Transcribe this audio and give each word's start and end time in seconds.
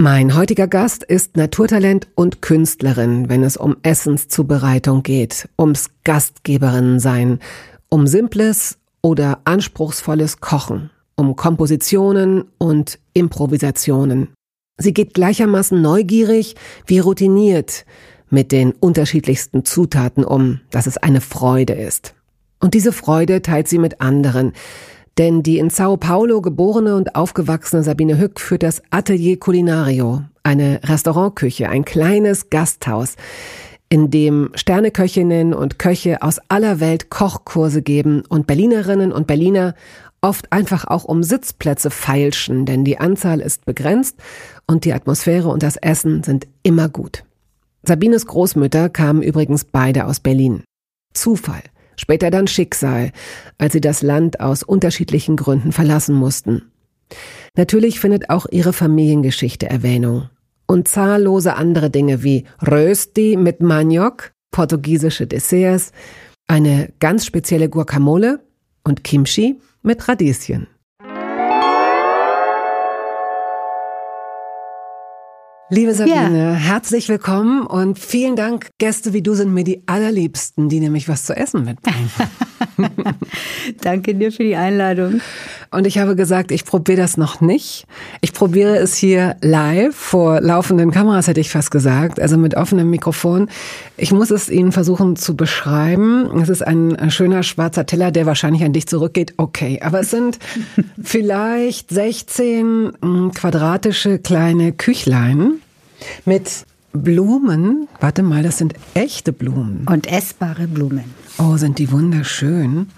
Mein 0.00 0.36
heutiger 0.36 0.68
Gast 0.68 1.02
ist 1.02 1.36
Naturtalent 1.36 2.06
und 2.14 2.40
Künstlerin, 2.40 3.28
wenn 3.28 3.42
es 3.42 3.56
um 3.56 3.76
Essenszubereitung 3.82 5.02
geht, 5.02 5.48
ums 5.58 5.90
Gastgeberin 6.04 7.00
sein, 7.00 7.40
um 7.88 8.06
simples 8.06 8.78
oder 9.02 9.40
anspruchsvolles 9.42 10.38
Kochen, 10.38 10.90
um 11.16 11.34
Kompositionen 11.34 12.44
und 12.58 13.00
Improvisationen. 13.12 14.28
Sie 14.76 14.94
geht 14.94 15.14
gleichermaßen 15.14 15.82
neugierig 15.82 16.54
wie 16.86 17.00
routiniert 17.00 17.84
mit 18.30 18.52
den 18.52 18.70
unterschiedlichsten 18.70 19.64
Zutaten 19.64 20.22
um, 20.22 20.60
dass 20.70 20.86
es 20.86 20.96
eine 20.96 21.20
Freude 21.20 21.72
ist. 21.72 22.14
Und 22.60 22.74
diese 22.74 22.92
Freude 22.92 23.42
teilt 23.42 23.66
sie 23.66 23.78
mit 23.78 24.00
anderen, 24.00 24.52
denn 25.18 25.42
die 25.42 25.58
in 25.58 25.68
Sao 25.68 25.96
Paulo 25.96 26.40
geborene 26.40 26.94
und 26.94 27.16
aufgewachsene 27.16 27.82
Sabine 27.82 28.18
Hück 28.18 28.40
führt 28.40 28.62
das 28.62 28.82
Atelier 28.90 29.38
Culinario, 29.38 30.22
eine 30.44 30.80
Restaurantküche, 30.84 31.68
ein 31.68 31.84
kleines 31.84 32.50
Gasthaus, 32.50 33.16
in 33.88 34.10
dem 34.10 34.50
Sterneköchinnen 34.54 35.54
und 35.54 35.78
Köche 35.78 36.22
aus 36.22 36.40
aller 36.48 36.78
Welt 36.78 37.10
Kochkurse 37.10 37.82
geben 37.82 38.22
und 38.28 38.46
Berlinerinnen 38.46 39.12
und 39.12 39.26
Berliner 39.26 39.74
oft 40.20 40.52
einfach 40.52 40.86
auch 40.86 41.04
um 41.04 41.22
Sitzplätze 41.22 41.90
feilschen, 41.90 42.64
denn 42.64 42.84
die 42.84 42.98
Anzahl 42.98 43.40
ist 43.40 43.64
begrenzt 43.64 44.16
und 44.66 44.84
die 44.84 44.92
Atmosphäre 44.92 45.48
und 45.48 45.62
das 45.62 45.76
Essen 45.76 46.22
sind 46.22 46.46
immer 46.62 46.88
gut. 46.88 47.24
Sabines 47.82 48.26
Großmütter 48.26 48.88
kamen 48.88 49.22
übrigens 49.22 49.64
beide 49.64 50.06
aus 50.06 50.20
Berlin. 50.20 50.62
Zufall 51.14 51.62
später 51.98 52.30
dann 52.30 52.46
Schicksal, 52.46 53.12
als 53.58 53.74
sie 53.74 53.82
das 53.82 54.00
Land 54.00 54.40
aus 54.40 54.62
unterschiedlichen 54.62 55.36
Gründen 55.36 55.72
verlassen 55.72 56.14
mussten. 56.14 56.70
Natürlich 57.56 58.00
findet 58.00 58.30
auch 58.30 58.46
ihre 58.50 58.72
Familiengeschichte 58.72 59.68
Erwähnung. 59.68 60.30
Und 60.66 60.88
zahllose 60.88 61.54
andere 61.54 61.90
Dinge 61.90 62.22
wie 62.22 62.44
Rösti 62.66 63.36
mit 63.36 63.60
Maniok, 63.60 64.32
portugiesische 64.50 65.26
Desserts, 65.26 65.92
eine 66.46 66.92
ganz 67.00 67.26
spezielle 67.26 67.68
Guacamole 67.68 68.40
und 68.84 69.04
Kimchi 69.04 69.60
mit 69.82 70.08
Radieschen. 70.08 70.66
Liebe 75.70 75.92
Sabine, 75.92 76.38
ja. 76.38 76.52
herzlich 76.54 77.10
willkommen 77.10 77.66
und 77.66 77.98
vielen 77.98 78.36
Dank. 78.36 78.70
Gäste 78.78 79.12
wie 79.12 79.20
du 79.20 79.34
sind 79.34 79.52
mir 79.52 79.64
die 79.64 79.82
allerliebsten, 79.84 80.70
die 80.70 80.80
nämlich 80.80 81.10
was 81.10 81.26
zu 81.26 81.36
essen 81.36 81.66
mitbringen. 81.66 82.10
Danke 83.82 84.14
dir 84.14 84.32
für 84.32 84.44
die 84.44 84.56
Einladung. 84.56 85.20
Und 85.70 85.86
ich 85.86 85.98
habe 85.98 86.16
gesagt, 86.16 86.52
ich 86.52 86.64
probiere 86.64 86.96
das 86.96 87.18
noch 87.18 87.42
nicht. 87.42 87.84
Ich 88.22 88.32
probiere 88.32 88.78
es 88.78 88.96
hier 88.96 89.36
live 89.42 89.94
vor 89.94 90.40
laufenden 90.40 90.90
Kameras, 90.90 91.26
hätte 91.26 91.40
ich 91.40 91.50
fast 91.50 91.70
gesagt, 91.70 92.18
also 92.18 92.38
mit 92.38 92.56
offenem 92.56 92.88
Mikrofon. 92.88 93.50
Ich 93.98 94.10
muss 94.10 94.30
es 94.30 94.48
Ihnen 94.48 94.72
versuchen 94.72 95.16
zu 95.16 95.36
beschreiben. 95.36 96.40
Es 96.40 96.48
ist 96.48 96.66
ein 96.66 97.10
schöner 97.10 97.42
schwarzer 97.42 97.84
Teller, 97.84 98.10
der 98.10 98.24
wahrscheinlich 98.24 98.64
an 98.64 98.72
dich 98.72 98.86
zurückgeht. 98.86 99.34
Okay, 99.36 99.80
aber 99.82 100.00
es 100.00 100.10
sind 100.10 100.38
vielleicht 101.02 101.90
16 101.90 102.92
hm, 103.02 103.32
quadratische 103.34 104.18
kleine 104.18 104.72
Küchlein 104.72 105.57
mit 106.24 106.64
Blumen. 106.92 107.88
Warte 108.00 108.22
mal, 108.22 108.42
das 108.42 108.58
sind 108.58 108.74
echte 108.94 109.32
Blumen. 109.32 109.86
Und 109.86 110.10
essbare 110.10 110.66
Blumen. 110.66 111.04
Oh, 111.38 111.56
sind 111.56 111.78
die 111.78 111.92
wunderschön. 111.92 112.88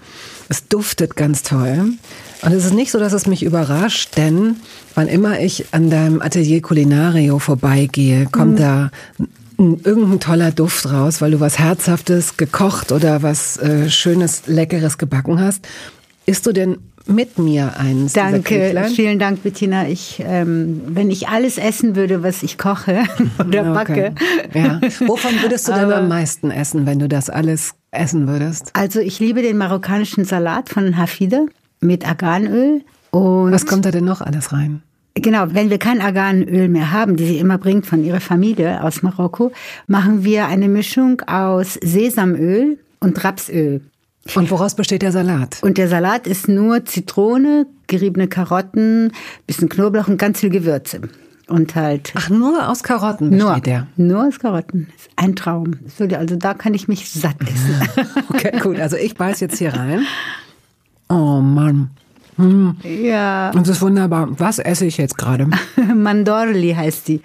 Es 0.49 0.67
duftet 0.67 1.15
ganz 1.15 1.43
toll. 1.43 1.93
Und 2.41 2.51
es 2.51 2.65
ist 2.65 2.73
nicht 2.73 2.91
so, 2.91 2.99
dass 2.99 3.13
es 3.13 3.27
mich 3.27 3.43
überrascht, 3.43 4.17
denn 4.17 4.55
wann 4.95 5.07
immer 5.07 5.39
ich 5.39 5.65
an 5.73 5.89
deinem 5.89 6.21
Atelier 6.21 6.61
Culinario 6.61 7.37
vorbeigehe, 7.37 8.25
kommt 8.25 8.53
mhm. 8.53 8.57
da 8.57 8.91
irgendein 9.57 10.19
toller 10.19 10.51
Duft 10.51 10.91
raus, 10.91 11.21
weil 11.21 11.31
du 11.31 11.39
was 11.39 11.59
Herzhaftes 11.59 12.37
gekocht 12.37 12.91
oder 12.91 13.21
was 13.21 13.57
äh, 13.57 13.89
Schönes, 13.89 14.43
Leckeres 14.47 14.97
gebacken 14.97 15.39
hast. 15.39 15.67
Isst 16.25 16.47
du 16.47 16.51
denn 16.51 16.77
mit 17.07 17.37
mir 17.37 17.77
eins. 17.77 18.13
Danke, 18.13 18.89
vielen 18.93 19.19
Dank, 19.19 19.43
Bettina. 19.43 19.87
Ich, 19.87 20.21
ähm, 20.25 20.81
wenn 20.87 21.09
ich 21.09 21.27
alles 21.27 21.57
essen 21.57 21.95
würde, 21.95 22.23
was 22.23 22.43
ich 22.43 22.57
koche 22.57 23.03
oder 23.39 23.73
backe. 23.73 24.13
Ja. 24.53 24.79
Wovon 25.05 25.41
würdest 25.41 25.67
du 25.67 25.73
denn 25.73 25.91
am 25.91 26.07
meisten 26.07 26.51
essen, 26.51 26.85
wenn 26.85 26.99
du 26.99 27.07
das 27.07 27.29
alles 27.29 27.73
essen 27.91 28.27
würdest? 28.27 28.71
Also 28.73 28.99
ich 28.99 29.19
liebe 29.19 29.41
den 29.41 29.57
marokkanischen 29.57 30.25
Salat 30.25 30.69
von 30.69 30.97
Hafide 30.97 31.47
mit 31.79 32.07
Arganöl. 32.07 32.81
Und 33.11 33.51
was 33.51 33.65
kommt 33.65 33.85
da 33.85 33.91
denn 33.91 34.05
noch 34.05 34.21
alles 34.21 34.53
rein? 34.53 34.81
Genau, 35.13 35.47
wenn 35.49 35.69
wir 35.69 35.77
kein 35.77 35.99
Arganöl 35.99 36.69
mehr 36.69 36.91
haben, 36.91 37.17
die 37.17 37.25
sie 37.25 37.37
immer 37.37 37.57
bringt 37.57 37.85
von 37.85 38.03
ihrer 38.03 38.21
Familie 38.21 38.81
aus 38.81 39.03
Marokko, 39.03 39.51
machen 39.87 40.23
wir 40.23 40.47
eine 40.47 40.69
Mischung 40.69 41.21
aus 41.27 41.73
Sesamöl 41.81 42.77
und 43.01 43.21
Rapsöl. 43.23 43.81
Und 44.35 44.51
woraus 44.51 44.75
besteht 44.75 45.01
der 45.01 45.11
Salat? 45.11 45.57
Und 45.61 45.77
der 45.77 45.87
Salat 45.87 46.27
ist 46.27 46.47
nur 46.47 46.85
Zitrone, 46.85 47.65
geriebene 47.87 48.27
Karotten, 48.27 49.11
bisschen 49.47 49.67
Knoblauch 49.67 50.07
und 50.07 50.17
ganz 50.17 50.39
viel 50.39 50.49
Gewürze. 50.49 51.01
Und 51.47 51.75
halt. 51.75 52.13
Ach, 52.15 52.29
nur 52.29 52.69
aus 52.69 52.83
Karotten 52.83 53.31
besteht 53.31 53.47
nur, 53.47 53.59
der? 53.59 53.87
Nur 53.97 54.27
aus 54.27 54.39
Karotten. 54.39 54.87
Ein 55.17 55.35
Traum. 55.35 55.79
Also 55.99 56.35
da 56.35 56.53
kann 56.53 56.73
ich 56.73 56.87
mich 56.87 57.09
satt 57.09 57.35
essen. 57.41 58.07
okay, 58.29 58.57
gut. 58.59 58.79
Also 58.79 58.95
ich 58.95 59.15
beiß 59.15 59.39
jetzt 59.41 59.57
hier 59.57 59.73
rein. 59.73 60.05
Oh 61.09 61.41
Mann. 61.41 61.89
Hm. 62.37 62.77
Ja. 62.83 63.51
Das 63.51 63.67
ist 63.67 63.81
wunderbar. 63.81 64.27
Was 64.39 64.59
esse 64.59 64.85
ich 64.85 64.97
jetzt 64.97 65.17
gerade? 65.17 65.47
Mandorli 65.95 66.73
heißt 66.73 67.07
die. 67.07 67.21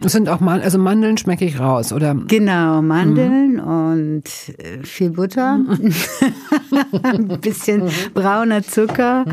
Das 0.00 0.12
sind 0.12 0.28
auch 0.28 0.40
Mandeln, 0.40 0.64
also 0.64 0.78
Mandeln 0.78 1.16
schmecke 1.16 1.44
ich 1.44 1.58
raus, 1.58 1.92
oder? 1.92 2.14
Genau, 2.28 2.82
Mandeln 2.82 3.54
mhm. 3.54 3.60
und 3.60 4.24
äh, 4.58 4.84
viel 4.84 5.10
Butter, 5.10 5.60
ein 7.02 7.40
bisschen 7.40 7.88
brauner 8.12 8.62
Zucker 8.62 9.24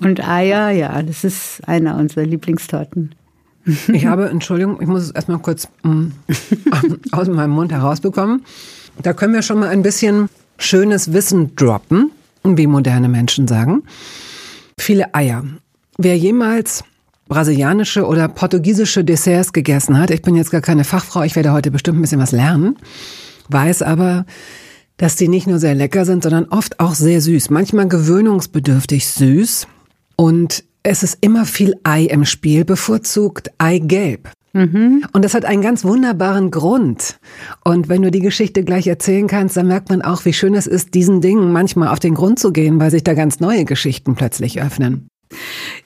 und 0.00 0.26
Eier. 0.26 0.70
Ja, 0.70 1.02
das 1.02 1.24
ist 1.24 1.60
einer 1.66 1.96
unserer 1.96 2.24
Lieblingstorten. 2.24 3.14
ich 3.92 4.06
habe, 4.06 4.28
Entschuldigung, 4.28 4.78
ich 4.80 4.86
muss 4.86 5.02
es 5.02 5.10
erstmal 5.10 5.38
kurz 5.38 5.68
mm, 5.82 6.06
aus 7.12 7.28
meinem 7.28 7.50
Mund 7.50 7.72
herausbekommen. 7.72 8.44
Da 9.02 9.12
können 9.12 9.34
wir 9.34 9.42
schon 9.42 9.58
mal 9.58 9.68
ein 9.68 9.82
bisschen 9.82 10.28
schönes 10.58 11.12
Wissen 11.12 11.54
droppen, 11.56 12.10
wie 12.44 12.66
moderne 12.66 13.08
Menschen 13.08 13.48
sagen. 13.48 13.82
Viele 14.78 15.14
Eier. 15.14 15.44
Wer 15.98 16.16
jemals 16.16 16.84
brasilianische 17.28 18.06
oder 18.06 18.28
portugiesische 18.28 19.04
Desserts 19.04 19.52
gegessen 19.52 19.98
hat, 19.98 20.10
ich 20.10 20.22
bin 20.22 20.36
jetzt 20.36 20.50
gar 20.50 20.60
keine 20.60 20.84
Fachfrau, 20.84 21.22
ich 21.22 21.34
werde 21.34 21.52
heute 21.52 21.70
bestimmt 21.70 21.98
ein 21.98 22.02
bisschen 22.02 22.20
was 22.20 22.32
lernen, 22.32 22.76
weiß 23.48 23.82
aber, 23.82 24.26
dass 24.96 25.16
die 25.16 25.28
nicht 25.28 25.46
nur 25.46 25.58
sehr 25.58 25.74
lecker 25.74 26.04
sind, 26.04 26.22
sondern 26.22 26.46
oft 26.46 26.78
auch 26.78 26.94
sehr 26.94 27.20
süß, 27.20 27.50
manchmal 27.50 27.88
gewöhnungsbedürftig 27.88 29.08
süß 29.08 29.66
und 30.14 30.64
es 30.82 31.02
ist 31.02 31.18
immer 31.20 31.46
viel 31.46 31.74
Ei 31.82 32.04
im 32.04 32.24
Spiel, 32.24 32.64
bevorzugt 32.64 33.50
Eigelb. 33.58 34.30
Mhm. 34.56 35.04
Und 35.12 35.24
das 35.24 35.34
hat 35.34 35.44
einen 35.44 35.60
ganz 35.60 35.84
wunderbaren 35.84 36.50
Grund. 36.50 37.18
Und 37.62 37.90
wenn 37.90 38.00
du 38.00 38.10
die 38.10 38.20
Geschichte 38.20 38.64
gleich 38.64 38.86
erzählen 38.86 39.26
kannst, 39.26 39.56
dann 39.56 39.66
merkt 39.66 39.90
man 39.90 40.00
auch, 40.00 40.24
wie 40.24 40.32
schön 40.32 40.54
es 40.54 40.66
ist, 40.66 40.94
diesen 40.94 41.20
Dingen 41.20 41.52
manchmal 41.52 41.88
auf 41.88 42.00
den 42.00 42.14
Grund 42.14 42.38
zu 42.38 42.52
gehen, 42.52 42.80
weil 42.80 42.90
sich 42.90 43.04
da 43.04 43.12
ganz 43.12 43.38
neue 43.38 43.66
Geschichten 43.66 44.14
plötzlich 44.14 44.62
öffnen. 44.62 45.08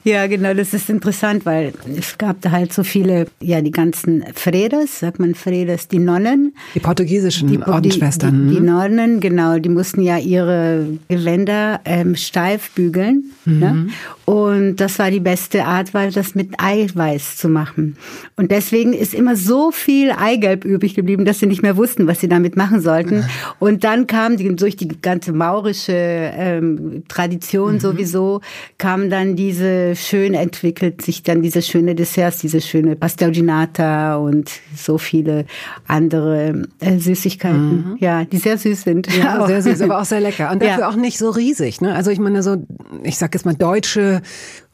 Ja, 0.03 0.25
genau, 0.25 0.53
das 0.53 0.73
ist 0.73 0.89
interessant, 0.89 1.45
weil 1.45 1.73
es 1.95 2.17
gab 2.17 2.41
da 2.41 2.51
halt 2.51 2.73
so 2.73 2.83
viele, 2.83 3.27
ja, 3.39 3.61
die 3.61 3.71
ganzen 3.71 4.23
Fredas, 4.33 4.99
sagt 4.99 5.19
man 5.19 5.35
Fredas, 5.35 5.87
die 5.87 5.99
Nonnen. 5.99 6.55
Die 6.73 6.79
portugiesischen 6.79 7.47
die, 7.47 7.59
Ordensschwestern. 7.59 8.47
Die, 8.47 8.55
die, 8.55 8.59
die, 8.59 8.65
Nonnen, 8.65 9.19
genau, 9.19 9.59
die 9.59 9.69
mussten 9.69 10.01
ja 10.01 10.17
ihre 10.17 10.87
Gewänder 11.07 11.81
ähm, 11.85 12.15
steif 12.15 12.71
bügeln. 12.71 13.25
Ne? 13.45 13.53
Mhm. 13.53 13.59
Ne? 13.59 13.87
Und 14.25 14.75
das 14.77 14.97
war 14.97 15.11
die 15.11 15.19
beste 15.19 15.65
Art, 15.65 15.93
weil 15.93 16.11
das 16.11 16.35
mit 16.35 16.49
Eiweiß 16.57 17.37
zu 17.37 17.49
machen. 17.49 17.97
Und 18.37 18.49
deswegen 18.49 18.93
ist 18.93 19.13
immer 19.13 19.35
so 19.35 19.71
viel 19.71 20.11
Eigelb 20.11 20.63
übrig 20.65 20.95
geblieben, 20.95 21.25
dass 21.25 21.39
sie 21.39 21.47
nicht 21.47 21.61
mehr 21.61 21.77
wussten, 21.77 22.07
was 22.07 22.21
sie 22.21 22.29
damit 22.29 22.55
machen 22.55 22.81
sollten. 22.81 23.25
Und 23.59 23.83
dann 23.83 24.07
kam 24.07 24.37
durch 24.37 24.77
die 24.77 24.87
ganze 24.87 25.33
maurische 25.33 25.93
ähm, 25.93 27.03
Tradition 27.07 27.73
mhm. 27.73 27.79
sowieso, 27.79 28.41
kam 28.77 29.09
dann 29.09 29.30
diese 29.35 29.95
schön 29.95 30.33
entwickelt, 30.33 31.01
sich 31.01 31.23
dann 31.23 31.41
diese 31.41 31.61
schöne 31.61 31.95
Desserts, 31.95 32.39
diese 32.39 32.61
schöne 32.61 32.95
Pastelginata 32.95 34.15
und 34.17 34.51
so 34.75 34.97
viele 34.97 35.45
andere 35.87 36.63
äh, 36.79 36.97
Süßigkeiten. 36.97 37.91
Mhm. 37.91 37.97
Ja, 37.99 38.25
die 38.25 38.37
sehr 38.37 38.57
süß 38.57 38.81
sind. 38.81 39.07
Ja, 39.15 39.45
sehr 39.47 39.61
süß, 39.61 39.81
aber 39.81 39.99
auch 40.01 40.05
sehr 40.05 40.21
lecker. 40.21 40.51
Und 40.51 40.61
dafür 40.61 40.81
ja. 40.81 40.89
auch 40.89 40.95
nicht 40.95 41.17
so 41.17 41.29
riesig. 41.29 41.81
Ne? 41.81 41.93
Also 41.93 42.11
ich 42.11 42.19
meine 42.19 42.43
so, 42.43 42.57
ich 43.03 43.17
sag 43.17 43.33
jetzt 43.33 43.45
mal 43.45 43.55
deutsche 43.55 44.21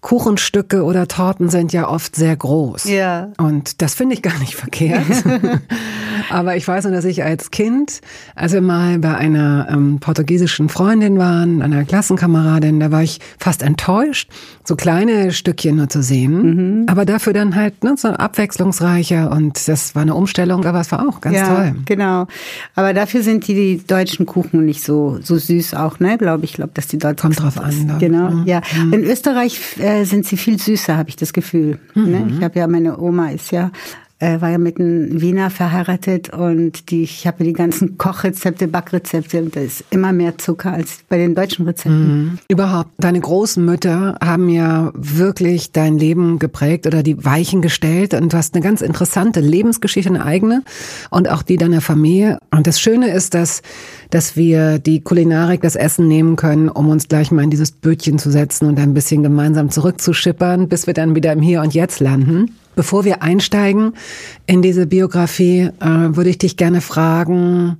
Kuchenstücke 0.01 0.83
oder 0.83 1.07
Torten 1.07 1.49
sind 1.49 1.73
ja 1.73 1.89
oft 1.89 2.15
sehr 2.15 2.35
groß. 2.35 2.85
Ja. 2.85 3.31
Und 3.37 3.81
das 3.81 3.95
finde 3.95 4.13
ich 4.15 4.21
gar 4.21 4.37
nicht 4.39 4.55
verkehrt. 4.55 5.05
Aber 6.29 6.55
ich 6.55 6.67
weiß 6.67 6.85
nur, 6.85 6.93
dass 6.93 7.05
ich 7.05 7.23
als 7.23 7.51
Kind, 7.51 8.01
als 8.35 8.53
wir 8.53 8.61
mal 8.61 8.99
bei 8.99 9.15
einer 9.15 9.67
ähm, 9.69 9.99
portugiesischen 9.99 10.69
Freundin 10.69 11.17
waren, 11.17 11.61
einer 11.61 11.83
Klassenkameradin, 11.83 12.79
da 12.79 12.91
war 12.91 13.03
ich 13.03 13.19
fast 13.39 13.63
enttäuscht, 13.63 14.29
so 14.67 14.75
kleine 14.75 15.31
Stückchen 15.31 15.77
nur 15.77 15.87
zu 15.87 16.03
sehen. 16.03 16.81
Mhm. 16.81 16.85
Aber 16.87 17.05
dafür 17.05 17.31
dann 17.31 17.55
halt 17.55 17.85
ne, 17.85 17.95
so 17.95 18.09
abwechslungsreicher 18.09 19.31
und 19.31 19.65
das 19.67 19.95
war 19.95 20.01
eine 20.01 20.13
Umstellung, 20.13 20.65
aber 20.65 20.81
es 20.81 20.91
war 20.91 21.07
auch 21.07 21.21
ganz 21.21 21.37
ja, 21.37 21.55
toll. 21.55 21.75
Genau. 21.85 22.27
Aber 22.75 22.93
dafür 22.93 23.23
sind 23.23 23.47
die, 23.47 23.53
die 23.53 23.87
deutschen 23.87 24.25
Kuchen 24.25 24.65
nicht 24.65 24.83
so, 24.83 25.19
so 25.21 25.37
süß 25.37 25.73
auch, 25.75 26.01
ne? 26.01 26.17
Glaube 26.17 26.43
ich, 26.43 26.51
glaube, 26.51 26.71
dass 26.73 26.87
die 26.87 26.97
deutschen 26.97 27.33
Kommt 27.33 27.39
drauf 27.39 27.59
an. 27.59 27.87
Da. 27.87 27.97
Genau. 27.97 28.29
Mhm. 28.31 28.45
Ja. 28.45 28.61
In 28.91 29.05
Österreich 29.05 29.77
äh, 29.79 30.03
sind 30.03 30.25
sie 30.25 30.35
viel 30.35 30.59
süßer, 30.59 30.97
habe 30.97 31.07
ich 31.07 31.15
das 31.15 31.31
Gefühl. 31.31 31.79
Ne? 31.95 32.01
Mhm. 32.01 32.11
Ne? 32.11 32.33
Ich 32.37 32.43
habe 32.43 32.59
ja, 32.59 32.67
meine 32.67 32.99
Oma 32.99 33.29
ist 33.29 33.51
ja 33.51 33.71
äh, 34.19 34.41
war 34.41 34.49
ja 34.49 34.57
mit 34.57 34.79
einem 34.79 35.21
Wiener 35.21 35.49
verheiratet 35.49 36.29
und 36.33 36.89
die, 36.89 37.03
ich 37.03 37.27
habe 37.27 37.43
die 37.43 37.53
ganzen 37.53 37.97
Kochrezepte, 37.97 38.67
Backrezepte 38.67 39.41
und 39.41 39.55
da 39.55 39.59
ist 39.59 39.83
immer 39.91 40.11
mehr 40.11 40.37
Zucker 40.37 40.73
als 40.73 40.99
bei 41.07 41.17
den 41.17 41.35
deutschen 41.35 41.65
Rezepten. 41.65 42.07
Mhm. 42.07 42.39
Überhaupt, 42.47 42.89
deine 42.97 43.19
großen 43.19 43.63
Mütter 43.63 44.17
haben 44.23 44.49
ja 44.49 44.91
wirklich 44.95 45.71
dein 45.71 45.99
Leben 45.99 46.39
geprägt 46.39 46.87
oder 46.87 47.03
die 47.03 47.23
Weichen 47.23 47.61
gestellt 47.61 48.15
und 48.15 48.33
du 48.33 48.37
hast 48.37 48.55
eine 48.55 48.63
ganz 48.63 48.81
interessante 48.81 49.39
Lebensgeschichte, 49.39 50.09
eine 50.09 50.25
eigene 50.25 50.63
und 51.11 51.29
auch 51.29 51.43
die 51.43 51.57
deiner 51.57 51.81
Familie. 51.81 52.39
Und 52.49 52.65
das 52.65 52.79
Schöne 52.79 53.11
ist, 53.11 53.35
dass, 53.35 53.61
dass 54.09 54.35
wir 54.35 54.79
die 54.79 55.01
Kulinarik, 55.01 55.61
das 55.61 55.75
Essen 55.75 56.07
nehmen 56.07 56.37
können, 56.37 56.69
um 56.69 56.89
uns 56.89 57.07
gleich 57.07 57.29
mal 57.31 57.43
in 57.43 57.51
dieses 57.51 57.71
Bötchen 57.71 58.17
zu 58.17 58.31
setzen 58.31 58.67
und 58.67 58.79
ein 58.79 58.95
bisschen 58.95 59.21
gemeinsam 59.21 59.69
zurückzuschippern, 59.69 60.67
bis 60.69 60.87
wir 60.87 60.95
dann 60.95 61.13
wieder 61.13 61.33
im 61.33 61.41
Hier 61.41 61.61
und 61.61 61.75
Jetzt 61.75 61.99
landen. 61.99 62.55
Bevor 62.77 63.05
wir 63.05 63.23
einsteigen 63.23 63.93
in 64.45 64.61
diese 64.61 64.85
Biografie, 64.85 65.71
äh, 65.79 65.85
würde 65.87 66.29
ich 66.29 66.37
dich 66.37 66.57
gerne 66.57 66.79
fragen, 66.81 67.77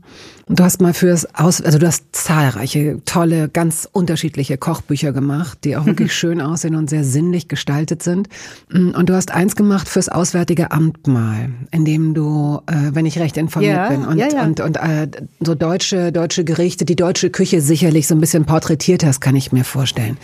du 0.49 0.63
hast 0.63 0.81
mal 0.81 0.95
fürs 0.95 1.35
Aus, 1.35 1.61
also 1.61 1.77
du 1.77 1.85
hast 1.85 2.05
zahlreiche 2.13 2.99
tolle, 3.05 3.47
ganz 3.47 3.88
unterschiedliche 3.91 4.57
Kochbücher 4.57 5.11
gemacht, 5.11 5.59
die 5.65 5.77
auch 5.77 5.85
wirklich 5.85 6.15
schön 6.15 6.41
aussehen 6.41 6.73
und 6.73 6.89
sehr 6.89 7.03
sinnlich 7.03 7.47
gestaltet 7.47 8.01
sind. 8.01 8.27
Und 8.73 9.07
du 9.07 9.13
hast 9.13 9.29
eins 9.29 9.55
gemacht 9.55 9.88
fürs 9.88 10.09
Auswärtige 10.09 10.71
Amt 10.71 11.05
mal, 11.05 11.51
in 11.69 11.85
dem 11.85 12.15
du, 12.15 12.61
äh, 12.65 12.73
wenn 12.94 13.05
ich 13.05 13.19
recht 13.19 13.38
informiert 13.38 13.75
ja, 13.75 13.89
bin, 13.89 14.03
und, 14.03 14.17
ja, 14.17 14.29
ja. 14.29 14.44
und, 14.45 14.59
und 14.61 14.77
äh, 14.77 15.09
so 15.39 15.53
deutsche, 15.53 16.11
deutsche 16.11 16.44
Gerichte, 16.44 16.85
die 16.85 16.95
deutsche 16.95 17.29
Küche 17.29 17.61
sicherlich 17.61 18.07
so 18.07 18.15
ein 18.15 18.19
bisschen 18.19 18.45
porträtiert 18.45 19.05
hast, 19.05 19.21
kann 19.21 19.35
ich 19.35 19.51
mir 19.51 19.63
vorstellen. 19.63 20.17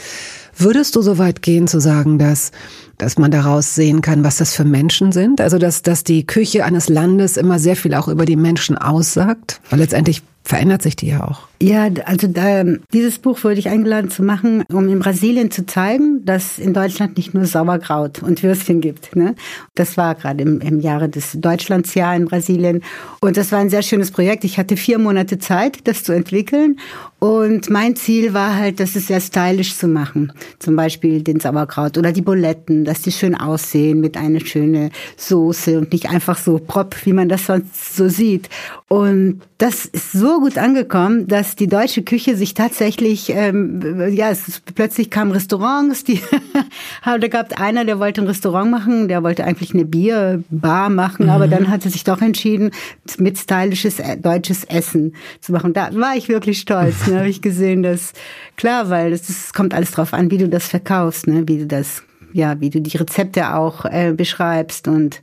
Würdest 0.56 0.96
du 0.96 1.02
so 1.02 1.18
weit 1.18 1.42
gehen 1.42 1.68
zu 1.68 1.80
sagen, 1.80 2.20
dass, 2.20 2.52
dass 2.98 3.18
man 3.18 3.32
daraus 3.32 3.76
sehen 3.76 4.02
kann, 4.02 4.24
was 4.24 4.38
das 4.38 4.54
für 4.54 4.66
Menschen 4.66 5.12
sind? 5.12 5.42
Also, 5.42 5.58
dass, 5.58 5.82
dass 5.82 6.04
die 6.04 6.26
Küche 6.26 6.66
eines 6.66 6.90
Landes 6.90 7.38
immer 7.38 7.60
sehr 7.60 7.76
viel 7.76 7.94
auch 7.96 8.08
über 8.08 8.26
die 8.26 8.36
Menschen 8.36 8.78
aussagt? 8.78 9.62
Weil 9.70 9.80
letztendlich 9.80 10.22
verändert 10.44 10.82
sich 10.82 10.96
die 10.96 11.08
ja 11.08 11.24
auch. 11.24 11.48
Ja, 11.62 11.88
also 12.06 12.28
da, 12.28 12.64
dieses 12.92 13.20
Buch 13.20 13.42
wurde 13.46 13.60
ich 13.60 13.70
eingeladen 13.70 14.12
zu 14.12 14.24
machen, 14.24 14.64
um 14.70 14.90
in 14.90 15.00
Brasilien 15.00 15.52
zu 15.52 15.66
zeigen, 15.66 16.26
dass 16.26 16.60
in 16.60 16.74
Deutschland 16.74 17.16
nicht 17.16 17.34
nur 17.34 17.46
Sauerkraut 17.46 18.22
und 18.22 18.44
Würstchen 18.44 18.82
gibt. 18.82 19.16
Ne? 19.16 19.36
Das 19.76 19.96
war 19.96 20.16
gerade 20.16 20.44
im, 20.44 20.60
im 20.60 20.82
Jahre 20.82 21.08
des 21.08 21.32
Deutschlandsjahr 21.34 22.16
in 22.18 22.26
Brasilien. 22.26 22.84
Und 23.22 23.38
das 23.38 23.54
war 23.54 23.60
ein 23.60 23.70
sehr 23.70 23.84
schönes 23.84 24.12
Projekt. 24.12 24.44
Ich 24.44 24.58
hatte 24.58 24.76
vier 24.76 25.00
Monate 25.00 25.40
Zeit, 25.40 25.88
das 25.88 26.04
zu 26.04 26.12
entwickeln. 26.12 26.78
Und 27.24 27.70
mein 27.70 27.96
Ziel 27.96 28.34
war 28.34 28.54
halt, 28.54 28.82
das 28.82 28.98
ist 28.98 29.08
sehr 29.08 29.22
stylisch 29.22 29.78
zu 29.78 29.88
machen. 29.88 30.34
Zum 30.60 30.76
Beispiel 30.76 31.24
den 31.24 31.40
Sauerkraut 31.40 31.98
oder 31.98 32.12
die 32.12 32.22
Buletten, 32.22 32.84
dass 32.84 33.02
die 33.02 33.14
schön 33.14 33.34
aussehen 33.34 34.02
mit 34.02 34.18
einer 34.18 34.42
schönen 34.42 34.92
Soße 35.16 35.78
und 35.78 35.94
nicht 35.94 36.10
einfach 36.10 36.38
so 36.38 36.60
prop, 36.60 36.98
wie 37.06 37.14
man 37.14 37.30
das 37.30 37.46
sonst 37.46 37.96
so 37.96 38.10
sieht. 38.10 38.50
Und 38.90 39.42
das 39.58 39.86
ist 39.86 40.12
so 40.12 40.42
gut 40.42 40.58
angekommen, 40.58 41.26
dass 41.28 41.56
die 41.56 41.68
deutsche 41.68 42.04
Küche 42.04 42.36
sich 42.36 42.56
tatsächlich, 42.56 43.30
ähm, 43.30 43.82
ja, 44.14 44.30
es 44.30 44.62
plötzlich 44.76 45.10
kamen 45.10 45.32
Restaurants, 45.32 46.04
die, 46.04 46.20
da 47.06 47.28
gab 47.30 47.58
einer, 47.58 47.86
der 47.86 48.00
wollte 48.00 48.20
ein 48.20 48.28
Restaurant 48.28 48.70
machen, 48.70 49.08
der 49.08 49.24
wollte 49.24 49.46
eigentlich 49.46 49.74
eine 49.74 49.86
Bierbar 49.86 50.90
machen, 50.90 51.28
mhm. 51.28 51.32
aber 51.32 51.48
dann 51.48 51.70
hat 51.70 51.86
er 51.86 51.92
sich 51.92 52.04
doch 52.04 52.22
entschieden, 52.22 52.72
mit 53.18 53.38
stylisches 53.38 54.00
äh, 54.00 54.18
deutsches 54.18 54.66
Essen 54.66 55.16
zu 55.40 55.54
machen. 55.54 55.72
Da 55.72 55.90
war 55.96 56.18
ich 56.18 56.28
wirklich 56.28 56.60
stolz. 56.60 57.13
Ne? 57.14 57.20
habe 57.20 57.30
ich 57.30 57.42
gesehen, 57.42 57.84
dass 57.84 58.14
klar, 58.56 58.90
weil 58.90 59.14
es 59.14 59.54
kommt 59.54 59.74
alles 59.74 59.92
drauf 59.92 60.14
an, 60.14 60.32
wie 60.32 60.38
du 60.38 60.50
das 60.50 60.68
verkaufst, 60.68 61.28
ne? 61.28 61.48
wie 61.48 61.60
du 61.60 61.68
das, 61.68 62.04
ja, 62.34 62.60
wie 62.60 62.70
du 62.70 62.82
die 62.82 62.98
Rezepte 62.98 63.56
auch 63.56 63.86
äh, 63.86 64.14
beschreibst 64.16 64.88
und 64.88 65.22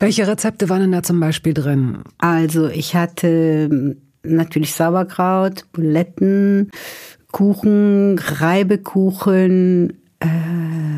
welche 0.00 0.28
Rezepte 0.28 0.68
waren 0.68 0.82
denn 0.82 0.92
da 0.92 1.02
zum 1.02 1.18
Beispiel 1.18 1.54
drin? 1.54 1.98
Also 2.18 2.68
ich 2.68 2.94
hatte 2.94 3.68
hm, 3.70 3.96
natürlich 4.22 4.74
Sauerkraut, 4.74 5.64
Buletten, 5.72 6.70
Kuchen, 7.32 8.18
Reibekuchen. 8.18 9.94
Äh, 10.20 10.26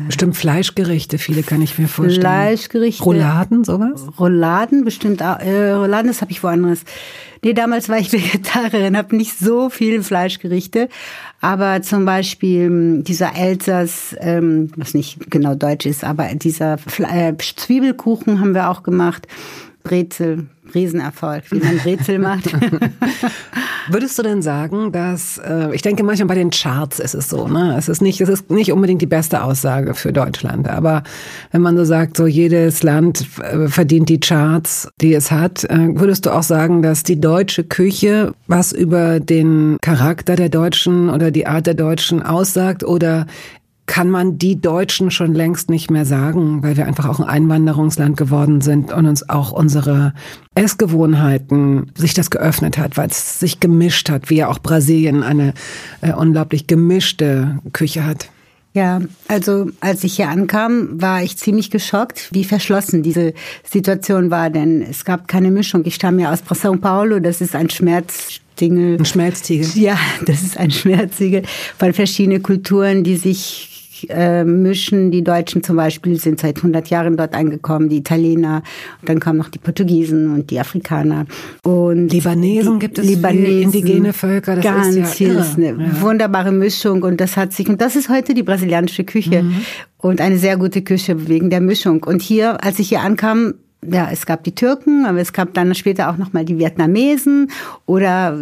bestimmt 0.07 0.35
Fleischgerichte, 0.35 1.17
viele 1.17 1.43
kann 1.43 1.61
ich 1.61 1.77
mir 1.77 1.87
vorstellen. 1.87 2.21
Fleischgerichte. 2.21 3.03
Rouladen, 3.03 3.63
sowas? 3.63 4.03
Rouladen, 4.19 4.83
bestimmt. 4.83 5.21
Äh, 5.21 5.71
Rouladen, 5.71 6.07
das 6.07 6.21
habe 6.21 6.31
ich 6.31 6.43
woanders. 6.43 6.83
Nee, 7.43 7.53
damals 7.53 7.89
war 7.89 7.97
ich 7.97 8.11
Vegetarierin, 8.11 8.97
habe 8.97 9.15
nicht 9.15 9.37
so 9.37 9.69
viele 9.69 10.03
Fleischgerichte, 10.03 10.89
aber 11.39 11.81
zum 11.81 12.05
Beispiel 12.05 12.65
hm, 12.65 13.03
dieser 13.03 13.35
Elsass, 13.35 14.15
ähm, 14.19 14.71
was 14.75 14.93
nicht 14.93 15.29
genau 15.29 15.55
deutsch 15.55 15.85
ist, 15.85 16.03
aber 16.03 16.27
dieser 16.35 16.77
Fle 16.77 17.07
äh, 17.07 17.37
Zwiebelkuchen 17.37 18.39
haben 18.39 18.53
wir 18.53 18.69
auch 18.69 18.83
gemacht. 18.83 19.27
Brezel, 19.83 20.47
Riesenerfolg, 20.73 21.43
wie 21.51 21.59
man 21.59 21.77
Brezel 21.77 22.19
macht. 22.19 22.51
Würdest 23.89 24.17
du 24.17 24.23
denn 24.23 24.41
sagen, 24.41 24.91
dass 24.91 25.39
äh, 25.39 25.73
ich 25.73 25.81
denke 25.81 26.03
manchmal 26.03 26.27
bei 26.27 26.35
den 26.35 26.51
Charts 26.51 26.99
ist 26.99 27.15
es 27.15 27.29
so, 27.29 27.47
ne? 27.47 27.75
Es 27.77 27.89
ist 27.89 28.01
nicht, 28.01 28.21
es 28.21 28.29
ist 28.29 28.49
nicht 28.51 28.71
unbedingt 28.71 29.01
die 29.01 29.07
beste 29.07 29.43
Aussage 29.43 29.95
für 29.95 30.13
Deutschland, 30.13 30.69
aber 30.69 31.03
wenn 31.51 31.61
man 31.61 31.75
so 31.75 31.83
sagt, 31.83 32.15
so 32.15 32.27
jedes 32.27 32.83
Land 32.83 33.25
äh, 33.41 33.67
verdient 33.67 34.09
die 34.09 34.19
Charts, 34.19 34.89
die 35.01 35.13
es 35.13 35.31
hat, 35.31 35.63
äh, 35.65 35.89
würdest 35.95 36.25
du 36.25 36.31
auch 36.31 36.43
sagen, 36.43 36.81
dass 36.83 37.03
die 37.03 37.19
deutsche 37.19 37.63
Küche 37.63 38.33
was 38.47 38.71
über 38.71 39.19
den 39.19 39.77
Charakter 39.81 40.35
der 40.35 40.49
Deutschen 40.49 41.09
oder 41.09 41.31
die 41.31 41.47
Art 41.47 41.65
der 41.65 41.73
Deutschen 41.73 42.21
aussagt 42.21 42.83
oder 42.83 43.25
kann 43.85 44.09
man 44.09 44.37
die 44.37 44.61
Deutschen 44.61 45.11
schon 45.11 45.33
längst 45.33 45.69
nicht 45.69 45.91
mehr 45.91 46.05
sagen, 46.05 46.63
weil 46.63 46.77
wir 46.77 46.85
einfach 46.85 47.09
auch 47.09 47.19
ein 47.19 47.27
Einwanderungsland 47.27 48.15
geworden 48.15 48.61
sind 48.61 48.93
und 48.93 49.05
uns 49.05 49.27
auch 49.27 49.51
unsere 49.51 50.13
Essgewohnheiten 50.55 51.91
sich 51.95 52.13
das 52.13 52.29
geöffnet 52.29 52.77
hat, 52.77 52.95
weil 52.97 53.09
es 53.09 53.39
sich 53.39 53.59
gemischt 53.59 54.09
hat, 54.09 54.29
wie 54.29 54.37
ja 54.37 54.47
auch 54.47 54.59
Brasilien 54.59 55.23
eine 55.23 55.53
äh, 56.01 56.13
unglaublich 56.13 56.67
gemischte 56.67 57.59
Küche 57.73 58.05
hat. 58.05 58.29
Ja, 58.73 59.01
also 59.27 59.69
als 59.81 60.05
ich 60.05 60.15
hier 60.15 60.29
ankam, 60.29 61.01
war 61.01 61.21
ich 61.21 61.37
ziemlich 61.37 61.71
geschockt, 61.71 62.29
wie 62.31 62.45
verschlossen 62.45 63.03
diese 63.03 63.33
Situation 63.69 64.31
war, 64.31 64.49
denn 64.49 64.81
es 64.81 65.03
gab 65.03 65.27
keine 65.27 65.51
Mischung. 65.51 65.83
Ich 65.83 65.95
stamme 65.95 66.21
ja 66.21 66.31
aus 66.31 66.43
São 66.43 66.79
Paulo, 66.79 67.19
das 67.19 67.41
ist 67.41 67.53
ein 67.53 67.69
Schmerzdingel. 67.69 68.97
Ein 68.97 69.05
Schmelztiegel. 69.05 69.67
Ja, 69.75 69.97
das 70.25 70.43
ist 70.43 70.57
ein 70.57 70.71
Schmelztiegel 70.71 71.43
von 71.77 71.91
verschiedenen 71.91 72.41
Kulturen, 72.41 73.03
die 73.03 73.17
sich 73.17 73.70
äh, 74.09 74.43
mischen. 74.43 75.11
Die 75.11 75.23
Deutschen 75.23 75.63
zum 75.63 75.75
Beispiel 75.75 76.17
sind 76.19 76.39
seit 76.39 76.57
100 76.57 76.89
Jahren 76.89 77.17
dort 77.17 77.35
angekommen, 77.35 77.89
die 77.89 77.97
Italiener, 77.97 78.63
und 79.01 79.09
dann 79.09 79.19
kamen 79.19 79.37
noch 79.37 79.49
die 79.49 79.59
Portugiesen 79.59 80.33
und 80.33 80.49
die 80.51 80.59
Afrikaner. 80.59 81.25
Und 81.63 82.09
Libanesen 82.09 82.79
gibt 82.79 82.97
es 82.97 83.05
Libanesen, 83.05 83.61
indigene 83.61 84.13
Völker. 84.13 84.55
Das 84.55 84.63
ganz 84.63 84.87
ist 84.87 84.97
ja 84.97 85.05
viel, 85.05 85.35
ist 85.35 85.57
eine 85.57 85.67
ja. 85.67 86.01
wunderbare 86.01 86.51
Mischung 86.51 87.03
und 87.03 87.21
das 87.21 87.37
hat 87.37 87.53
sich, 87.53 87.67
und 87.69 87.81
das 87.81 87.95
ist 87.95 88.09
heute 88.09 88.33
die 88.33 88.43
brasilianische 88.43 89.03
Küche 89.03 89.43
mhm. 89.43 89.55
und 89.97 90.21
eine 90.21 90.37
sehr 90.37 90.57
gute 90.57 90.81
Küche 90.81 91.27
wegen 91.27 91.49
der 91.49 91.61
Mischung. 91.61 92.03
Und 92.03 92.21
hier, 92.21 92.63
als 92.63 92.79
ich 92.79 92.89
hier 92.89 93.01
ankam, 93.01 93.53
ja, 93.83 94.09
es 94.11 94.25
gab 94.25 94.43
die 94.43 94.53
Türken, 94.53 95.05
aber 95.05 95.19
es 95.19 95.33
gab 95.33 95.53
dann 95.55 95.73
später 95.73 96.09
auch 96.09 96.17
noch 96.17 96.33
mal 96.33 96.45
die 96.45 96.59
Vietnamesen 96.59 97.51
oder 97.87 98.37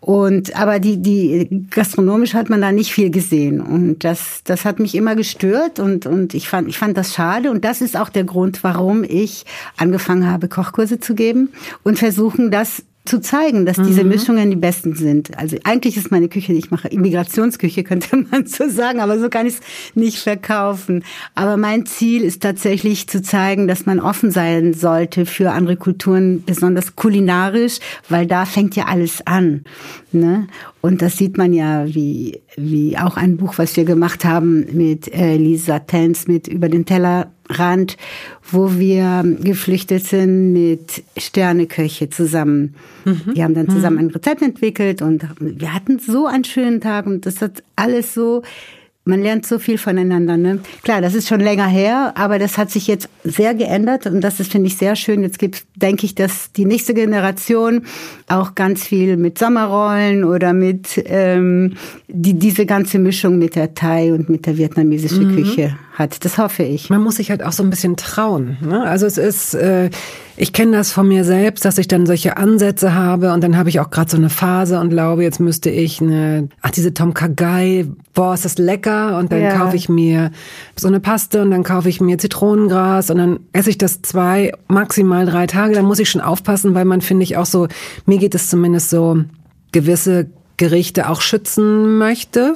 und 0.00 0.54
aber 0.54 0.78
die 0.78 1.02
die 1.02 1.66
gastronomisch 1.70 2.34
hat 2.34 2.48
man 2.50 2.60
da 2.60 2.70
nicht 2.70 2.92
viel 2.92 3.10
gesehen. 3.10 3.60
Und 3.60 4.04
das 4.04 4.42
das 4.44 4.64
hat 4.64 4.78
mich 4.78 4.94
immer 4.94 5.16
gestört 5.16 5.80
und 5.80 6.06
und 6.06 6.34
ich 6.34 6.48
fand 6.48 6.68
ich 6.68 6.78
fand 6.78 6.96
das 6.96 7.14
schade. 7.14 7.50
Und 7.50 7.64
das 7.64 7.80
ist 7.80 7.96
auch 7.96 8.08
der 8.08 8.24
Grund, 8.24 8.62
warum 8.62 9.02
ich 9.02 9.44
angefangen 9.76 10.30
habe 10.30 10.48
Kochkurse 10.48 11.00
zu 11.00 11.14
geben 11.14 11.50
und 11.82 11.98
versuchen 11.98 12.52
das 12.52 12.84
zu 13.06 13.20
zeigen, 13.20 13.66
dass 13.66 13.76
diese 13.76 14.04
mhm. 14.04 14.10
Mischungen 14.10 14.50
die 14.50 14.56
besten 14.56 14.94
sind. 14.94 15.36
Also 15.38 15.56
eigentlich 15.64 15.96
ist 15.96 16.10
meine 16.10 16.28
Küche, 16.28 16.52
die 16.52 16.58
ich 16.58 16.70
mache, 16.70 16.88
Immigrationsküche, 16.88 17.84
könnte 17.84 18.16
man 18.30 18.46
so 18.46 18.68
sagen, 18.68 19.00
aber 19.00 19.18
so 19.18 19.28
kann 19.28 19.46
ich 19.46 19.54
es 19.54 19.60
nicht 19.94 20.18
verkaufen. 20.18 21.04
Aber 21.34 21.56
mein 21.56 21.86
Ziel 21.86 22.22
ist 22.22 22.42
tatsächlich 22.42 23.08
zu 23.08 23.22
zeigen, 23.22 23.68
dass 23.68 23.86
man 23.86 24.00
offen 24.00 24.30
sein 24.30 24.74
sollte 24.74 25.26
für 25.26 25.52
andere 25.52 25.76
Kulturen, 25.76 26.44
besonders 26.44 26.96
kulinarisch, 26.96 27.78
weil 28.08 28.26
da 28.26 28.44
fängt 28.44 28.76
ja 28.76 28.84
alles 28.84 29.26
an. 29.26 29.64
Ne? 30.12 30.46
Und 30.86 31.02
das 31.02 31.16
sieht 31.16 31.36
man 31.36 31.52
ja, 31.52 31.92
wie, 31.92 32.42
wie 32.56 32.96
auch 32.96 33.16
ein 33.16 33.38
Buch, 33.38 33.54
was 33.56 33.76
wir 33.76 33.84
gemacht 33.84 34.24
haben 34.24 34.66
mit 34.70 35.12
äh, 35.12 35.36
Lisa 35.36 35.80
Tenz, 35.80 36.28
mit 36.28 36.46
Über 36.46 36.68
den 36.68 36.86
Tellerrand, 36.86 37.96
wo 38.48 38.78
wir 38.78 39.24
geflüchtet 39.42 40.04
sind 40.04 40.52
mit 40.52 41.02
Sterneköche 41.16 42.08
zusammen. 42.08 42.76
Mhm. 43.04 43.34
Die 43.34 43.42
haben 43.42 43.54
dann 43.54 43.68
zusammen 43.68 43.96
mhm. 43.96 44.02
ein 44.02 44.10
Rezept 44.10 44.42
entwickelt 44.42 45.02
und 45.02 45.26
wir 45.40 45.74
hatten 45.74 45.98
so 45.98 46.28
einen 46.28 46.44
schönen 46.44 46.80
Tag 46.80 47.06
und 47.06 47.26
das 47.26 47.42
hat 47.42 47.64
alles 47.74 48.14
so 48.14 48.42
man 49.06 49.22
lernt 49.22 49.46
so 49.46 49.60
viel 49.60 49.78
voneinander. 49.78 50.36
Ne? 50.36 50.58
Klar, 50.82 51.00
das 51.00 51.14
ist 51.14 51.28
schon 51.28 51.40
länger 51.40 51.68
her, 51.68 52.12
aber 52.16 52.40
das 52.40 52.58
hat 52.58 52.70
sich 52.72 52.88
jetzt 52.88 53.08
sehr 53.22 53.54
geändert 53.54 54.06
und 54.06 54.20
das 54.20 54.40
ist, 54.40 54.50
finde 54.50 54.66
ich, 54.66 54.76
sehr 54.76 54.96
schön. 54.96 55.22
Jetzt 55.22 55.38
gibt, 55.38 55.64
denke 55.76 56.04
ich, 56.04 56.16
dass 56.16 56.50
die 56.52 56.64
nächste 56.64 56.92
Generation 56.92 57.82
auch 58.26 58.56
ganz 58.56 58.84
viel 58.84 59.16
mit 59.16 59.38
Sommerrollen 59.38 60.24
oder 60.24 60.52
mit 60.52 61.00
ähm, 61.06 61.74
die, 62.08 62.34
diese 62.34 62.66
ganze 62.66 62.98
Mischung 62.98 63.38
mit 63.38 63.54
der 63.54 63.74
Thai 63.74 64.12
und 64.12 64.28
mit 64.28 64.44
der 64.44 64.58
vietnamesischen 64.58 65.30
mhm. 65.30 65.36
Küche 65.36 65.78
hat. 65.92 66.24
Das 66.24 66.36
hoffe 66.36 66.64
ich. 66.64 66.90
Man 66.90 67.00
muss 67.00 67.16
sich 67.16 67.30
halt 67.30 67.44
auch 67.44 67.52
so 67.52 67.62
ein 67.62 67.70
bisschen 67.70 67.96
trauen. 67.96 68.58
Ne? 68.60 68.82
Also 68.82 69.06
es 69.06 69.18
ist, 69.18 69.54
äh, 69.54 69.90
ich 70.36 70.52
kenne 70.52 70.76
das 70.76 70.92
von 70.92 71.08
mir 71.08 71.24
selbst, 71.24 71.64
dass 71.64 71.78
ich 71.78 71.88
dann 71.88 72.06
solche 72.06 72.36
Ansätze 72.36 72.94
habe 72.94 73.32
und 73.32 73.42
dann 73.42 73.56
habe 73.56 73.68
ich 73.68 73.80
auch 73.80 73.90
gerade 73.90 74.10
so 74.10 74.16
eine 74.16 74.28
Phase 74.28 74.78
und 74.78 74.90
glaube, 74.90 75.22
jetzt 75.22 75.40
müsste 75.40 75.70
ich 75.70 76.00
eine, 76.00 76.48
ach 76.60 76.70
diese 76.70 76.92
Tom 76.92 77.14
Kagai, 77.14 77.86
boah, 78.12 78.34
ist 78.34 78.44
das 78.44 78.58
lecker 78.58 79.18
und 79.18 79.32
dann 79.32 79.40
ja. 79.40 79.56
kaufe 79.56 79.76
ich 79.76 79.88
mir 79.88 80.30
so 80.76 80.88
eine 80.88 81.00
Paste 81.00 81.42
und 81.42 81.50
dann 81.50 81.62
kaufe 81.62 81.88
ich 81.88 82.00
mir 82.00 82.18
Zitronengras 82.18 83.10
und 83.10 83.18
dann 83.18 83.40
esse 83.52 83.70
ich 83.70 83.78
das 83.78 84.02
zwei, 84.02 84.52
maximal 84.68 85.24
drei 85.24 85.46
Tage. 85.46 85.74
Dann 85.74 85.86
muss 85.86 85.98
ich 85.98 86.10
schon 86.10 86.20
aufpassen, 86.20 86.74
weil 86.74 86.84
man 86.84 87.00
finde 87.00 87.24
ich 87.24 87.36
auch 87.36 87.46
so, 87.46 87.68
mir 88.04 88.18
geht 88.18 88.34
es 88.34 88.50
zumindest 88.50 88.90
so, 88.90 89.24
gewisse 89.72 90.26
Gerichte 90.56 91.08
auch 91.08 91.20
schützen 91.20 91.98
möchte 91.98 92.54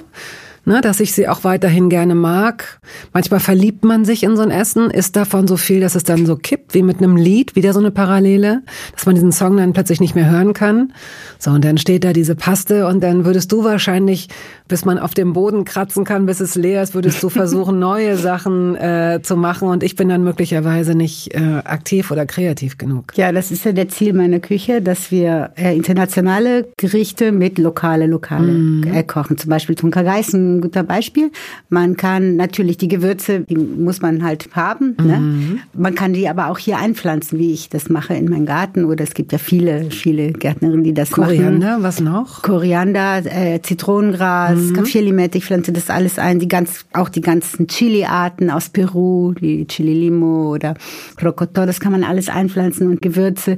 ne, 0.65 0.81
dass 0.81 1.01
ich 1.01 1.13
sie 1.13 1.29
auch 1.29 1.45
weiterhin 1.45 1.89
gerne 1.89 2.15
mag. 2.15 2.81
Manchmal 3.13 3.41
verliebt 3.41 3.85
man 3.85 4.05
sich 4.05 4.23
in 4.23 4.37
so 4.37 4.43
ein 4.43 4.51
Essen, 4.51 4.91
ist 4.91 5.17
davon 5.17 5.47
so 5.47 5.57
viel, 5.57 5.81
dass 5.81 5.95
es 5.95 6.05
dann 6.05 6.27
so 6.27 6.37
kippt, 6.37 6.75
wie 6.75 6.83
mit 6.83 6.99
einem 6.99 7.17
Lied, 7.17 7.57
wieder 7.57 7.73
so 7.73 7.81
eine 7.81 7.91
Parallele, 7.91 8.63
dass 8.95 9.07
man 9.07 9.15
diesen 9.15 9.33
Song 9.33 9.57
dann 9.57 9.73
plötzlich 9.73 10.01
nicht 10.01 10.15
mehr 10.15 10.31
hören 10.31 10.53
kann. 10.53 10.93
So, 11.39 11.51
und 11.51 11.65
dann 11.65 11.79
steht 11.79 12.05
da 12.05 12.13
diese 12.13 12.35
Paste 12.35 12.87
und 12.87 13.01
dann 13.03 13.25
würdest 13.25 13.51
du 13.53 13.65
wahrscheinlich, 13.65 14.29
bis 14.71 14.85
man 14.85 14.99
auf 14.99 15.13
dem 15.13 15.35
Boden 15.35 15.65
kratzen 15.65 16.05
kann, 16.05 16.25
bis 16.25 16.41
es 16.41 16.55
leer 16.55 16.83
ist, 16.83 16.95
würdest 16.95 17.23
du 17.23 17.29
versuchen, 17.41 17.79
neue 17.79 18.17
Sachen 18.17 18.77
äh, 18.77 19.21
zu 19.23 19.37
machen 19.37 19.69
und 19.69 19.83
ich 19.83 19.97
bin 19.97 20.09
dann 20.09 20.25
möglicherweise 20.25 20.95
nicht 20.95 21.35
äh, 21.35 21.61
aktiv 21.65 22.11
oder 22.11 22.25
kreativ 22.25 22.79
genug. 22.79 23.13
Ja, 23.17 23.33
das 23.33 23.51
ist 23.51 23.65
ja 23.65 23.73
der 23.73 23.89
Ziel 23.89 24.15
meiner 24.15 24.41
Küche, 24.41 24.81
dass 24.81 25.11
wir 25.11 25.51
äh, 25.57 25.77
internationale 25.77 26.69
Gerichte 26.79 27.33
mit 27.33 27.59
lokale, 27.59 28.07
lokale 28.07 28.53
mm. 28.53 28.85
äh, 28.95 29.03
kochen. 29.03 29.37
Zum 29.37 29.51
Beispiel 29.51 29.75
Tunka 29.75 30.03
Geißen 30.03 30.59
ein 30.59 30.61
guter 30.61 30.85
Beispiel. 30.85 31.31
Man 31.69 31.97
kann 31.97 32.37
natürlich 32.37 32.79
die 32.79 32.89
Gewürze, 32.89 33.41
die 33.41 33.57
muss 33.57 34.01
man 34.01 34.23
halt 34.25 34.49
haben. 34.55 34.97
Ne? 34.99 35.19
Mhm. 35.19 35.39
Ne? 35.55 35.59
Man 35.75 35.95
kann 35.95 36.13
die 36.13 36.29
aber 36.29 36.49
auch 36.49 36.59
hier 36.59 36.79
einpflanzen, 36.79 37.39
wie 37.39 37.53
ich 37.53 37.69
das 37.69 37.89
mache 37.89 38.15
in 38.15 38.29
meinem 38.29 38.47
Garten. 38.47 38.85
Oder 38.85 39.05
es 39.05 39.15
gibt 39.15 39.33
ja 39.33 39.39
viele, 39.39 39.91
viele 39.91 40.33
Gärtnerinnen, 40.33 40.85
die 40.85 40.95
das 40.95 41.11
Koriander, 41.11 41.73
machen. 41.73 41.83
was 41.83 42.01
noch? 42.01 42.43
Koriander, 42.43 43.23
äh, 43.25 43.61
Zitronengras, 43.63 44.60
mhm. 44.69 44.75
Kaffeelimette. 44.75 45.39
Ich 45.39 45.45
pflanze 45.45 45.73
das 45.73 45.91
alles 45.91 46.19
ein. 46.19 46.39
Die 46.39 46.49
ganz, 46.49 46.85
auch 46.93 47.09
die 47.09 47.21
ganzen 47.21 47.67
Chili-Arten 47.67 48.51
aus 48.51 48.69
Peru, 48.69 49.35
die 49.35 49.67
Chili 49.67 49.95
Limo 49.95 50.53
oder 50.53 50.75
Rocoto, 51.23 51.67
das 51.67 51.81
kann 51.81 51.93
man 51.93 52.05
alles 52.05 52.29
einpflanzen 52.29 52.89
und 52.89 53.03
Gewürze. 53.03 53.57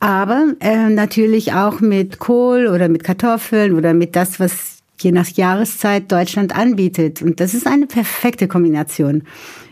Aber 0.00 0.54
äh, 0.60 0.88
natürlich 0.88 1.52
auch 1.52 1.80
mit 1.80 2.18
Kohl 2.18 2.66
oder 2.66 2.88
mit 2.88 3.04
Kartoffeln 3.04 3.74
oder 3.74 3.94
mit 3.94 4.16
das, 4.16 4.40
was 4.40 4.74
je 5.00 5.12
nach 5.12 5.28
Jahreszeit 5.28 6.10
Deutschland 6.10 6.56
anbietet. 6.56 7.22
Und 7.22 7.40
das 7.40 7.54
ist 7.54 7.66
eine 7.66 7.86
perfekte 7.86 8.48
Kombination. 8.48 9.22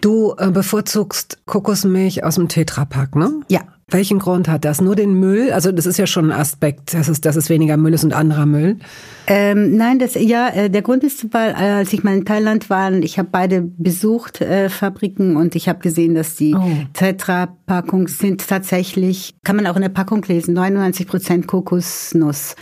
Du 0.00 0.34
äh, 0.36 0.50
bevorzugst 0.50 1.38
Kokosmilch 1.46 2.24
aus 2.24 2.36
dem 2.36 2.48
Tetrapack, 2.48 3.14
ne? 3.16 3.40
Ja. 3.48 3.60
Welchen 3.88 4.18
Grund 4.18 4.48
hat 4.48 4.64
das? 4.64 4.80
Nur 4.80 4.96
den 4.96 5.14
Müll? 5.14 5.52
Also 5.52 5.70
das 5.72 5.86
ist 5.86 5.98
ja 5.98 6.06
schon 6.06 6.30
ein 6.30 6.38
Aspekt, 6.38 6.94
dass 6.94 7.08
es, 7.08 7.20
dass 7.20 7.36
es 7.36 7.50
weniger 7.50 7.76
Müll 7.76 7.94
ist 7.94 8.04
und 8.04 8.14
anderer 8.14 8.46
Müll. 8.46 8.78
Ähm, 9.26 9.76
nein, 9.76 9.98
das 9.98 10.14
ja, 10.14 10.48
äh, 10.48 10.70
der 10.70 10.82
Grund 10.82 11.04
ist, 11.04 11.32
weil 11.32 11.50
äh, 11.50 11.54
als 11.54 11.92
ich 11.92 12.02
mal 12.02 12.16
in 12.16 12.24
Thailand 12.24 12.70
war, 12.70 12.92
ich 12.92 13.18
habe 13.18 13.28
beide 13.30 13.62
besucht 13.62 14.40
äh, 14.40 14.68
Fabriken 14.68 15.36
und 15.36 15.54
ich 15.54 15.68
habe 15.68 15.80
gesehen, 15.80 16.14
dass 16.14 16.34
die 16.34 16.54
oh. 16.54 16.62
Tetra-Packungen 16.92 18.08
sind 18.08 18.46
tatsächlich, 18.46 19.34
kann 19.44 19.56
man 19.56 19.66
auch 19.66 19.76
in 19.76 19.82
der 19.82 19.90
Packung 19.90 20.24
lesen, 20.26 20.54
99 20.54 21.06
Prozent 21.06 21.46
Kokosnuss. 21.46 22.56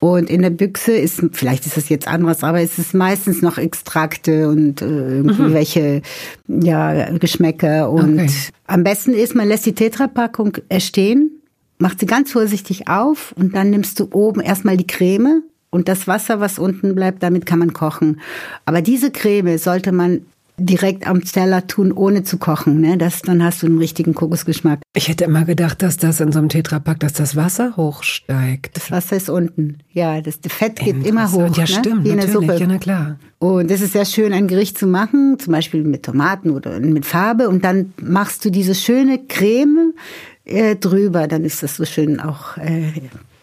Und 0.00 0.30
in 0.30 0.42
der 0.42 0.50
Büchse 0.50 0.92
ist, 0.92 1.22
vielleicht 1.32 1.64
ist 1.66 1.76
es 1.76 1.88
jetzt 1.88 2.08
anders, 2.08 2.42
aber 2.42 2.60
es 2.60 2.78
ist 2.78 2.92
meistens 2.92 3.40
noch 3.40 3.56
Extrakte 3.56 4.48
und 4.48 4.82
äh, 4.82 5.18
irgendwelche 5.18 6.02
mhm. 6.48 6.62
ja, 6.62 7.10
Geschmäcker. 7.18 7.88
Und 7.88 8.18
okay. 8.18 8.30
am 8.66 8.82
besten 8.82 9.14
ist, 9.14 9.36
man 9.36 9.46
lässt 9.46 9.64
die 9.64 9.74
Tetra-Packung 9.74 10.51
stehen, 10.78 11.30
macht 11.78 12.00
sie 12.00 12.06
ganz 12.06 12.32
vorsichtig 12.32 12.88
auf 12.88 13.32
und 13.36 13.54
dann 13.54 13.70
nimmst 13.70 13.98
du 14.00 14.08
oben 14.12 14.40
erstmal 14.40 14.76
die 14.76 14.86
Creme 14.86 15.42
und 15.70 15.88
das 15.88 16.06
Wasser, 16.06 16.40
was 16.40 16.58
unten 16.58 16.94
bleibt, 16.94 17.22
damit 17.22 17.46
kann 17.46 17.58
man 17.58 17.72
kochen. 17.72 18.20
Aber 18.64 18.82
diese 18.82 19.10
Creme 19.10 19.58
sollte 19.58 19.90
man 19.90 20.22
direkt 20.58 21.06
am 21.06 21.24
Teller 21.24 21.66
tun, 21.66 21.92
ohne 21.92 22.24
zu 22.24 22.36
kochen. 22.36 22.80
Ne? 22.80 22.98
Das, 22.98 23.22
dann 23.22 23.42
hast 23.42 23.62
du 23.62 23.66
einen 23.66 23.78
richtigen 23.78 24.14
Kokosgeschmack. 24.14 24.80
Ich 24.94 25.08
hätte 25.08 25.24
immer 25.24 25.44
gedacht, 25.44 25.82
dass 25.82 25.96
das 25.96 26.20
in 26.20 26.30
so 26.30 26.38
einem 26.38 26.48
Tetrapack, 26.48 27.00
dass 27.00 27.14
das 27.14 27.36
Wasser 27.36 27.76
hochsteigt. 27.76 28.76
Das 28.76 28.90
Wasser 28.90 29.16
ist 29.16 29.30
unten. 29.30 29.78
Ja, 29.92 30.20
das 30.20 30.38
Fett 30.46 30.76
geht 30.76 31.06
immer 31.06 31.32
hoch. 31.32 31.56
Ja, 31.56 31.62
ne? 31.62 31.66
stimmt. 31.66 32.04
Wie 32.04 32.10
in 32.10 32.18
der 32.18 32.28
Suppe. 32.28 32.56
Ja, 32.58 32.66
na 32.66 32.78
klar. 32.78 33.18
Und 33.38 33.70
es 33.70 33.80
ist 33.80 33.94
sehr 33.94 34.04
schön, 34.04 34.32
ein 34.32 34.46
Gericht 34.46 34.78
zu 34.78 34.86
machen, 34.86 35.38
zum 35.38 35.52
Beispiel 35.52 35.82
mit 35.82 36.04
Tomaten 36.04 36.50
oder 36.50 36.78
mit 36.80 37.06
Farbe. 37.06 37.48
Und 37.48 37.64
dann 37.64 37.92
machst 38.00 38.44
du 38.44 38.50
diese 38.50 38.74
schöne 38.74 39.18
Creme 39.26 39.94
äh, 40.44 40.76
drüber. 40.76 41.26
Dann 41.26 41.44
ist 41.44 41.62
das 41.62 41.76
so 41.76 41.84
schön 41.84 42.20
auch 42.20 42.56
äh, 42.56 42.92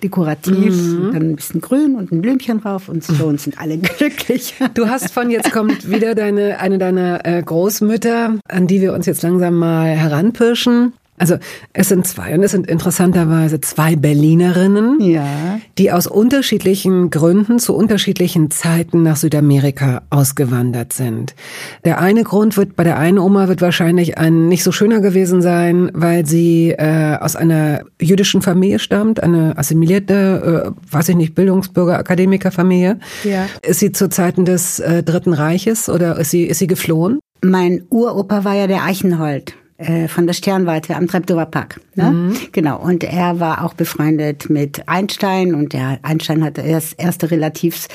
dekorativ, 0.04 0.76
mhm. 0.76 1.12
dann 1.14 1.22
ein 1.32 1.36
bisschen 1.36 1.62
grün 1.62 1.96
und 1.96 2.12
ein 2.12 2.22
Blümchen 2.22 2.62
drauf 2.62 2.90
und 2.90 3.04
so 3.04 3.26
und 3.26 3.40
sind 3.40 3.60
alle 3.60 3.78
glücklich. 3.98 4.56
Du 4.74 4.88
hast 4.88 5.12
von 5.12 5.30
jetzt 5.30 5.52
kommt 5.52 5.90
wieder 5.90 6.16
deine 6.16 6.60
eine 6.60 6.78
deiner 6.78 7.26
äh, 7.26 7.42
Großmütter, 7.42 8.38
an 8.48 8.68
die 8.68 8.82
wir 8.82 8.94
uns 8.94 9.06
jetzt 9.06 9.24
langsam 9.24 9.56
mal 9.56 9.88
heranpirschen. 9.88 10.94
Also 11.20 11.38
es 11.74 11.90
sind 11.90 12.08
zwei 12.08 12.34
und 12.34 12.44
es 12.44 12.52
sind 12.52 12.68
interessanterweise 12.68 13.60
zwei 13.60 13.96
Berlinerinnen, 13.96 15.02
ja. 15.02 15.60
die 15.78 15.92
aus 15.92 16.08
unterschiedlichen 16.08 17.10
Gründen 17.10 17.60
zu 17.60 17.76
unterschiedlichen 17.76 18.52
Zeiten 18.52 19.04
nach 19.04 19.18
Südamerika 19.18 20.04
ausgewandert 20.10 20.94
sind. 20.94 21.36
Der 21.84 22.00
eine 22.00 22.24
Grund 22.24 22.56
wird 22.56 22.76
bei 22.78 22.86
der 22.86 22.98
einen 22.98 23.20
Oma 23.20 23.50
wird 23.50 23.62
wahrscheinlich 23.62 24.18
ein 24.18 24.48
nicht 24.48 24.64
so 24.64 24.72
schöner 24.72 25.02
gewesen 25.02 25.42
sein, 25.42 25.92
weil 25.94 26.26
sie 26.26 26.72
äh, 26.72 27.18
aus 27.20 27.36
einer 27.36 27.82
jüdischen 28.02 28.42
Familie 28.42 28.80
stammt, 28.80 29.22
eine 29.22 29.58
assimilierte, 29.58 30.74
äh, 30.74 30.94
weiß 30.94 31.10
ich 31.10 31.16
nicht, 31.18 31.36
Bildungsbürger, 31.36 31.98
Akademikerfamilie. 31.98 32.98
Ja. 33.26 33.48
Ist 33.62 33.80
sie 33.80 33.92
zu 33.92 34.10
Zeiten 34.10 34.46
des 34.46 34.80
äh, 34.80 35.04
Dritten 35.04 35.34
Reiches 35.34 35.90
oder 35.90 36.18
ist 36.18 36.32
sie 36.32 36.46
ist 36.46 36.60
sie 36.60 36.68
geflohen? 36.68 37.20
Mein 37.42 37.84
Uropa 37.90 38.44
war 38.44 38.56
ja 38.56 38.68
der 38.68 38.84
Eichenhold. 38.84 39.56
Äh, 39.80 40.10
von 40.10 40.28
der 40.28 40.34
Sternwarte 40.34 40.94
am 40.94 41.08
Treptower 41.08 41.46
Park. 41.46 41.80
Ne? 41.96 42.12
Mhm. 42.12 42.38
Genau. 42.52 42.82
Und 42.82 43.02
er 43.06 43.40
war 43.40 43.64
auch 43.64 43.74
befreundet 43.74 44.50
mit 44.50 44.90
Einstein 44.90 45.56
und 45.56 45.72
der 45.72 46.00
Einstein 46.02 46.44
hatte 46.44 46.60
erst 46.60 47.00
erste 47.00 47.32
Relativs 47.32 47.88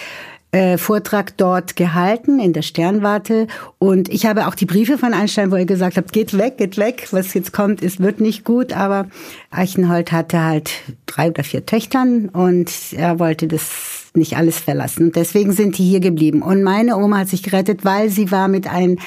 äh, 0.52 0.78
Vortrag 0.78 1.36
dort 1.36 1.76
gehalten 1.76 2.40
in 2.40 2.54
der 2.54 2.62
Sternwarte 2.62 3.48
und 3.78 4.08
ich 4.08 4.24
habe 4.24 4.46
auch 4.46 4.54
die 4.54 4.64
Briefe 4.64 4.96
von 4.96 5.12
Einstein, 5.12 5.50
wo 5.50 5.56
er 5.56 5.66
gesagt 5.66 5.98
hat, 5.98 6.10
geht 6.10 6.38
weg, 6.38 6.56
geht 6.56 6.78
weg, 6.78 7.08
was 7.10 7.34
jetzt 7.34 7.52
kommt, 7.52 7.82
ist 7.82 8.00
wird 8.00 8.18
nicht 8.18 8.44
gut, 8.44 8.72
aber 8.72 9.08
Eichenhold 9.50 10.10
hatte 10.10 10.42
halt 10.42 10.70
drei 11.04 11.28
oder 11.28 11.44
vier 11.44 11.66
Töchtern 11.66 12.30
und 12.30 12.72
er 12.92 13.18
wollte 13.18 13.46
das 13.46 14.03
nicht 14.16 14.36
alles 14.36 14.58
verlassen. 14.58 15.12
Deswegen 15.12 15.52
sind 15.52 15.78
die 15.78 15.84
hier 15.84 16.00
geblieben. 16.00 16.42
Und 16.42 16.62
meine 16.62 16.96
Oma 16.96 17.18
hat 17.18 17.28
sich 17.28 17.42
gerettet, 17.42 17.84
weil 17.84 18.10
sie 18.10 18.30
war 18.30 18.48
mit 18.48 18.66
einem 18.66 18.98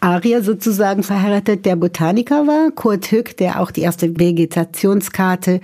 Arier 0.00 0.42
sozusagen 0.42 1.02
verheiratet, 1.02 1.66
der 1.66 1.76
Botaniker 1.76 2.46
war, 2.46 2.70
Kurt 2.70 3.10
Hück, 3.10 3.36
der 3.36 3.60
auch 3.60 3.70
die 3.70 3.82
erste 3.82 4.18
Vegetationskarte 4.18 5.60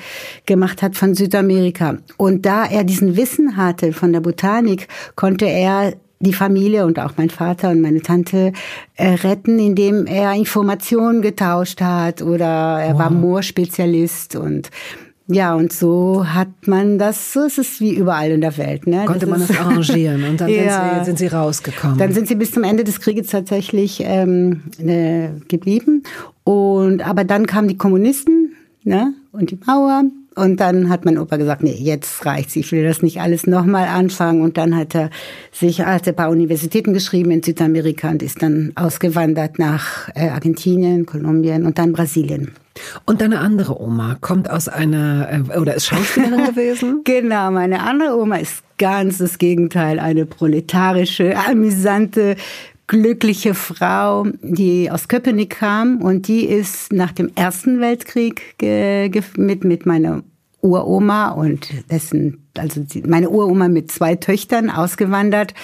gemacht 0.46 0.82
hat 0.82 0.96
von 0.96 1.14
Südamerika. 1.14 1.98
Und 2.16 2.46
da 2.46 2.64
er 2.64 2.84
diesen 2.84 3.16
Wissen 3.16 3.56
hatte 3.56 3.92
von 3.92 4.12
der 4.12 4.20
Botanik, 4.20 4.88
konnte 5.16 5.46
er 5.46 5.94
die 6.20 6.34
Familie 6.34 6.84
und 6.84 6.98
auch 6.98 7.12
mein 7.16 7.30
Vater 7.30 7.70
und 7.70 7.80
meine 7.80 8.02
Tante 8.02 8.52
äh, 8.96 9.08
retten, 9.08 9.58
indem 9.58 10.06
er 10.06 10.34
Informationen 10.34 11.22
getauscht 11.22 11.80
hat 11.80 12.20
oder 12.20 12.78
er 12.80 12.92
wow. 12.92 13.00
war 13.00 13.10
Moorspezialist 13.10 14.36
und 14.36 14.70
ja, 15.32 15.54
und 15.54 15.72
so 15.72 16.26
hat 16.26 16.48
man 16.66 16.98
das, 16.98 17.32
so 17.32 17.44
ist 17.44 17.58
es 17.58 17.80
wie 17.80 17.94
überall 17.94 18.30
in 18.30 18.40
der 18.40 18.56
Welt. 18.58 18.86
Ne? 18.86 19.04
Konnte 19.04 19.26
das 19.26 19.28
man 19.28 19.40
das 19.40 19.50
arrangieren 19.58 20.24
und 20.24 20.40
dann 20.40 20.48
ja, 20.48 20.60
sind, 20.60 20.98
sie, 20.98 21.04
sind, 21.04 21.18
sie, 21.18 21.26
rausgekommen. 21.28 21.98
Dann 21.98 22.12
sind 22.12 22.26
sie 22.26 22.34
bis 22.34 22.52
zum 22.52 22.64
Ende 22.64 22.82
des 22.82 23.00
Krieges 23.00 23.28
tatsächlich 23.28 24.02
ähm, 24.04 24.62
ne, 24.78 25.40
geblieben. 25.48 26.02
Und 26.42 27.06
aber 27.06 27.24
dann 27.24 27.46
kamen 27.46 27.68
die 27.68 27.76
Kommunisten 27.76 28.56
ne, 28.82 29.14
und 29.32 29.50
die 29.52 29.58
Mauer 29.66 30.02
und 30.40 30.58
dann 30.58 30.88
hat 30.88 31.04
mein 31.04 31.18
Opa 31.18 31.36
gesagt, 31.36 31.62
nee, 31.62 31.76
jetzt 31.78 32.24
reicht's, 32.24 32.56
ich 32.56 32.72
will 32.72 32.82
das 32.82 33.02
nicht 33.02 33.20
alles 33.20 33.46
nochmal 33.46 33.88
anfangen. 33.88 34.40
Und 34.40 34.56
dann 34.56 34.74
hat 34.74 34.94
er 34.94 35.10
sich, 35.52 35.82
hat 35.82 36.08
ein 36.08 36.16
paar 36.16 36.30
Universitäten 36.30 36.94
geschrieben 36.94 37.30
in 37.30 37.42
Südamerika 37.42 38.08
und 38.08 38.22
ist 38.22 38.42
dann 38.42 38.72
ausgewandert 38.74 39.58
nach 39.58 40.08
äh, 40.14 40.28
Argentinien, 40.28 41.04
Kolumbien 41.04 41.66
und 41.66 41.78
dann 41.78 41.92
Brasilien. 41.92 42.52
Und 43.04 43.20
deine 43.20 43.40
andere 43.40 43.80
Oma 43.80 44.16
kommt 44.20 44.48
aus 44.48 44.68
einer, 44.68 45.28
äh, 45.30 45.58
oder 45.58 45.74
ist 45.74 45.86
Schauspielerin 45.86 46.44
gewesen? 46.54 47.02
Genau, 47.04 47.50
meine 47.50 47.82
andere 47.82 48.16
Oma 48.16 48.36
ist 48.36 48.62
ganz 48.78 49.18
das 49.18 49.36
Gegenteil, 49.36 49.98
eine 49.98 50.24
proletarische, 50.24 51.36
amüsante, 51.36 52.36
glückliche 52.86 53.54
Frau, 53.54 54.26
die 54.42 54.90
aus 54.90 55.06
Köpenick 55.06 55.50
kam 55.50 56.02
und 56.02 56.26
die 56.26 56.44
ist 56.44 56.92
nach 56.92 57.12
dem 57.12 57.30
Ersten 57.36 57.80
Weltkrieg 57.80 58.56
mit, 59.36 59.64
mit 59.64 59.86
meiner 59.86 60.22
Uroma 60.62 61.30
und 61.30 61.90
dessen, 61.90 62.48
also 62.56 62.82
meine 63.06 63.30
Uroma 63.30 63.68
mit 63.68 63.90
zwei 63.90 64.16
Töchtern 64.16 64.70
ausgewandert 64.70 65.54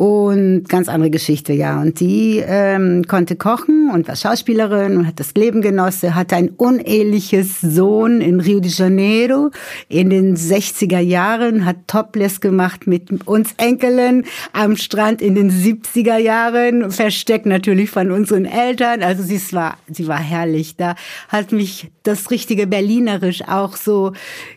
und 0.00 0.66
ganz 0.66 0.88
andere 0.88 1.10
Geschichte, 1.10 1.52
ja. 1.52 1.78
Und 1.78 2.00
die 2.00 2.42
ähm, 2.42 3.04
konnte 3.06 3.36
kochen 3.36 3.90
und 3.92 4.08
war 4.08 4.16
Schauspielerin 4.16 4.96
und 4.96 5.06
hat 5.06 5.20
das 5.20 5.34
Leben 5.34 5.60
genossen, 5.60 6.14
hatte 6.14 6.36
ein 6.36 6.48
uneheliches 6.48 7.60
Sohn 7.60 8.22
in 8.22 8.40
Rio 8.40 8.60
de 8.60 8.70
Janeiro 8.70 9.50
in 9.90 10.08
den 10.08 10.38
60er 10.38 11.00
Jahren, 11.00 11.66
hat 11.66 11.86
Topless 11.86 12.40
gemacht 12.40 12.86
mit 12.86 13.26
uns 13.26 13.52
Enkeln 13.58 14.24
am 14.54 14.78
Strand 14.78 15.20
in 15.20 15.34
den 15.34 15.50
70er 15.50 16.16
Jahren, 16.16 16.90
versteckt 16.90 17.44
natürlich 17.44 17.90
von 17.90 18.10
unseren 18.10 18.46
Eltern. 18.46 19.02
Also 19.02 19.22
sie 19.22 19.38
war, 19.52 19.76
sie 19.86 20.08
war 20.08 20.18
herrlich. 20.18 20.76
Da 20.76 20.94
hat 21.28 21.52
mich 21.52 21.90
das 22.04 22.30
richtige 22.30 22.66
Berlinerisch 22.66 23.42
auch 23.46 23.76
so, 23.76 24.14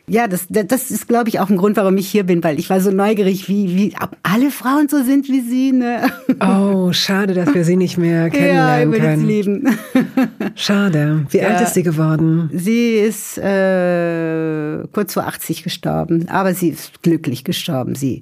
ja, 0.08 0.30
das, 0.30 0.46
das 0.48 0.90
ist, 0.90 1.10
glaube 1.10 1.28
ich, 1.28 1.42
auch 1.42 1.50
ein 1.50 1.58
Grund, 1.58 1.76
warum 1.76 1.98
ich 1.98 2.08
hier 2.08 2.24
bin, 2.24 2.42
weil 2.46 2.60
ich 2.60 2.70
war 2.70 2.80
so 2.80 2.92
neugierig, 2.92 3.50
wie, 3.50 3.76
wie 3.76 3.94
alle 4.24 4.50
Frauen 4.50 4.88
so 4.88 5.04
sind 5.04 5.33
wie 5.34 5.42
sie. 5.42 5.72
Ne? 5.72 6.10
Oh, 6.40 6.94
schade, 6.94 7.34
dass 7.34 7.54
wir 7.54 7.66
sie 7.66 7.76
nicht 7.76 7.98
mehr 7.98 8.30
kennenlernen 8.30 8.94
ja, 8.94 9.00
können. 9.00 9.20
Sie 9.20 9.26
lieben. 9.26 9.80
Schade. 10.56 11.26
Wie 11.30 11.38
ja, 11.38 11.48
alt 11.48 11.62
ist 11.62 11.74
sie 11.74 11.84
geworden? 11.84 12.50
Sie 12.54 12.96
ist 12.96 13.38
äh, 13.40 14.84
kurz 14.92 15.14
vor 15.14 15.26
80 15.26 15.64
gestorben, 15.64 16.30
aber 16.30 16.54
sie 16.54 16.70
ist 16.70 17.02
glücklich 17.02 17.44
gestorben. 17.44 17.96
Sie 17.96 18.22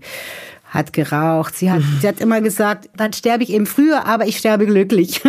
hat 0.72 0.94
geraucht. 0.94 1.56
Sie 1.56 1.70
hat, 1.70 1.84
sie 2.02 2.08
hat 2.08 2.20
immer 2.20 2.42
gesagt, 2.42 2.90
dann 2.96 3.14
sterbe 3.14 3.44
ich 3.44 3.52
eben 3.52 3.66
früher, 3.66 4.08
aber 4.08 4.26
ich 4.26 4.38
sterbe 4.38 4.66
glücklich. 4.66 5.22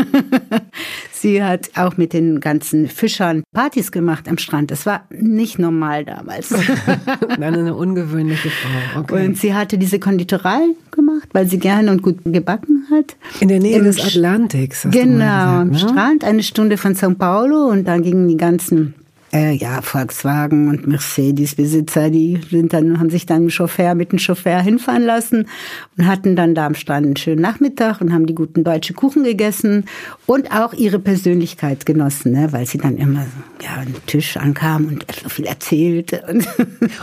sie 1.12 1.42
hat 1.42 1.70
auch 1.74 1.96
mit 1.96 2.12
den 2.12 2.40
ganzen 2.40 2.88
Fischern 2.88 3.42
Partys 3.52 3.92
gemacht 3.92 4.28
am 4.28 4.38
Strand. 4.38 4.70
Das 4.70 4.86
war 4.86 5.04
nicht 5.10 5.58
normal 5.58 6.04
damals. 6.04 6.50
Nein, 7.38 7.54
eine 7.54 7.74
ungewöhnliche 7.74 8.50
Frau. 8.50 9.00
Okay. 9.00 9.26
Und 9.26 9.36
sie 9.36 9.52
hatte 9.52 9.78
diese 9.78 9.98
Konditorei 9.98 10.60
gemacht, 10.92 11.28
weil 11.32 11.48
sie 11.48 11.58
gerne 11.58 11.90
und 11.90 12.02
gut 12.02 12.20
gebacken 12.24 12.86
hat. 12.90 13.16
In 13.40 13.48
der 13.48 13.58
Nähe 13.58 13.78
Im 13.78 13.84
des 13.84 14.00
Atlantiks. 14.00 14.86
Genau, 14.90 15.24
am 15.24 15.70
ne? 15.70 15.78
Strand, 15.78 16.24
eine 16.24 16.42
Stunde 16.44 16.76
von 16.76 16.94
São 16.94 17.16
Paulo 17.16 17.66
und 17.66 17.88
dann 17.88 18.02
gingen 18.02 18.28
die 18.28 18.36
ganzen 18.36 18.94
äh, 19.34 19.52
ja, 19.52 19.80
Volkswagen 19.80 20.68
und 20.68 20.86
Mercedes-Besitzer, 20.86 22.10
die 22.10 22.40
sind 22.50 22.72
dann, 22.72 23.00
haben 23.00 23.10
sich 23.10 23.26
dann 23.26 23.38
einen 23.38 23.50
Chauffeur 23.50 23.94
mit 23.94 24.12
dem 24.12 24.18
Chauffeur 24.18 24.60
hinfahren 24.60 25.04
lassen 25.04 25.48
und 25.96 26.06
hatten 26.06 26.36
dann 26.36 26.54
da 26.54 26.66
am 26.66 26.74
Strand 26.74 27.06
einen 27.06 27.16
schönen 27.16 27.40
Nachmittag 27.40 28.00
und 28.00 28.12
haben 28.12 28.26
die 28.26 28.34
guten 28.34 28.62
deutsche 28.62 28.92
Kuchen 28.92 29.24
gegessen 29.24 29.86
und 30.26 30.52
auch 30.52 30.74
ihre 30.74 30.98
Persönlichkeit 30.98 31.86
genossen, 31.86 32.32
ne, 32.32 32.52
weil 32.52 32.66
sie 32.66 32.78
dann 32.78 32.98
immer 32.98 33.26
ja, 33.62 33.80
an 33.80 33.86
den 33.86 34.06
Tisch 34.06 34.36
ankam 34.36 34.86
und 34.86 35.06
so 35.22 35.28
viel 35.28 35.46
erzählte. 35.46 36.24
Und, 36.28 36.46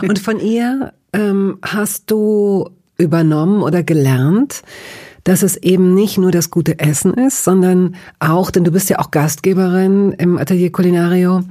und 0.08 0.18
von 0.18 0.38
ihr 0.38 0.92
ähm, 1.12 1.58
hast 1.62 2.10
du 2.10 2.70
übernommen 2.96 3.62
oder 3.62 3.82
gelernt, 3.82 4.62
dass 5.24 5.42
es 5.42 5.56
eben 5.56 5.94
nicht 5.94 6.18
nur 6.18 6.30
das 6.30 6.50
gute 6.50 6.78
Essen 6.78 7.14
ist, 7.14 7.44
sondern 7.44 7.96
auch, 8.18 8.50
denn 8.50 8.64
du 8.64 8.70
bist 8.70 8.88
ja 8.88 8.98
auch 8.98 9.10
Gastgeberin 9.10 10.12
im 10.12 10.38
Atelier 10.38 10.72
Culinario, 10.72 11.42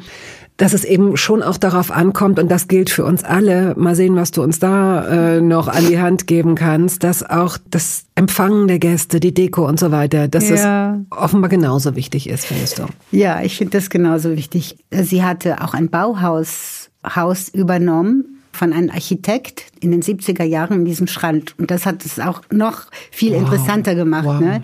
dass 0.60 0.74
es 0.74 0.84
eben 0.84 1.16
schon 1.18 1.42
auch 1.42 1.58
darauf 1.58 1.90
ankommt, 1.90 2.38
und 2.38 2.52
das 2.52 2.68
gilt 2.68 2.90
für 2.90 3.06
uns 3.06 3.24
alle, 3.24 3.74
mal 3.78 3.96
sehen, 3.96 4.16
was 4.16 4.32
du 4.32 4.44
uns 4.44 4.60
da 4.60 5.38
äh, 5.38 5.42
noch 5.42 5.70
an 5.70 5.88
die 5.88 6.00
Hand 6.00 6.28
geben 6.28 6.56
kannst, 6.56 7.04
dass 7.04 7.28
auch 7.28 7.58
das 7.72 8.04
Empfangen 8.16 8.68
der 8.68 8.78
Gäste, 8.78 9.22
die 9.22 9.34
Deko 9.34 9.66
und 9.66 9.80
so 9.80 9.92
weiter, 9.92 10.28
dass 10.28 10.50
ja. 10.50 10.96
es 10.96 11.18
offenbar 11.18 11.50
genauso 11.50 11.96
wichtig 11.96 12.30
ist, 12.30 12.46
findest 12.46 12.80
du? 12.80 12.84
Ja, 13.12 13.42
ich 13.42 13.58
finde 13.58 13.78
das 13.78 13.90
genauso 13.90 14.36
wichtig. 14.36 14.78
Sie 14.92 15.24
hatte 15.24 15.62
auch 15.62 15.74
ein 15.74 15.90
Bauhaus 15.90 16.90
Haus 17.16 17.48
übernommen 17.48 18.39
von 18.60 18.74
einem 18.74 18.90
Architekt 18.90 19.64
in 19.80 19.92
den 19.92 20.02
70er 20.02 20.44
Jahren 20.44 20.80
in 20.80 20.86
diesem 20.86 21.08
Schrank. 21.08 21.54
Und 21.58 21.72
das 21.72 21.86
hat 21.86 22.06
es 22.06 22.20
auch 22.20 22.42
noch 22.52 22.88
viel 23.10 23.32
wow. 23.32 23.40
interessanter 23.40 23.96
gemacht. 23.96 24.26
Wow. 24.26 24.42
Ne? 24.42 24.64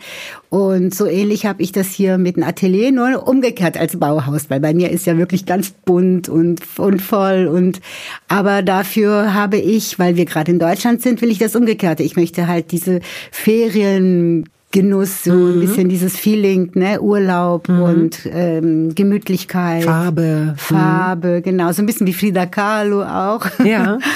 Und 0.50 0.94
so 0.94 1.06
ähnlich 1.06 1.46
habe 1.46 1.64
ich 1.64 1.72
das 1.72 1.88
hier 1.92 2.18
mit 2.18 2.36
einem 2.36 2.46
Atelier, 2.46 2.92
nur 2.92 3.26
umgekehrt 3.26 3.78
als 3.78 3.98
Bauhaus, 3.98 4.50
weil 4.50 4.60
bei 4.60 4.74
mir 4.74 4.92
ist 4.92 5.06
ja 5.06 5.18
wirklich 5.18 5.46
ganz 5.46 5.72
bunt 5.72 6.28
und, 6.28 6.62
und 6.78 7.02
voll. 7.02 7.48
Und 7.48 7.80
aber 8.28 8.64
dafür 8.64 9.34
habe 9.34 9.58
ich, 9.58 9.98
weil 9.98 10.18
wir 10.18 10.26
gerade 10.26 10.52
in 10.52 10.60
Deutschland 10.60 11.02
sind, 11.02 11.22
will 11.22 11.32
ich 11.32 11.40
das 11.40 11.56
Umgekehrte. 11.56 12.04
Ich 12.04 12.18
möchte 12.18 12.48
halt 12.48 12.74
diese 12.74 13.00
Ferien 13.32 14.50
Genuss, 14.76 15.24
so 15.24 15.32
mhm. 15.32 15.54
ein 15.54 15.60
bisschen 15.62 15.88
dieses 15.88 16.18
Feeling, 16.18 16.70
ne, 16.74 17.00
Urlaub 17.00 17.70
mhm. 17.70 17.82
und 17.82 18.20
ähm, 18.30 18.94
Gemütlichkeit. 18.94 19.86
Farbe. 19.86 20.54
Farbe, 20.58 21.38
mhm. 21.38 21.44
genau. 21.44 21.72
So 21.72 21.82
ein 21.82 21.86
bisschen 21.86 22.06
wie 22.08 22.14
Frida 22.14 22.46
Kahlo 22.46 23.02
auch. 23.04 23.46
Ja. 23.64 24.00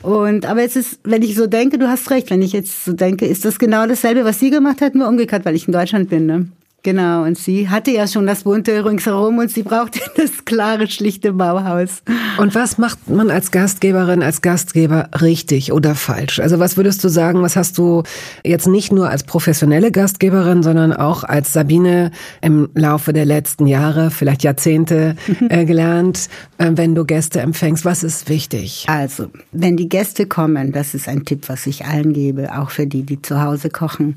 Und 0.00 0.46
aber 0.46 0.62
es 0.62 0.76
ist, 0.76 1.00
wenn 1.02 1.22
ich 1.22 1.34
so 1.34 1.48
denke, 1.48 1.76
du 1.76 1.88
hast 1.88 2.12
recht, 2.12 2.30
wenn 2.30 2.40
ich 2.40 2.52
jetzt 2.52 2.84
so 2.84 2.92
denke, 2.92 3.26
ist 3.26 3.44
das 3.44 3.58
genau 3.58 3.84
dasselbe, 3.84 4.24
was 4.24 4.38
sie 4.38 4.48
gemacht 4.48 4.80
hat, 4.80 4.94
nur 4.94 5.08
umgekehrt, 5.08 5.44
weil 5.44 5.56
ich 5.56 5.66
in 5.66 5.72
Deutschland 5.72 6.08
bin, 6.08 6.24
ne? 6.24 6.46
Genau, 6.84 7.24
und 7.24 7.36
sie 7.36 7.68
hatte 7.68 7.90
ja 7.90 8.06
schon 8.06 8.26
das 8.26 8.44
bunte 8.44 8.84
ringsherum 8.84 9.38
und 9.38 9.50
sie 9.50 9.64
brauchte 9.64 9.98
das 10.16 10.44
klare, 10.44 10.86
schlichte 10.86 11.32
Bauhaus. 11.32 12.02
Und 12.38 12.54
was 12.54 12.78
macht 12.78 13.10
man 13.10 13.30
als 13.30 13.50
Gastgeberin, 13.50 14.22
als 14.22 14.42
Gastgeber 14.42 15.08
richtig 15.20 15.72
oder 15.72 15.96
falsch? 15.96 16.38
Also 16.38 16.60
was 16.60 16.76
würdest 16.76 17.02
du 17.02 17.08
sagen, 17.08 17.42
was 17.42 17.56
hast 17.56 17.78
du 17.78 18.04
jetzt 18.44 18.68
nicht 18.68 18.92
nur 18.92 19.10
als 19.10 19.24
professionelle 19.24 19.90
Gastgeberin, 19.90 20.62
sondern 20.62 20.92
auch 20.92 21.24
als 21.24 21.52
Sabine 21.52 22.12
im 22.42 22.68
Laufe 22.74 23.12
der 23.12 23.24
letzten 23.24 23.66
Jahre, 23.66 24.12
vielleicht 24.12 24.44
Jahrzehnte 24.44 25.16
äh, 25.48 25.64
gelernt, 25.64 26.28
äh, 26.58 26.70
wenn 26.74 26.94
du 26.94 27.04
Gäste 27.04 27.40
empfängst? 27.40 27.84
Was 27.84 28.04
ist 28.04 28.28
wichtig? 28.28 28.86
Also, 28.88 29.26
wenn 29.50 29.76
die 29.76 29.88
Gäste 29.88 30.26
kommen, 30.26 30.70
das 30.70 30.94
ist 30.94 31.08
ein 31.08 31.24
Tipp, 31.24 31.48
was 31.48 31.66
ich 31.66 31.86
allen 31.86 32.12
gebe, 32.12 32.56
auch 32.56 32.70
für 32.70 32.86
die, 32.86 33.02
die 33.02 33.20
zu 33.20 33.42
Hause 33.42 33.68
kochen 33.68 34.14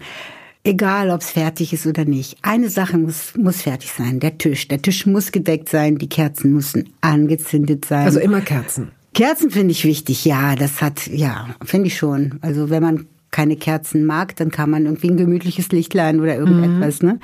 Egal, 0.63 1.09
ob 1.09 1.21
es 1.21 1.31
fertig 1.31 1.73
ist 1.73 1.87
oder 1.87 2.05
nicht. 2.05 2.37
Eine 2.43 2.69
Sache 2.69 2.97
muss, 2.97 3.33
muss 3.35 3.63
fertig 3.63 3.91
sein. 3.91 4.19
Der 4.19 4.37
Tisch. 4.37 4.67
Der 4.67 4.81
Tisch 4.81 5.07
muss 5.07 5.31
gedeckt 5.31 5.69
sein. 5.69 5.97
Die 5.97 6.09
Kerzen 6.09 6.53
müssen 6.53 6.93
angezündet 7.01 7.85
sein. 7.85 8.05
Also 8.05 8.19
immer 8.19 8.41
Kerzen. 8.41 8.91
Kerzen 9.13 9.49
finde 9.49 9.71
ich 9.71 9.85
wichtig. 9.85 10.23
Ja, 10.23 10.55
das 10.55 10.81
hat, 10.81 11.07
ja, 11.07 11.55
finde 11.65 11.87
ich 11.87 11.97
schon. 11.97 12.37
Also 12.41 12.69
wenn 12.69 12.83
man 12.83 13.07
keine 13.31 13.55
Kerzen 13.55 14.05
mag, 14.05 14.35
dann 14.35 14.51
kann 14.51 14.69
man 14.69 14.85
irgendwie 14.85 15.09
ein 15.09 15.17
gemütliches 15.17 15.71
Lichtlein 15.71 16.19
oder 16.19 16.35
irgendetwas. 16.35 17.01
Mhm. 17.01 17.07
Ne? 17.07 17.19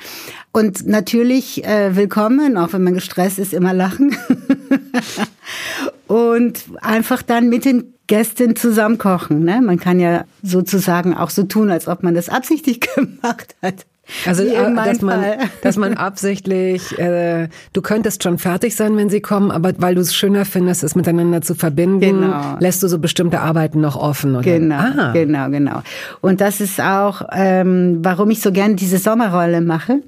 Und 0.52 0.86
natürlich 0.86 1.64
äh, 1.64 1.94
willkommen, 1.94 2.56
auch 2.56 2.72
wenn 2.72 2.82
man 2.82 2.94
gestresst 2.94 3.38
ist, 3.38 3.52
immer 3.52 3.74
lachen. 3.74 4.16
und 6.08 6.64
einfach 6.80 7.22
dann 7.22 7.48
mit 7.50 7.64
den 7.64 7.94
Gästin 8.08 8.56
zusammen 8.56 8.98
kochen. 8.98 9.44
Ne? 9.44 9.60
Man 9.62 9.78
kann 9.78 10.00
ja 10.00 10.24
sozusagen 10.42 11.14
auch 11.14 11.30
so 11.30 11.44
tun, 11.44 11.70
als 11.70 11.86
ob 11.86 12.02
man 12.02 12.14
das 12.14 12.28
absichtlich 12.28 12.80
gemacht 12.94 13.54
hat. 13.62 13.86
Also, 14.26 14.42
äh, 14.42 14.74
dass 14.74 15.02
man, 15.02 15.22
dass 15.62 15.76
man 15.76 15.94
absichtlich, 15.94 16.98
äh, 16.98 17.48
du 17.74 17.82
könntest 17.82 18.22
schon 18.22 18.38
fertig 18.38 18.74
sein, 18.74 18.96
wenn 18.96 19.10
sie 19.10 19.20
kommen, 19.20 19.50
aber 19.50 19.72
weil 19.78 19.94
du 19.94 20.00
es 20.00 20.14
schöner 20.14 20.46
findest, 20.46 20.82
es 20.82 20.94
miteinander 20.94 21.42
zu 21.42 21.54
verbinden, 21.54 22.00
genau. 22.00 22.56
lässt 22.58 22.82
du 22.82 22.88
so 22.88 22.98
bestimmte 22.98 23.40
Arbeiten 23.40 23.82
noch 23.82 23.96
offen. 23.96 24.34
Oder? 24.34 24.44
Genau, 24.44 24.76
ah. 24.76 25.12
genau, 25.12 25.50
genau. 25.50 25.82
Und 26.22 26.40
das 26.40 26.62
ist 26.62 26.80
auch, 26.80 27.22
ähm, 27.32 27.98
warum 28.00 28.30
ich 28.30 28.40
so 28.40 28.50
gerne 28.50 28.76
diese 28.76 28.96
Sommerrolle 28.96 29.60
mache 29.60 30.00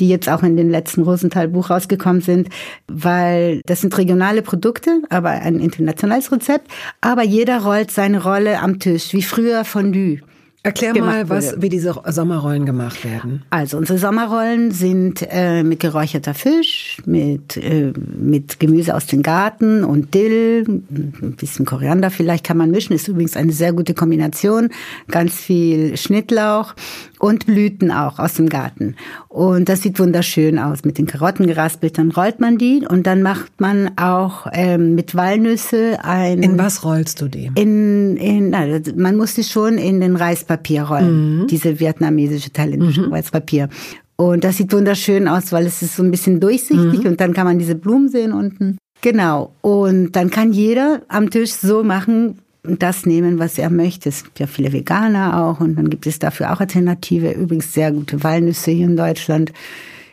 die 0.00 0.08
jetzt 0.08 0.28
auch 0.28 0.42
in 0.42 0.56
den 0.56 0.70
letzten 0.70 1.02
Rosenthal-Buch 1.02 1.70
rausgekommen 1.70 2.22
sind, 2.22 2.48
weil 2.88 3.60
das 3.66 3.80
sind 3.80 3.96
regionale 3.96 4.42
Produkte, 4.42 5.02
aber 5.10 5.30
ein 5.30 5.60
internationales 5.60 6.30
Rezept. 6.32 6.70
Aber 7.00 7.22
jeder 7.22 7.62
rollt 7.62 7.90
seine 7.90 8.22
Rolle 8.22 8.60
am 8.60 8.78
Tisch, 8.78 9.12
wie 9.12 9.22
früher 9.22 9.64
Fondue. 9.64 10.20
Erklär 10.66 11.00
mal, 11.00 11.28
was, 11.28 11.62
wie 11.62 11.68
diese 11.68 11.94
Sommerrollen 12.08 12.66
gemacht 12.66 13.04
werden. 13.04 13.44
Also 13.50 13.76
unsere 13.76 14.00
Sommerrollen 14.00 14.72
sind 14.72 15.24
äh, 15.30 15.62
mit 15.62 15.78
geräucherter 15.78 16.34
Fisch, 16.34 16.96
mit, 17.06 17.56
äh, 17.56 17.92
mit 18.18 18.58
Gemüse 18.58 18.96
aus 18.96 19.06
dem 19.06 19.22
Garten 19.22 19.84
und 19.84 20.12
Dill, 20.12 20.64
ein 20.66 21.36
bisschen 21.38 21.66
Koriander 21.66 22.10
vielleicht 22.10 22.42
kann 22.42 22.56
man 22.56 22.72
mischen, 22.72 22.94
ist 22.94 23.06
übrigens 23.06 23.36
eine 23.36 23.52
sehr 23.52 23.72
gute 23.72 23.94
Kombination, 23.94 24.70
ganz 25.08 25.34
viel 25.34 25.96
Schnittlauch 25.96 26.74
und 27.18 27.46
Blüten 27.46 27.90
auch 27.90 28.18
aus 28.18 28.34
dem 28.34 28.48
Garten. 28.48 28.96
Und 29.28 29.68
das 29.68 29.82
sieht 29.82 29.98
wunderschön 29.98 30.58
aus 30.58 30.84
mit 30.84 30.98
den 30.98 31.06
Karotten 31.06 31.46
geraspelt. 31.46 31.98
Dann 31.98 32.10
rollt 32.10 32.40
man 32.40 32.58
die 32.58 32.86
und 32.88 33.06
dann 33.06 33.22
macht 33.22 33.60
man 33.60 33.90
auch 33.96 34.46
ähm, 34.52 34.94
mit 34.94 35.14
Walnüsse 35.14 35.98
ein. 36.02 36.42
In 36.42 36.58
was 36.58 36.84
rollst 36.84 37.20
du 37.20 37.28
die? 37.28 37.50
In, 37.54 38.16
in 38.16 38.50
na, 38.50 38.66
man 38.96 39.16
muss 39.16 39.34
die 39.34 39.44
schon 39.44 39.78
in 39.78 40.00
den 40.00 40.16
Reispapier 40.16 40.84
rollen. 40.84 41.40
Mhm. 41.40 41.46
Diese 41.46 41.80
vietnamesische 41.80 42.50
thailändische 42.50 43.02
mhm. 43.02 43.12
Reispapier. 43.12 43.68
Und 44.16 44.44
das 44.44 44.56
sieht 44.56 44.72
wunderschön 44.72 45.28
aus, 45.28 45.52
weil 45.52 45.66
es 45.66 45.82
ist 45.82 45.96
so 45.96 46.02
ein 46.02 46.10
bisschen 46.10 46.40
durchsichtig 46.40 47.00
mhm. 47.00 47.06
und 47.06 47.20
dann 47.20 47.34
kann 47.34 47.46
man 47.46 47.58
diese 47.58 47.74
Blumen 47.74 48.08
sehen 48.08 48.32
unten. 48.32 48.78
Genau. 49.02 49.52
Und 49.60 50.12
dann 50.12 50.30
kann 50.30 50.52
jeder 50.52 51.02
am 51.08 51.30
Tisch 51.30 51.52
so 51.52 51.84
machen, 51.84 52.38
das 52.78 53.06
nehmen, 53.06 53.38
was 53.38 53.58
er 53.58 53.70
möchte. 53.70 54.08
Es 54.08 54.24
gibt 54.24 54.40
ja 54.40 54.46
viele 54.46 54.72
Veganer 54.72 55.42
auch 55.42 55.60
und 55.60 55.76
dann 55.76 55.90
gibt 55.90 56.06
es 56.06 56.18
dafür 56.18 56.52
auch 56.52 56.60
Alternative. 56.60 57.32
Übrigens 57.32 57.72
sehr 57.72 57.92
gute 57.92 58.22
Walnüsse 58.22 58.70
hier 58.70 58.86
in 58.86 58.96
Deutschland, 58.96 59.52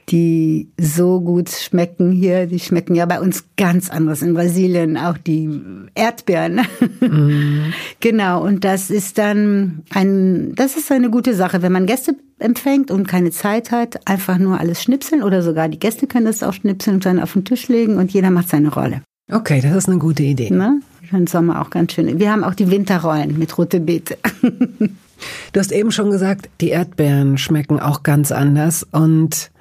die 0.10 0.70
so 0.80 1.22
gut 1.22 1.50
schmecken 1.50 2.12
hier. 2.12 2.46
Die 2.46 2.60
schmecken 2.60 2.96
ja 2.96 3.06
bei 3.06 3.20
uns 3.20 3.46
ganz 3.58 3.90
anders. 3.90 4.22
In 4.22 4.34
Brasilien 4.34 4.98
auch 4.98 5.18
die 5.18 5.50
Erdbeeren. 5.96 6.62
Mhm. 7.00 7.74
genau. 8.00 8.44
Und 8.44 8.64
das 8.64 8.90
ist 8.90 9.18
dann 9.18 9.84
ein, 9.92 10.54
das 10.56 10.76
ist 10.76 10.92
eine 10.92 11.10
gute 11.10 11.34
Sache, 11.34 11.62
wenn 11.62 11.72
man 11.72 11.86
Gäste 11.86 12.16
empfängt 12.40 12.92
und 12.92 13.08
keine 13.08 13.32
Zeit 13.32 13.72
hat, 13.72 14.08
einfach 14.08 14.38
nur 14.38 14.60
alles 14.60 14.84
schnipseln 14.84 15.24
oder 15.24 15.42
sogar 15.42 15.70
die 15.70 15.80
Gäste 15.80 16.08
können 16.08 16.26
das 16.26 16.44
auch 16.44 16.54
schnipseln 16.54 16.96
und 16.96 17.06
dann 17.06 17.20
auf 17.20 17.34
den 17.34 17.46
Tisch 17.46 17.70
legen 17.70 17.98
und 17.98 18.12
jeder 18.12 18.32
macht 18.32 18.50
seine 18.50 18.74
Rolle. 18.74 19.02
Okay, 19.34 19.62
das 19.62 19.76
ist 19.76 19.90
eine 19.90 20.00
gute 20.00 20.24
Idee. 20.24 20.50
Ne? 20.50 20.82
für 21.14 21.20
den 21.20 21.28
Sommer 21.28 21.62
auch 21.62 21.70
ganz 21.70 21.94
schön. 21.94 22.20
Wir 22.20 22.32
haben 22.32 22.44
auch 22.44 22.56
die 22.56 22.72
Winterrollen 22.72 23.38
mit 23.38 23.56
rote 23.58 23.80
Beete. 23.80 24.18
du 24.42 25.60
hast 25.60 25.72
eben 25.72 25.92
schon 25.92 26.10
gesagt, 26.10 26.50
die 26.60 26.70
Erdbeeren 26.70 27.38
schmecken 27.38 27.80
auch 27.80 28.02
ganz 28.02 28.32
anders 28.32 28.86
und 28.92 29.52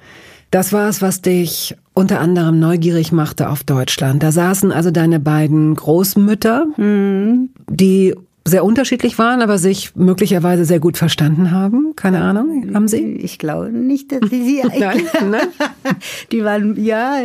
das 0.49 0.73
war 0.73 0.89
es, 0.89 1.01
was 1.01 1.21
dich 1.21 1.75
unter 1.93 2.19
anderem 2.19 2.59
neugierig 2.59 3.11
machte 3.11 3.49
auf 3.49 3.63
Deutschland. 3.63 4.23
Da 4.23 4.31
saßen 4.31 4.71
also 4.71 4.89
deine 4.89 5.19
beiden 5.19 5.75
Großmütter, 5.75 6.65
mhm. 6.77 7.49
die 7.69 8.15
sehr 8.45 8.65
unterschiedlich 8.65 9.17
waren, 9.17 9.41
aber 9.41 9.57
sich 9.57 9.95
möglicherweise 9.95 10.65
sehr 10.65 10.79
gut 10.79 10.97
verstanden 10.97 11.51
haben. 11.51 11.93
Keine 11.95 12.21
Ahnung, 12.21 12.71
haben 12.73 12.89
sie? 12.89 13.13
Ich 13.13 13.39
glaube 13.39 13.69
nicht, 13.69 14.11
dass 14.11 14.29
sie 14.29 14.43
sie. 14.43 14.63
Nein, 14.79 15.07
ne? 15.29 15.39
Die 16.31 16.43
waren 16.43 16.83
ja, 16.83 17.19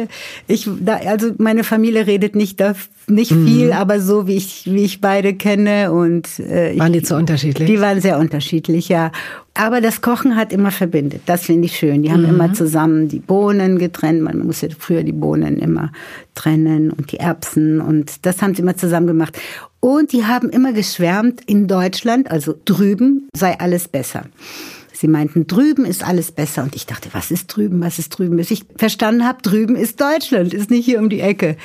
ich 0.47 0.69
da, 0.81 0.97
also 0.97 1.33
meine 1.39 1.65
Familie 1.65 2.07
redet 2.07 2.37
nicht 2.37 2.61
da 2.61 2.75
nicht 3.09 3.33
mhm. 3.33 3.47
viel, 3.47 3.73
aber 3.73 4.01
so 4.01 4.27
wie 4.27 4.37
ich 4.37 4.67
wie 4.67 4.85
ich 4.85 5.01
beide 5.01 5.35
kenne 5.35 5.93
und 5.93 6.39
äh, 6.39 6.79
waren 6.79 6.93
die 6.93 7.03
zu 7.03 7.17
unterschiedlich? 7.17 7.69
Die 7.69 7.81
waren 7.81 8.01
sehr 8.01 8.19
unterschiedlich, 8.19 8.89
ja. 8.89 9.11
Aber 9.59 9.81
das 9.81 10.03
Kochen 10.03 10.37
hat 10.37 10.53
immer 10.53 10.71
verbindet. 10.71 11.23
Das 11.27 11.47
finde 11.47 11.67
ich 11.67 11.77
schön. 11.77 12.05
Die 12.05 12.13
haben 12.13 12.23
mhm. 12.23 12.29
immer 12.29 12.53
zusammen 12.53 13.09
die 13.09 13.19
Bohnen 13.19 13.81
getrennt. 13.81 14.23
Man 14.23 14.47
muss 14.47 14.61
ja 14.61 14.69
früher 14.79 15.03
die 15.03 15.13
Bohnen 15.13 15.59
immer 15.59 15.91
trennen 16.37 16.93
und 16.93 17.11
die 17.11 17.19
Erbsen 17.19 17.81
und 17.81 18.25
das 18.25 18.41
haben 18.41 18.55
sie 18.55 18.63
immer 18.63 18.77
zusammen 18.77 19.09
gemacht. 19.09 19.37
Und 19.81 20.13
die 20.13 20.25
haben 20.27 20.49
immer 20.51 20.73
geschwärmt, 20.73 21.41
in 21.47 21.67
Deutschland, 21.67 22.31
also 22.31 22.55
drüben, 22.65 23.29
sei 23.35 23.59
alles 23.59 23.89
besser. 23.89 24.27
Sie 25.01 25.07
meinten, 25.07 25.47
drüben 25.47 25.85
ist 25.85 26.05
alles 26.05 26.33
besser. 26.33 26.65
Und 26.65 26.75
ich 26.75 26.85
dachte, 26.85 27.11
was 27.13 27.31
ist 27.31 27.47
drüben, 27.47 27.81
was 27.81 28.01
ist 28.01 28.09
drüben? 28.11 28.37
Bis 28.37 28.51
ich 28.51 28.65
verstanden 28.75 29.25
habe, 29.25 29.41
drüben 29.43 29.77
ist 29.77 30.01
Deutschland, 30.01 30.53
ist 30.53 30.71
nicht 30.71 30.87
hier 30.87 30.99
um 30.99 31.09
die 31.09 31.21
Ecke. 31.21 31.57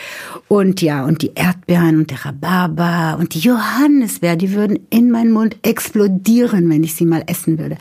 Und 0.47 0.83
ja, 0.83 1.03
und 1.03 1.23
die 1.23 1.31
Erdbeeren 1.33 1.97
und 1.97 2.11
der 2.11 2.25
Rhabarber 2.25 3.17
und 3.19 3.33
die 3.33 3.39
Johannisbeer, 3.39 4.35
die 4.35 4.53
würden 4.53 4.85
in 4.91 5.09
meinen 5.09 5.31
Mund 5.31 5.57
explodieren, 5.63 6.69
wenn 6.69 6.83
ich 6.83 6.93
sie 6.93 7.05
mal 7.05 7.23
essen 7.25 7.57
würde. 7.57 7.77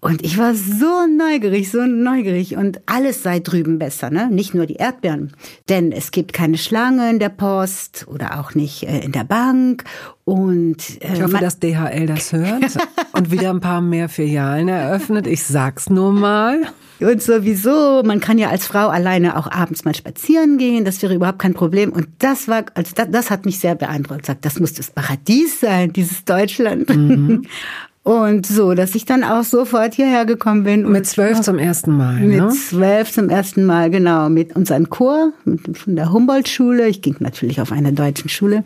Und 0.00 0.24
ich 0.24 0.38
war 0.38 0.54
so 0.54 1.06
neugierig, 1.06 1.70
so 1.70 1.84
neugierig. 1.84 2.56
Und 2.56 2.80
alles 2.86 3.22
sei 3.22 3.40
drüben 3.40 3.78
besser, 3.78 4.10
ne? 4.10 4.30
Nicht 4.30 4.54
nur 4.54 4.64
die 4.64 4.76
Erdbeeren. 4.76 5.32
Denn 5.68 5.92
es 5.92 6.10
gibt 6.10 6.32
keine 6.32 6.56
Schlange 6.56 7.10
in 7.10 7.18
der 7.18 7.28
Post 7.28 8.06
oder 8.08 8.40
auch 8.40 8.54
nicht 8.54 8.84
äh, 8.84 9.00
in 9.00 9.12
der 9.12 9.24
Bank. 9.24 9.84
Und 10.24 11.02
äh, 11.02 11.14
ich 11.14 11.22
hoffe, 11.22 11.38
dass 11.38 11.58
DHL 11.58 12.06
das 12.06 12.32
hört 12.32 12.78
und 13.12 13.30
wieder 13.30 13.50
ein 13.50 13.60
paar 13.60 13.82
mehr 13.82 14.08
Filialen 14.08 14.68
eröffnet. 14.68 15.26
Ich 15.26 15.44
sag's 15.44 15.90
nur 15.90 16.12
mal. 16.12 16.62
Und 17.00 17.22
sowieso, 17.22 18.02
man 18.04 18.20
kann 18.20 18.38
ja 18.38 18.50
als 18.50 18.66
Frau 18.66 18.88
alleine 18.88 19.36
auch 19.36 19.50
abends 19.50 19.84
mal 19.84 19.94
spazieren 19.94 20.58
gehen, 20.58 20.84
das 20.84 21.00
wäre 21.02 21.14
überhaupt 21.14 21.38
kein 21.38 21.54
Problem. 21.54 21.92
Und 21.92 22.08
das 22.18 22.46
war, 22.46 22.64
also 22.74 22.92
das, 22.94 23.10
das 23.10 23.30
hat 23.30 23.46
mich 23.46 23.58
sehr 23.58 23.74
beeindruckt. 23.74 24.26
Sagt, 24.26 24.44
das 24.44 24.60
muss 24.60 24.74
das 24.74 24.90
Paradies 24.90 25.60
sein, 25.60 25.92
dieses 25.92 26.24
Deutschland. 26.24 26.88
Mhm. 26.94 27.42
Und 28.10 28.44
so, 28.44 28.74
dass 28.74 28.96
ich 28.96 29.04
dann 29.04 29.22
auch 29.22 29.44
sofort 29.44 29.94
hierher 29.94 30.26
gekommen 30.26 30.64
bin. 30.64 30.90
Mit 30.90 31.06
zwölf 31.06 31.42
zum 31.42 31.60
ersten 31.60 31.96
Mal. 31.96 32.18
Mit 32.18 32.40
ne? 32.40 32.48
zwölf 32.48 33.12
zum 33.12 33.28
ersten 33.28 33.64
Mal, 33.64 33.88
genau. 33.88 34.28
Mit 34.28 34.56
unserem 34.56 34.90
Chor, 34.90 35.32
mit, 35.44 35.78
von 35.78 35.94
der 35.94 36.12
Humboldt-Schule. 36.12 36.88
Ich 36.88 37.02
ging 37.02 37.14
natürlich 37.20 37.60
auf 37.60 37.70
einer 37.70 37.92
deutschen 37.92 38.28
Schule. 38.28 38.64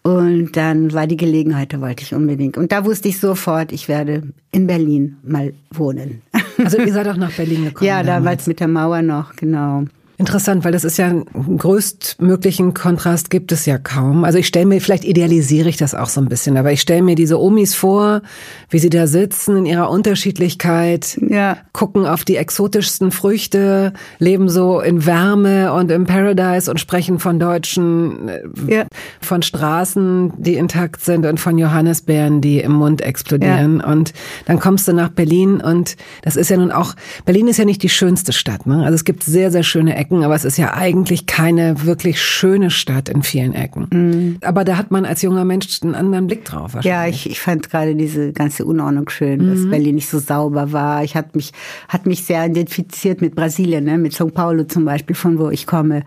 Und 0.00 0.56
dann 0.56 0.94
war 0.94 1.06
die 1.06 1.18
Gelegenheit, 1.18 1.74
da 1.74 1.82
wollte 1.82 2.02
ich 2.02 2.14
unbedingt. 2.14 2.56
Und 2.56 2.72
da 2.72 2.86
wusste 2.86 3.08
ich 3.08 3.20
sofort, 3.20 3.72
ich 3.72 3.88
werde 3.88 4.22
in 4.52 4.66
Berlin 4.66 5.18
mal 5.22 5.52
wohnen. 5.70 6.22
Also 6.56 6.78
ihr 6.78 6.92
seid 6.94 7.08
auch 7.08 7.16
nach 7.16 7.32
Berlin 7.36 7.66
gekommen? 7.66 7.86
ja, 7.86 8.02
damals, 8.02 8.14
damals 8.14 8.46
mit 8.46 8.60
der 8.60 8.68
Mauer 8.68 9.02
noch, 9.02 9.36
genau. 9.36 9.84
Interessant, 10.20 10.64
weil 10.64 10.72
das 10.72 10.82
ist 10.82 10.98
ja 10.98 11.06
einen 11.06 11.58
größtmöglichen 11.58 12.74
Kontrast 12.74 13.30
gibt 13.30 13.52
es 13.52 13.66
ja 13.66 13.78
kaum. 13.78 14.24
Also 14.24 14.38
ich 14.38 14.48
stelle 14.48 14.66
mir, 14.66 14.80
vielleicht 14.80 15.04
idealisiere 15.04 15.68
ich 15.68 15.76
das 15.76 15.94
auch 15.94 16.08
so 16.08 16.20
ein 16.20 16.28
bisschen, 16.28 16.56
aber 16.56 16.72
ich 16.72 16.80
stelle 16.80 17.02
mir 17.02 17.14
diese 17.14 17.40
Omis 17.40 17.76
vor, 17.76 18.22
wie 18.68 18.80
sie 18.80 18.90
da 18.90 19.06
sitzen 19.06 19.58
in 19.58 19.66
ihrer 19.66 19.88
Unterschiedlichkeit, 19.88 21.20
ja. 21.20 21.58
gucken 21.72 22.04
auf 22.04 22.24
die 22.24 22.34
exotischsten 22.34 23.12
Früchte, 23.12 23.92
leben 24.18 24.48
so 24.48 24.80
in 24.80 25.06
Wärme 25.06 25.72
und 25.72 25.88
im 25.92 26.04
Paradise 26.04 26.68
und 26.68 26.80
sprechen 26.80 27.20
von 27.20 27.38
Deutschen, 27.38 28.28
äh, 28.28 28.42
ja. 28.66 28.86
von 29.20 29.42
Straßen, 29.42 30.32
die 30.36 30.54
intakt 30.54 31.04
sind 31.04 31.26
und 31.26 31.38
von 31.38 31.58
Johannisbeeren, 31.58 32.40
die 32.40 32.58
im 32.58 32.72
Mund 32.72 33.02
explodieren. 33.02 33.78
Ja. 33.78 33.92
Und 33.92 34.12
dann 34.46 34.58
kommst 34.58 34.88
du 34.88 34.92
nach 34.92 35.10
Berlin 35.10 35.60
und 35.60 35.94
das 36.22 36.34
ist 36.34 36.50
ja 36.50 36.56
nun 36.56 36.72
auch, 36.72 36.96
Berlin 37.24 37.46
ist 37.46 37.58
ja 37.58 37.64
nicht 37.64 37.84
die 37.84 37.88
schönste 37.88 38.32
Stadt. 38.32 38.66
Ne? 38.66 38.82
Also 38.82 38.96
es 38.96 39.04
gibt 39.04 39.22
sehr, 39.22 39.52
sehr 39.52 39.62
schöne 39.62 39.94
Ecken 39.94 40.07
Ecken, 40.08 40.24
aber 40.24 40.34
es 40.34 40.44
ist 40.44 40.56
ja 40.56 40.72
eigentlich 40.72 41.26
keine 41.26 41.84
wirklich 41.84 42.22
schöne 42.22 42.70
Stadt 42.70 43.10
in 43.10 43.22
vielen 43.22 43.54
Ecken. 43.54 43.86
Mhm. 43.90 44.38
Aber 44.40 44.64
da 44.64 44.78
hat 44.78 44.90
man 44.90 45.04
als 45.04 45.20
junger 45.20 45.44
Mensch 45.44 45.82
einen 45.82 45.94
anderen 45.94 46.26
Blick 46.26 46.46
drauf. 46.46 46.72
Ja, 46.82 47.06
ich, 47.06 47.28
ich 47.28 47.40
fand 47.40 47.68
gerade 47.68 47.94
diese 47.94 48.32
ganze 48.32 48.64
Unordnung 48.64 49.10
schön, 49.10 49.44
mhm. 49.44 49.50
dass 49.50 49.70
Berlin 49.70 49.96
nicht 49.96 50.08
so 50.08 50.18
sauber 50.18 50.72
war. 50.72 51.04
Ich 51.04 51.14
hatte 51.14 51.30
mich, 51.34 51.52
hat 51.88 52.06
mich 52.06 52.24
sehr 52.24 52.46
identifiziert 52.46 53.20
mit 53.20 53.34
Brasilien, 53.34 53.84
ne? 53.84 53.98
mit 53.98 54.14
São 54.14 54.30
Paulo 54.30 54.64
zum 54.64 54.86
Beispiel, 54.86 55.14
von 55.14 55.38
wo 55.38 55.50
ich 55.50 55.66
komme. 55.66 56.04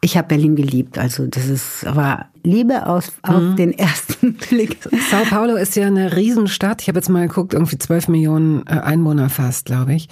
Ich 0.00 0.16
habe 0.16 0.28
Berlin 0.28 0.56
geliebt. 0.56 0.98
Also 0.98 1.26
das 1.26 1.48
ist, 1.48 1.84
war 1.94 2.30
Liebe 2.42 2.86
aus, 2.86 3.12
auf 3.22 3.40
mhm. 3.40 3.56
den 3.56 3.78
ersten 3.78 4.34
Blick. 4.48 4.78
Sao 5.10 5.24
Paulo 5.28 5.56
ist 5.56 5.76
ja 5.76 5.86
eine 5.86 6.16
Riesenstadt. 6.16 6.82
Ich 6.82 6.88
habe 6.88 6.98
jetzt 6.98 7.08
mal 7.08 7.28
geguckt, 7.28 7.52
irgendwie 7.52 7.78
zwölf 7.78 8.08
Millionen 8.08 8.66
äh, 8.66 8.70
Einwohner 8.70 9.28
fast, 9.28 9.66
glaube 9.66 9.94
ich. 9.94 10.08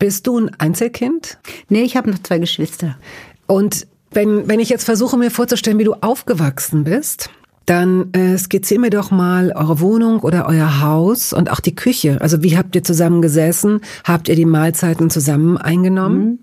Bist 0.00 0.26
du 0.26 0.38
ein 0.38 0.50
Einzelkind? 0.58 1.38
Nee, 1.68 1.82
ich 1.82 1.94
habe 1.94 2.10
noch 2.10 2.18
zwei 2.20 2.38
Geschwister. 2.38 2.96
Und 3.46 3.86
wenn, 4.12 4.48
wenn 4.48 4.58
ich 4.58 4.70
jetzt 4.70 4.84
versuche 4.84 5.18
mir 5.18 5.30
vorzustellen, 5.30 5.78
wie 5.78 5.84
du 5.84 5.92
aufgewachsen 5.92 6.84
bist, 6.84 7.28
dann 7.66 8.10
äh, 8.14 8.38
skizzier 8.38 8.80
mir 8.80 8.88
doch 8.88 9.10
mal 9.10 9.52
eure 9.52 9.78
Wohnung 9.78 10.20
oder 10.20 10.48
euer 10.48 10.80
Haus 10.80 11.34
und 11.34 11.50
auch 11.50 11.60
die 11.60 11.74
Küche. 11.74 12.18
Also 12.22 12.42
wie 12.42 12.56
habt 12.56 12.74
ihr 12.74 12.82
zusammen 12.82 13.20
gesessen? 13.20 13.82
Habt 14.02 14.30
ihr 14.30 14.36
die 14.36 14.46
Mahlzeiten 14.46 15.10
zusammen 15.10 15.58
eingenommen? 15.58 16.24
Mhm. 16.24 16.38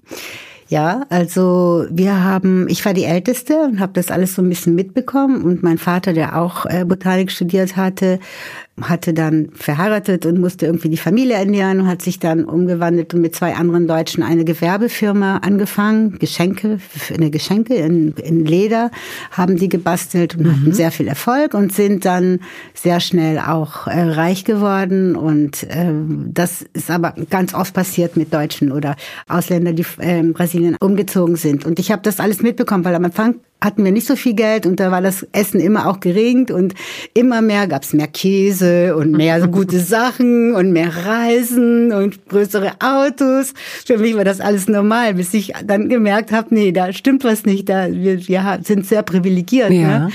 Ja, 0.69 1.05
also 1.09 1.85
wir 1.89 2.23
haben, 2.23 2.67
ich 2.67 2.83
war 2.83 2.93
die 2.93 3.05
Älteste 3.05 3.57
und 3.59 3.79
habe 3.79 3.93
das 3.93 4.11
alles 4.11 4.35
so 4.35 4.41
ein 4.41 4.49
bisschen 4.49 4.75
mitbekommen 4.75 5.43
und 5.43 5.63
mein 5.63 5.77
Vater, 5.77 6.11
der 6.11 6.37
auch 6.37 6.65
äh, 6.65 6.83
Botanik 6.83 7.31
studiert 7.31 7.77
hatte, 7.77 8.19
hatte 8.81 9.13
dann 9.13 9.49
verheiratet 9.55 10.25
und 10.27 10.39
musste 10.39 10.67
irgendwie 10.67 10.89
die 10.89 10.97
Familie 10.97 11.35
ernähren 11.35 11.81
und 11.81 11.87
hat 11.87 12.03
sich 12.03 12.19
dann 12.19 12.45
umgewandelt 12.45 13.13
und 13.13 13.21
mit 13.21 13.35
zwei 13.35 13.55
anderen 13.55 13.87
Deutschen 13.87 14.21
eine 14.21 14.45
Gewerbefirma 14.45 15.37
angefangen, 15.37 16.19
Geschenke, 16.19 16.79
eine 17.11 17.31
Geschenke 17.31 17.73
in, 17.73 18.13
in 18.13 18.45
Leder 18.45 18.91
haben 19.31 19.57
die 19.57 19.69
gebastelt 19.69 20.35
und 20.35 20.43
mhm. 20.43 20.51
hatten 20.51 20.73
sehr 20.73 20.91
viel 20.91 21.07
Erfolg 21.07 21.55
und 21.55 21.73
sind 21.73 22.05
dann 22.05 22.39
sehr 22.75 22.99
schnell 22.99 23.39
auch 23.39 23.87
äh, 23.87 23.99
reich 23.99 24.45
geworden 24.45 25.15
und 25.15 25.63
äh, 25.63 25.93
das 26.27 26.63
ist 26.73 26.91
aber 26.91 27.15
ganz 27.31 27.55
oft 27.55 27.73
passiert 27.73 28.15
mit 28.15 28.31
Deutschen 28.31 28.71
oder 28.71 28.95
Ausländern, 29.27 29.75
die 29.75 29.85
äh, 29.99 30.19
in 30.19 30.33
Brasilien 30.57 30.77
umgezogen 30.79 31.35
sind. 31.35 31.65
Und 31.65 31.79
ich 31.79 31.91
habe 31.91 32.01
das 32.01 32.19
alles 32.19 32.41
mitbekommen, 32.41 32.83
weil 32.83 32.95
am 32.95 33.05
Anfang 33.05 33.35
hatten 33.59 33.83
wir 33.83 33.91
nicht 33.91 34.07
so 34.07 34.15
viel 34.15 34.33
Geld 34.33 34.65
und 34.65 34.79
da 34.79 34.91
war 34.91 35.01
das 35.01 35.25
Essen 35.31 35.59
immer 35.59 35.87
auch 35.87 35.99
geringt 35.99 36.51
und 36.51 36.75
immer 37.13 37.41
mehr 37.41 37.67
gab's 37.67 37.93
mehr 37.93 38.07
Käse 38.07 38.95
und 38.95 39.11
mehr 39.11 39.47
gute 39.47 39.79
Sachen 39.79 40.53
und 40.53 40.71
mehr 40.71 40.95
Reisen 40.95 41.91
und 41.91 42.27
größere 42.29 42.73
Autos. 42.79 43.53
Für 43.85 43.97
mich 43.97 44.15
war 44.15 44.25
das 44.25 44.41
alles 44.41 44.67
normal, 44.67 45.15
bis 45.15 45.33
ich 45.33 45.53
dann 45.65 45.89
gemerkt 45.89 46.31
habe, 46.31 46.53
nee, 46.53 46.71
da 46.71 46.93
stimmt 46.93 47.23
was 47.23 47.45
nicht, 47.45 47.67
da 47.69 47.91
wir, 47.91 48.27
wir 48.27 48.59
sind 48.63 48.85
sehr 48.85 49.01
privilegiert. 49.01 49.71
Ja. 49.71 49.99
Ne? 49.99 50.09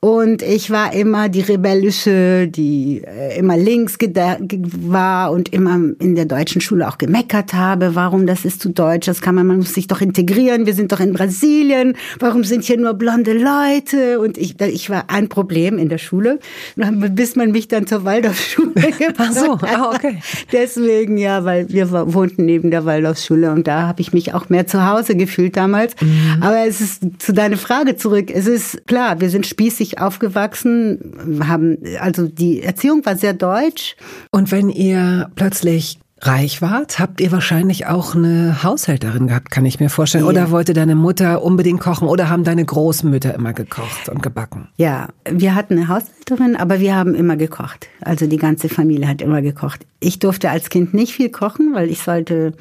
Und 0.00 0.42
ich 0.42 0.70
war 0.70 0.92
immer 0.92 1.28
die 1.28 1.40
rebellische, 1.40 2.46
die 2.46 3.02
äh, 3.04 3.36
immer 3.36 3.56
links 3.56 3.98
war 3.98 5.32
und 5.32 5.52
immer 5.52 5.80
in 5.98 6.14
der 6.14 6.24
deutschen 6.24 6.60
Schule 6.60 6.88
auch 6.88 6.98
gemeckert 6.98 7.52
habe, 7.52 7.96
warum 7.96 8.24
das 8.26 8.44
ist 8.44 8.60
zu 8.60 8.68
deutsch, 8.70 9.06
das 9.06 9.20
kann 9.20 9.34
man, 9.34 9.46
man 9.48 9.56
muss 9.58 9.74
sich 9.74 9.88
doch 9.88 10.00
integrieren, 10.00 10.66
wir 10.66 10.74
sind 10.74 10.92
doch 10.92 11.00
in 11.00 11.12
Brasilien, 11.12 11.96
warum 12.20 12.44
sind 12.44 12.62
hier 12.62 12.78
nur 12.78 12.87
blonde 12.94 13.32
Leute? 13.32 14.20
Und 14.20 14.38
ich, 14.38 14.60
ich 14.60 14.90
war 14.90 15.04
ein 15.08 15.28
Problem 15.28 15.78
in 15.78 15.88
der 15.88 15.98
Schule, 15.98 16.38
bis 16.76 17.36
man 17.36 17.52
mich 17.52 17.68
dann 17.68 17.86
zur 17.86 18.04
Waldorfschule 18.04 18.72
gebracht 18.98 19.16
Ach 19.18 19.32
so, 19.32 19.58
ah, 19.62 19.92
okay. 19.94 20.20
Deswegen, 20.52 21.18
ja, 21.18 21.44
weil 21.44 21.68
wir 21.68 21.90
wohnten 21.90 22.44
neben 22.44 22.70
der 22.70 22.84
Waldorfschule 22.84 23.52
und 23.52 23.66
da 23.66 23.82
habe 23.88 24.00
ich 24.00 24.12
mich 24.12 24.34
auch 24.34 24.48
mehr 24.48 24.66
zu 24.66 24.86
Hause 24.86 25.16
gefühlt 25.16 25.56
damals. 25.56 25.94
Mhm. 26.00 26.42
Aber 26.42 26.66
es 26.66 26.80
ist 26.80 27.02
zu 27.18 27.32
deiner 27.32 27.56
Frage 27.56 27.96
zurück, 27.96 28.30
es 28.32 28.46
ist 28.46 28.86
klar, 28.86 29.20
wir 29.20 29.30
sind 29.30 29.46
spießig 29.46 30.00
aufgewachsen, 30.00 31.42
haben, 31.46 31.78
also 32.00 32.26
die 32.26 32.62
Erziehung 32.62 33.04
war 33.04 33.16
sehr 33.16 33.34
deutsch. 33.34 33.96
Und 34.30 34.50
wenn 34.52 34.70
ihr 34.70 35.30
plötzlich 35.34 35.98
reich 36.20 36.62
wart, 36.62 36.98
habt 36.98 37.20
ihr 37.20 37.32
wahrscheinlich 37.32 37.86
auch 37.86 38.14
eine 38.14 38.62
Haushälterin 38.62 39.28
gehabt, 39.28 39.50
kann 39.50 39.64
ich 39.64 39.80
mir 39.80 39.88
vorstellen. 39.90 40.24
Ja. 40.24 40.30
Oder 40.30 40.50
wollte 40.50 40.72
deine 40.72 40.94
Mutter 40.94 41.42
unbedingt 41.42 41.80
kochen 41.80 42.08
oder 42.08 42.28
haben 42.28 42.44
deine 42.44 42.64
Großmütter 42.64 43.34
immer 43.34 43.52
gekocht 43.52 44.08
und 44.08 44.22
gebacken? 44.22 44.68
Ja, 44.76 45.08
wir 45.30 45.54
hatten 45.54 45.74
eine 45.74 45.88
Haushälterin, 45.88 46.56
aber 46.56 46.80
wir 46.80 46.94
haben 46.94 47.14
immer 47.14 47.36
gekocht. 47.36 47.88
Also 48.00 48.26
die 48.26 48.36
ganze 48.36 48.68
Familie 48.68 49.08
hat 49.08 49.22
immer 49.22 49.42
gekocht. 49.42 49.86
Ich 50.00 50.18
durfte 50.18 50.50
als 50.50 50.70
Kind 50.70 50.94
nicht 50.94 51.12
viel 51.12 51.30
kochen, 51.30 51.74
weil 51.74 51.90
ich 51.90 52.02
sollte 52.02 52.54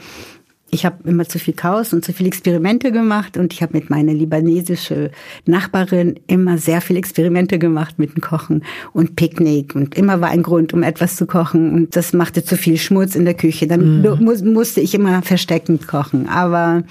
ich 0.70 0.86
habe 0.86 0.98
immer 1.08 1.28
zu 1.28 1.40
viel 1.40 1.54
Chaos 1.54 1.94
und 1.94 2.04
zu 2.04 2.14
viele 2.14 2.28
Experimente 2.28 2.92
gemacht 2.92 3.38
und 3.38 3.54
ich 3.54 3.62
habe 3.62 3.78
mit 3.78 3.90
meiner 3.90 4.14
libanesischen 4.14 5.10
Nachbarin 5.46 6.20
immer 6.28 6.58
sehr 6.58 6.82
viele 6.82 7.00
Experimente 7.00 7.58
gemacht 7.58 8.00
mit 8.00 8.16
dem 8.16 8.22
Kochen 8.22 8.64
und 8.94 9.16
Picknick 9.16 9.76
und 9.76 9.96
immer 9.96 10.20
war 10.20 10.30
ein 10.30 10.44
Grund, 10.44 10.74
um 10.74 10.84
etwas 10.84 11.16
zu 11.16 11.26
kochen 11.26 11.74
und 11.74 11.96
das 11.96 12.14
machte 12.14 12.44
zu 12.44 12.58
viel 12.58 12.78
Schmutz 12.78 13.16
in 13.16 13.26
der 13.26 13.34
Küche. 13.34 13.68
Dann 13.68 14.02
mhm. 14.02 14.24
mu 14.24 14.36
musste 14.44 14.82
ich 14.82 14.94
immer 14.94 15.22
versteckend 15.22 15.88
kochen, 15.88 16.28
aber 16.28 16.84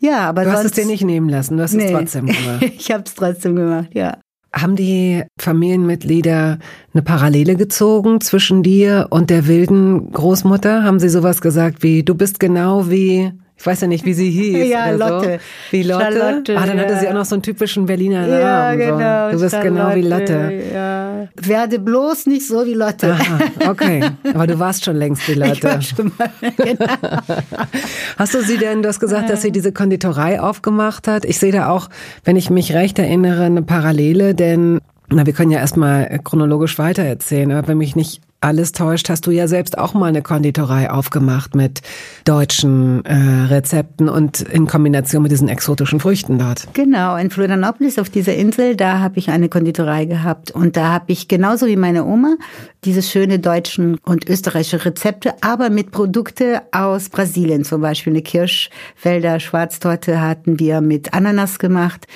ja, 0.00 0.28
aber 0.28 0.44
du 0.44 0.52
hast 0.52 0.64
es 0.64 0.72
dir 0.72 0.86
nicht 0.86 1.04
nehmen 1.04 1.28
lassen, 1.28 1.56
du 1.56 1.62
hast 1.62 1.74
nee. 1.74 1.84
es 1.84 1.92
trotzdem 1.92 2.26
gemacht. 2.26 2.62
ich 2.76 2.90
habe 2.90 3.04
es 3.06 3.14
trotzdem 3.14 3.54
gemacht, 3.54 3.90
ja. 3.94 4.18
Haben 4.54 4.76
die 4.76 5.24
Familienmitglieder 5.38 6.58
eine 6.92 7.02
Parallele 7.02 7.56
gezogen 7.56 8.20
zwischen 8.20 8.62
dir 8.62 9.06
und 9.10 9.30
der 9.30 9.46
wilden 9.46 10.12
Großmutter? 10.12 10.84
Haben 10.84 11.00
sie 11.00 11.08
sowas 11.08 11.40
gesagt 11.40 11.82
wie, 11.82 12.02
du 12.02 12.14
bist 12.14 12.38
genau 12.38 12.90
wie 12.90 13.32
ich 13.62 13.66
weiß 13.66 13.82
ja 13.82 13.86
nicht, 13.86 14.04
wie 14.04 14.12
sie 14.12 14.28
hieß. 14.28 14.68
Ja, 14.72 14.90
Lotte. 14.90 15.38
So. 15.38 15.72
Wie 15.72 15.82
Lotte. 15.84 16.02
Charlotte, 16.02 16.58
ah, 16.58 16.66
dann 16.66 16.78
ja. 16.78 16.84
hatte 16.84 16.98
sie 16.98 17.08
auch 17.08 17.12
noch 17.12 17.24
so 17.24 17.36
einen 17.36 17.42
typischen 17.42 17.86
Berliner 17.86 18.26
Namen. 18.26 18.40
Ja, 18.40 18.74
genau. 18.74 19.30
So. 19.30 19.36
Du 19.36 19.42
bist 19.42 19.54
Charlotte, 19.54 19.74
genau 19.74 19.94
wie 19.94 20.02
Lotte. 20.02 20.62
Ja. 20.74 21.28
Werde 21.36 21.78
bloß 21.78 22.26
nicht 22.26 22.44
so 22.44 22.66
wie 22.66 22.74
Lotte. 22.74 23.12
Aha, 23.12 23.70
okay. 23.70 24.02
Aber 24.34 24.48
du 24.48 24.58
warst 24.58 24.84
schon 24.84 24.96
längst 24.96 25.28
wie 25.28 25.34
Lotte. 25.34 25.52
Ich 25.52 25.64
war 25.64 25.80
schon 25.80 26.10
mal, 26.18 26.30
genau. 26.56 27.18
Hast 28.18 28.34
du 28.34 28.42
sie 28.42 28.56
denn, 28.56 28.82
du 28.82 28.88
hast 28.88 28.98
gesagt, 28.98 29.30
dass 29.30 29.42
sie 29.42 29.52
diese 29.52 29.70
Konditorei 29.70 30.40
aufgemacht 30.40 31.06
hat. 31.06 31.24
Ich 31.24 31.38
sehe 31.38 31.52
da 31.52 31.68
auch, 31.68 31.88
wenn 32.24 32.34
ich 32.34 32.50
mich 32.50 32.72
recht 32.74 32.98
erinnere, 32.98 33.44
eine 33.44 33.62
Parallele, 33.62 34.34
denn 34.34 34.80
na, 35.08 35.24
wir 35.26 35.34
können 35.34 35.52
ja 35.52 35.58
erstmal 35.60 36.18
chronologisch 36.24 36.78
weitererzählen, 36.78 37.52
aber 37.52 37.68
wenn 37.68 37.78
mich 37.78 37.94
nicht 37.94 38.22
alles 38.42 38.72
täuscht, 38.72 39.08
hast 39.08 39.26
du 39.26 39.30
ja 39.30 39.48
selbst 39.48 39.78
auch 39.78 39.94
mal 39.94 40.06
eine 40.06 40.22
Konditorei 40.22 40.90
aufgemacht 40.90 41.54
mit 41.54 41.80
deutschen 42.24 43.04
äh, 43.04 43.14
Rezepten 43.48 44.08
und 44.08 44.40
in 44.40 44.66
Kombination 44.66 45.22
mit 45.22 45.32
diesen 45.32 45.48
exotischen 45.48 46.00
Früchten 46.00 46.38
dort. 46.38 46.68
Genau, 46.74 47.16
in 47.16 47.30
Florianopolis 47.30 47.98
auf 47.98 48.10
dieser 48.10 48.34
Insel, 48.34 48.76
da 48.76 48.98
habe 48.98 49.18
ich 49.18 49.30
eine 49.30 49.48
Konditorei 49.48 50.04
gehabt. 50.04 50.50
Und 50.50 50.76
da 50.76 50.92
habe 50.92 51.06
ich 51.08 51.28
genauso 51.28 51.66
wie 51.66 51.76
meine 51.76 52.04
Oma 52.04 52.36
diese 52.84 53.02
schöne 53.02 53.38
deutschen 53.38 53.98
und 54.04 54.28
österreichische 54.28 54.84
Rezepte, 54.84 55.34
aber 55.40 55.70
mit 55.70 55.92
Produkte 55.92 56.62
aus 56.72 57.08
Brasilien, 57.08 57.64
zum 57.64 57.80
Beispiel 57.80 58.12
eine 58.12 58.22
Kirschwälder 58.22 59.38
Schwarztorte 59.38 60.20
hatten 60.20 60.58
wir 60.58 60.80
mit 60.80 61.14
Ananas 61.14 61.58
gemacht 61.58 62.06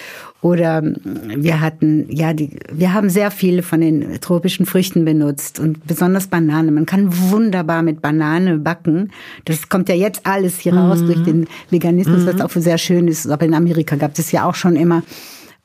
oder 0.43 0.83
wir 0.83 1.61
hatten, 1.61 2.07
ja, 2.09 2.33
die, 2.33 2.59
wir 2.71 2.93
haben 2.93 3.11
sehr 3.11 3.31
viele 3.31 3.63
von 3.63 3.81
den 3.81 4.21
tropischen 4.21 4.67
Früchten 4.67 5.05
benutzt 5.05 5.59
und 5.59 5.87
besonders 5.87 6.29
Banane. 6.29 6.71
Man 6.71 6.87
kann 6.87 7.09
wunderbar 7.31 7.83
mit 7.83 8.03
Banane 8.03 8.59
backen. 8.59 9.11
Das 9.45 9.69
kommt 9.69 9.89
ja 9.89 9.95
jetzt 9.95 10.27
alles 10.27 10.59
hier 10.59 10.75
raus 10.75 11.01
mhm. 11.01 11.07
durch 11.07 11.23
den 11.25 11.47
Veganismus, 11.71 12.23
mhm. 12.23 12.27
was 12.27 12.41
auch 12.41 12.51
sehr 12.51 12.79
schön 12.79 13.09
ist. 13.09 13.29
Aber 13.29 13.45
in 13.47 13.55
Amerika 13.55 13.97
gab 13.97 14.17
es 14.19 14.31
ja 14.31 14.45
auch 14.45 14.55
schon 14.55 14.77
immer. 14.77 15.03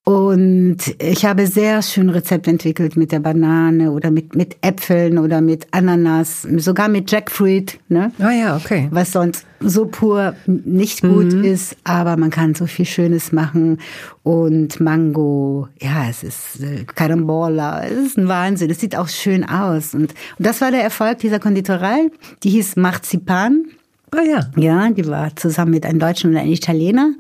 Und 0.04 0.78
ich 0.98 1.26
habe 1.26 1.46
sehr 1.46 1.84
schön 1.84 2.10
Rezept 2.10 2.48
entwickelt 2.48 2.98
mit 2.98 3.12
der 3.12 3.20
Banane 3.20 3.92
oder 3.92 4.10
mit, 4.10 4.36
mit 4.36 4.58
Äpfeln 4.62 5.20
oder 5.20 5.42
mit 5.42 5.68
Ananas, 5.70 6.42
sogar 6.42 6.88
mit 6.88 7.12
Jackfruit, 7.12 7.80
ne? 7.88 8.12
Ah 8.18 8.32
ja, 8.32 8.56
okay. 8.56 8.88
Was 8.90 9.12
sonst 9.12 9.46
so 9.60 9.86
pur 9.86 10.36
nicht 10.48 11.02
gut 11.02 11.34
mhm. 11.34 11.44
ist, 11.44 11.78
aber 11.84 12.18
man 12.18 12.32
kann 12.32 12.56
so 12.56 12.66
viel 12.66 12.86
Schönes 12.86 13.32
machen. 13.32 13.78
Und 14.24 14.80
Mango, 14.80 15.68
ja, 15.80 16.10
es 16.10 16.24
ist 16.24 16.64
äh, 16.64 16.84
Carambola, 16.84 17.86
es 17.86 18.08
ist 18.08 18.18
ein 18.18 18.28
Wahnsinn. 18.28 18.72
Es 18.72 18.80
sieht 18.80 18.96
auch 18.96 19.08
schön 19.08 19.44
aus. 19.44 19.94
Und, 19.94 20.16
und 20.38 20.48
das 20.48 20.62
war 20.62 20.72
der 20.72 20.82
Erfolg 20.82 21.20
dieser 21.20 21.40
Konditorei. 21.40 22.10
Die 22.42 22.50
hieß 22.50 22.76
Marzipan. 22.76 23.66
Ah 24.12 24.24
ja. 24.24 24.52
Ja, 24.58 24.90
die 24.90 25.08
war 25.08 25.36
zusammen 25.36 25.72
mit 25.72 25.86
einem 25.86 26.00
Deutschen 26.00 26.32
und 26.32 26.38
einem 26.38 26.52
Italiener. 26.52 27.14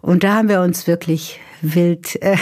Und 0.00 0.24
da 0.24 0.34
haben 0.34 0.48
wir 0.48 0.62
uns 0.62 0.86
wirklich 0.86 1.40
wild 1.60 2.20
äh, 2.22 2.36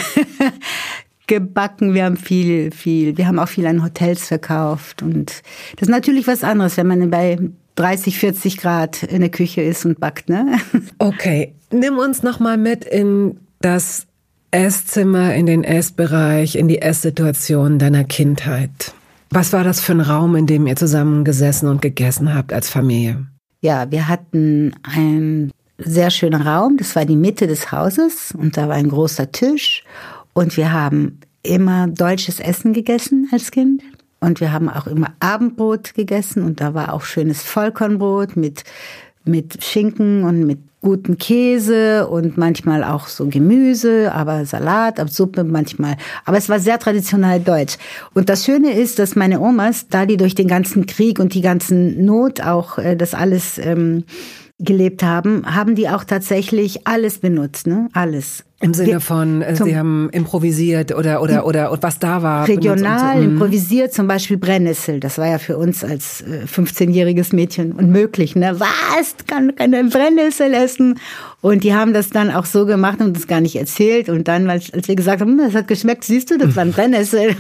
gebacken. 1.27 1.93
Wir 1.93 2.05
haben 2.05 2.17
viel, 2.17 2.71
viel, 2.71 3.17
wir 3.17 3.27
haben 3.27 3.39
auch 3.39 3.49
viel 3.49 3.67
an 3.67 3.83
Hotels 3.83 4.29
verkauft. 4.29 5.03
Und 5.03 5.43
das 5.73 5.89
ist 5.89 5.91
natürlich 5.91 6.27
was 6.29 6.45
anderes, 6.45 6.77
wenn 6.77 6.87
man 6.87 7.11
bei 7.11 7.39
30, 7.75 8.19
40 8.19 8.59
Grad 8.59 9.03
in 9.03 9.21
der 9.21 9.31
Küche 9.31 9.63
ist 9.63 9.85
und 9.85 9.99
backt, 10.01 10.29
ne? 10.29 10.59
Okay. 10.99 11.53
Nimm 11.73 11.99
uns 11.99 12.23
nochmal 12.23 12.59
mit 12.59 12.85
in 12.85 13.39
das 13.61 14.07
Esszimmer, 14.53 15.35
in 15.35 15.47
den 15.47 15.65
Essbereich, 15.65 16.55
in 16.55 16.69
die 16.69 16.81
Esssituation 16.81 17.81
deiner 17.81 18.05
Kindheit. 18.05 18.95
Was 19.31 19.53
war 19.53 19.65
das 19.65 19.81
für 19.81 19.93
ein 19.93 20.01
Raum, 20.01 20.37
in 20.37 20.47
dem 20.47 20.69
ihr 20.69 20.77
zusammen 20.77 21.25
gesessen 21.25 21.69
und 21.69 21.83
gegessen 21.83 22.33
habt 22.33 22.53
als 22.53 22.71
Familie? 22.71 23.27
Ja, 23.67 23.91
wir 23.91 24.07
hatten 24.07 24.77
einen 24.85 25.51
sehr 25.77 26.11
schönen 26.11 26.41
Raum. 26.41 26.77
Das 26.77 26.95
war 26.95 27.05
die 27.05 27.17
Mitte 27.17 27.49
des 27.49 27.73
Hauses 27.73 28.33
und 28.39 28.57
da 28.57 28.69
war 28.69 28.77
ein 28.77 28.89
großer 28.89 29.33
Tisch 29.33 29.83
und 30.35 30.57
wir 30.57 30.73
haben 30.73 31.19
immer 31.43 31.89
deutsches 31.89 32.39
Essen 32.39 32.73
gegessen 32.73 33.29
als 33.33 33.51
Kind. 33.51 33.83
Und 34.21 34.41
wir 34.41 34.53
haben 34.53 34.69
auch 34.69 34.87
immer 34.87 35.15
Abendbrot 35.19 35.95
gegessen 35.95 36.45
und 36.45 36.61
da 36.61 36.75
war 36.75 36.93
auch 36.93 37.03
schönes 37.03 37.43
Vollkornbrot 37.43 38.37
mit, 38.37 38.63
mit 39.29 39.63
Schinken 39.63 40.25
und 40.25 40.47
mit 40.47 40.59
guten 40.81 41.19
Käse 41.19 42.07
und 42.07 42.37
manchmal 42.37 42.85
auch 42.85 43.09
so 43.09 43.27
Gemüse, 43.27 44.13
aber 44.13 44.47
Salat, 44.47 45.01
aber 45.01 45.11
Suppe 45.11 45.43
manchmal. 45.43 45.97
Aber 46.25 46.37
es 46.37 46.49
war 46.49 46.61
sehr 46.61 46.79
traditionell 46.79 47.41
deutsch. 47.41 47.77
Und 48.15 48.29
das 48.29 48.45
Schöne 48.45 48.73
ist, 48.73 49.01
dass 49.01 49.17
meine 49.17 49.41
Omas, 49.41 49.89
da 49.89 50.07
die 50.07 50.17
durch 50.17 50.35
den 50.35 50.47
ganzen 50.47 50.87
Krieg 50.87 51.19
und 51.19 51.35
die 51.35 51.41
ganzen 51.41 52.05
Not 52.05 52.41
auch 52.41 52.79
äh, 52.79 52.97
das 52.97 53.15
alles 53.15 53.59
ähm, 53.59 54.05
gelebt 54.59 55.03
haben, 55.03 55.43
haben 55.53 55.75
die 55.75 55.89
auch 55.89 56.05
tatsächlich 56.05 56.87
alles 56.87 57.19
benutzt, 57.19 57.67
ne? 57.67 57.89
Alles. 57.93 58.46
Im 58.59 58.73
Sinne 58.73 59.01
von, 59.01 59.43
äh, 59.43 59.55
Sie 59.55 59.77
haben 59.77 60.09
improvisiert 60.13 60.95
oder, 60.95 61.21
oder, 61.21 61.45
oder, 61.45 61.73
oder 61.73 61.83
was 61.83 61.99
da 61.99 62.23
war. 62.23 62.49
Regional 62.49 63.17
so. 63.17 63.23
Mhm. 63.23 63.33
improvisiert, 63.33 63.93
zum 63.93 64.09
Beispiel 64.09 64.39
Brennnessel. 64.39 64.99
Das 64.99 65.19
war 65.19 65.27
ja 65.27 65.39
für 65.39 65.59
uns 65.59 65.85
als 65.85 66.25
15-jähriges 66.25 67.33
äh, 67.33 67.37
Mädchen 67.37 67.73
unmöglich. 67.73 68.35
Ne? 68.35 68.59
Was? 68.59 69.15
Kann 69.27 69.55
keine 69.57 69.85
Brennnessel 69.85 70.55
essen? 70.55 70.99
Und 71.43 71.65
die 71.65 71.75
haben 71.75 71.93
das 71.93 72.09
dann 72.09 72.31
auch 72.31 72.47
so 72.47 72.65
gemacht 72.65 73.01
und 73.01 73.09
uns 73.09 73.27
gar 73.27 73.43
nicht 73.43 73.57
erzählt. 73.57 74.09
Und 74.09 74.27
dann, 74.27 74.49
als, 74.49 74.73
als 74.73 74.89
wir 74.89 74.97
gesagt 74.97 75.21
haben, 75.21 75.33
hm, 75.33 75.39
das 75.45 75.55
hat 75.55 75.69
geschmeckt, 75.69 76.05
siehst 76.05 76.31
du, 76.31 76.39
das 76.39 76.57
waren 76.57 76.73
Brennnessel. 76.73 77.37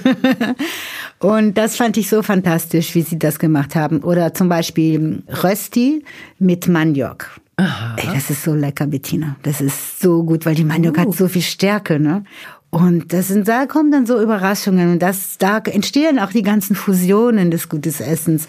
und 1.19 1.57
das 1.57 1.77
fand 1.77 1.97
ich 1.97 2.11
so 2.11 2.23
fantastisch, 2.23 2.95
wie 2.95 3.03
sie 3.03 3.19
das 3.19 3.39
gemacht 3.39 3.75
haben. 3.75 4.01
Oder 4.01 4.35
zum 4.35 4.51
Beispiel 4.51 5.23
Rösti 5.43 6.05
mit 6.39 6.69
Maniok. 6.69 7.31
Aha. 7.59 7.97
Ey, 7.97 8.07
das 8.13 8.29
ist 8.29 8.43
so 8.43 8.55
lecker, 8.55 8.87
Bettina. 8.87 9.37
Das 9.43 9.63
ist 9.63 10.01
so 10.01 10.25
gut, 10.25 10.45
weil 10.45 10.55
die 10.55 10.65
Maniok 10.65 10.99
uh. 10.99 11.01
hat 11.01 11.15
so 11.15 11.27
viel 11.29 11.43
Stärke, 11.43 11.99
ne? 11.99 12.25
Und 12.69 13.15
das 13.15 13.29
sind, 13.29 13.49
da 13.49 13.65
kommen 13.65 13.91
dann 13.91 14.05
so 14.05 14.21
Überraschungen 14.21 14.93
und 14.93 15.01
das, 15.01 15.39
da 15.39 15.59
entstehen 15.59 16.19
auch 16.19 16.31
die 16.31 16.43
ganzen 16.43 16.77
Fusionen 16.77 17.51
des 17.51 17.71
gutes 17.71 18.01
Essens. 18.01 18.49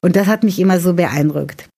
Und 0.00 0.16
das 0.16 0.26
hat 0.26 0.42
mich 0.42 0.58
immer 0.58 0.80
so 0.80 0.94
beeindruckt. 0.94 1.68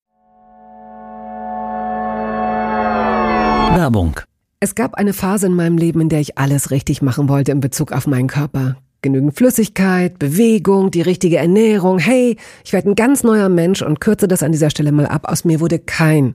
Werbung. 3.77 4.19
Es 4.61 4.75
gab 4.75 4.95
eine 4.95 5.12
Phase 5.12 5.47
in 5.47 5.55
meinem 5.55 5.77
Leben, 5.77 6.01
in 6.01 6.09
der 6.09 6.21
ich 6.21 6.38
alles 6.38 6.71
richtig 6.71 7.03
machen 7.03 7.29
wollte 7.29 7.53
in 7.53 7.61
Bezug 7.61 7.93
auf 7.93 8.07
meinen 8.07 8.29
Körper. 8.29 8.77
Genügend 9.03 9.37
Flüssigkeit, 9.37 10.19
Bewegung, 10.19 10.90
die 10.90 11.03
richtige 11.03 11.37
Ernährung. 11.37 11.99
Hey, 11.99 12.37
ich 12.64 12.73
werde 12.73 12.90
ein 12.90 12.95
ganz 12.95 13.23
neuer 13.23 13.51
Mensch 13.51 13.83
und 13.83 14.01
kürze 14.01 14.29
das 14.29 14.43
an 14.43 14.53
dieser 14.53 14.71
Stelle 14.71 14.93
mal 14.93 15.07
ab. 15.07 15.27
Aus 15.29 15.45
mir 15.45 15.61
wurde 15.61 15.79
kein 15.79 16.35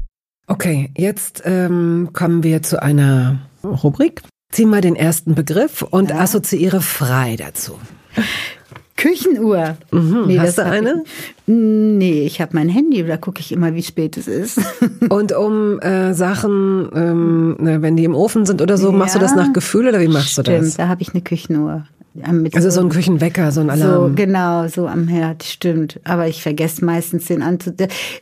Okay, 0.51 0.89
jetzt 0.97 1.43
ähm, 1.45 2.09
kommen 2.11 2.43
wir 2.43 2.61
zu 2.61 2.83
einer 2.83 3.39
Rubrik. 3.63 4.21
Zieh 4.51 4.65
mal 4.65 4.81
den 4.81 4.97
ersten 4.97 5.33
Begriff 5.33 5.81
und 5.81 6.09
ja. 6.09 6.19
assoziiere 6.19 6.81
frei 6.81 7.37
dazu. 7.37 7.79
Küchenuhr. 8.97 9.77
Mhm. 9.91 10.25
Nee, 10.27 10.39
Hast 10.39 10.57
du 10.57 10.65
eine? 10.65 11.03
Ich, 11.05 11.43
nee, 11.47 12.23
ich 12.25 12.41
habe 12.41 12.53
mein 12.53 12.67
Handy, 12.67 13.01
da 13.05 13.15
gucke 13.15 13.39
ich 13.39 13.53
immer, 13.53 13.75
wie 13.75 13.81
spät 13.81 14.17
es 14.17 14.27
ist. 14.27 14.59
Und 15.09 15.31
um 15.31 15.79
äh, 15.79 16.13
Sachen, 16.13 16.89
ähm, 16.95 17.55
ne, 17.57 17.81
wenn 17.81 17.95
die 17.95 18.03
im 18.03 18.13
Ofen 18.13 18.45
sind 18.45 18.61
oder 18.61 18.77
so, 18.77 18.91
ja, 18.91 18.97
machst 18.97 19.15
du 19.15 19.19
das 19.19 19.33
nach 19.33 19.53
Gefühl 19.53 19.87
oder 19.87 20.01
wie 20.01 20.09
machst 20.09 20.31
stimmt, 20.31 20.49
du 20.49 20.51
das? 20.51 20.73
Stimmt, 20.73 20.79
da 20.79 20.89
habe 20.89 21.01
ich 21.01 21.13
eine 21.13 21.21
Küchenuhr. 21.21 21.85
Also 22.53 22.69
so, 22.69 22.81
ein 22.81 22.89
Küchenwecker, 22.89 23.53
so 23.53 23.61
ein 23.61 23.69
Alarm. 23.69 24.09
So, 24.09 24.15
genau, 24.15 24.67
so 24.67 24.87
am 24.87 25.07
Herd, 25.07 25.43
stimmt. 25.43 25.99
Aber 26.03 26.27
ich 26.27 26.43
vergesse 26.43 26.83
meistens 26.83 27.25
den 27.25 27.41
anzu. 27.41 27.71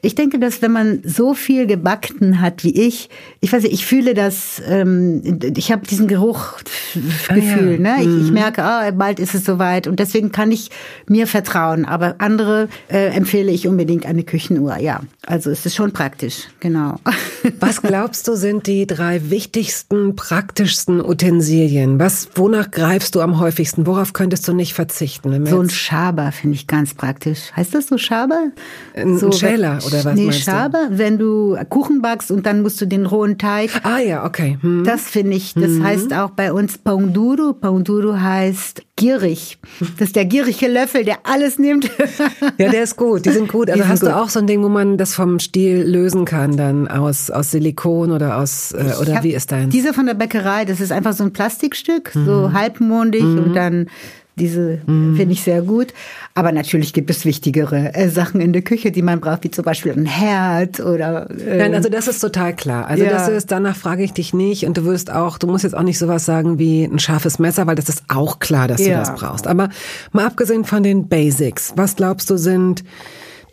Ich 0.03 0.13
denke, 0.13 0.37
dass 0.37 0.61
wenn 0.61 0.71
man 0.71 1.01
so 1.03 1.33
viel 1.33 1.65
gebacken 1.65 2.39
hat 2.39 2.63
wie 2.63 2.87
ich, 2.87 3.09
ich 3.39 3.51
weiß 3.51 3.63
nicht, 3.63 3.73
ich 3.73 3.87
fühle 3.87 4.13
das, 4.13 4.61
ähm, 4.67 5.39
ich 5.55 5.71
habe 5.71 5.87
diesen 5.87 6.07
Geruchgefühl, 6.07 7.07
ah, 7.29 7.35
ja. 7.35 7.79
ne? 7.79 7.95
Ich, 8.01 8.07
mhm. 8.07 8.25
ich 8.25 8.31
merke, 8.31 8.63
ah, 8.63 8.91
bald 8.91 9.19
ist 9.19 9.33
es 9.33 9.43
soweit 9.43 9.87
und 9.87 9.99
deswegen 9.99 10.31
kann 10.31 10.51
ich 10.51 10.69
mir 11.07 11.25
vertrauen. 11.25 11.85
Aber 11.85 12.15
andere 12.19 12.69
äh, 12.89 13.07
empfehle 13.07 13.51
ich 13.51 13.67
unbedingt 13.67 14.05
eine 14.05 14.23
Küchenuhr, 14.23 14.77
ja. 14.77 15.01
Also 15.25 15.49
es 15.49 15.65
ist 15.65 15.75
schon 15.75 15.93
praktisch, 15.93 16.47
genau. 16.59 16.99
Was 17.59 17.81
glaubst 17.81 18.27
du, 18.27 18.35
sind 18.35 18.67
die 18.67 18.85
drei 18.85 19.31
wichtigsten, 19.31 20.15
praktischsten 20.15 21.03
Utensilien? 21.03 21.99
Was, 21.99 22.29
wonach 22.35 22.69
greifst 22.69 23.15
du 23.15 23.21
am 23.21 23.39
häufigsten? 23.39 23.78
Besten? 23.79 23.87
Worauf 23.87 24.13
könntest 24.13 24.47
du 24.47 24.53
nicht 24.53 24.73
verzichten? 24.73 25.45
So 25.45 25.59
ein 25.59 25.69
Schaber 25.69 26.31
finde 26.31 26.55
ich 26.55 26.67
ganz 26.67 26.93
praktisch. 26.93 27.51
Heißt 27.55 27.73
das 27.73 27.87
so 27.87 27.97
Schaber? 27.97 28.51
Ein, 28.95 29.17
so, 29.17 29.31
Schäler 29.31 29.79
oder 29.85 30.03
was 30.05 30.15
nee, 30.15 30.25
meinst 30.25 30.41
Schaber, 30.41 30.87
du? 30.89 30.97
wenn 30.97 31.17
du 31.17 31.57
Kuchen 31.69 32.01
backst 32.01 32.31
und 32.31 32.45
dann 32.45 32.61
musst 32.61 32.79
du 32.81 32.85
den 32.85 33.05
rohen 33.05 33.37
Teig. 33.37 33.71
Ah 33.83 33.99
ja, 33.99 34.25
okay. 34.25 34.57
Hm. 34.61 34.83
Das 34.83 35.03
finde 35.03 35.35
ich, 35.35 35.53
das 35.53 35.71
mhm. 35.71 35.83
heißt 35.83 36.13
auch 36.13 36.31
bei 36.31 36.53
uns 36.53 36.77
Pão 36.77 37.11
duro. 37.11 37.51
Pão 37.51 37.83
duro 37.83 38.19
heißt 38.19 38.83
gierig. 38.99 39.57
Das 39.97 40.07
ist 40.09 40.15
der 40.15 40.25
gierige 40.25 40.67
Löffel, 40.67 41.03
der 41.03 41.19
alles 41.23 41.57
nimmt. 41.57 41.89
ja, 42.57 42.69
der 42.69 42.83
ist 42.83 42.95
gut. 42.95 43.25
Die 43.25 43.31
sind 43.31 43.51
gut. 43.51 43.69
Also 43.69 43.83
sind 43.83 43.91
hast 43.91 43.99
gut. 44.01 44.09
du 44.09 44.17
auch 44.17 44.29
so 44.29 44.39
ein 44.39 44.47
Ding, 44.47 44.63
wo 44.63 44.69
man 44.69 44.97
das 44.97 45.13
vom 45.13 45.39
Stiel 45.39 45.83
lösen 45.83 46.25
kann, 46.25 46.57
dann 46.57 46.87
aus, 46.87 47.29
aus 47.29 47.51
Silikon 47.51 48.11
oder 48.11 48.37
aus, 48.37 48.71
äh, 48.71 48.93
oder 48.99 49.23
wie 49.23 49.33
ist 49.33 49.51
dein? 49.51 49.69
Diese 49.69 49.93
von 49.93 50.05
der 50.05 50.15
Bäckerei, 50.15 50.65
das 50.65 50.81
ist 50.81 50.91
einfach 50.91 51.13
so 51.13 51.23
ein 51.23 51.33
Plastikstück, 51.33 52.15
mhm. 52.15 52.25
so 52.25 52.53
halbmondig 52.53 53.23
mhm. 53.23 53.39
und 53.39 53.53
dann 53.53 53.87
diese 54.39 54.79
mm. 54.85 55.15
finde 55.15 55.33
ich 55.33 55.43
sehr 55.43 55.61
gut. 55.61 55.93
Aber 56.33 56.51
natürlich 56.51 56.93
gibt 56.93 57.09
es 57.09 57.25
wichtigere 57.25 57.93
äh, 57.93 58.09
Sachen 58.09 58.41
in 58.41 58.53
der 58.53 58.61
Küche, 58.61 58.91
die 58.91 59.01
man 59.01 59.19
braucht, 59.19 59.43
wie 59.43 59.51
zum 59.51 59.65
Beispiel 59.65 59.91
ein 59.91 60.05
Herd 60.05 60.79
oder. 60.79 61.29
Äh 61.29 61.57
Nein, 61.57 61.75
also 61.75 61.89
das 61.89 62.07
ist 62.07 62.19
total 62.19 62.55
klar. 62.55 62.87
Also 62.87 63.03
ja. 63.03 63.11
das 63.11 63.27
ist, 63.27 63.51
danach 63.51 63.75
frage 63.75 64.03
ich 64.03 64.13
dich 64.13 64.33
nicht 64.33 64.65
und 64.65 64.77
du 64.77 64.85
wirst 64.85 65.11
auch, 65.11 65.37
du 65.37 65.47
musst 65.47 65.63
jetzt 65.63 65.75
auch 65.75 65.83
nicht 65.83 65.99
sowas 65.99 66.25
sagen 66.25 66.57
wie 66.57 66.85
ein 66.85 66.99
scharfes 66.99 67.37
Messer, 67.37 67.67
weil 67.67 67.75
das 67.75 67.89
ist 67.89 68.03
auch 68.07 68.39
klar, 68.39 68.67
dass 68.67 68.81
ja. 68.81 68.93
du 68.93 68.99
das 68.99 69.15
brauchst. 69.15 69.47
Aber 69.47 69.69
mal 70.11 70.25
abgesehen 70.25 70.65
von 70.65 70.81
den 70.81 71.07
Basics, 71.07 71.73
was 71.75 71.95
glaubst 71.95 72.29
du 72.29 72.37
sind 72.37 72.83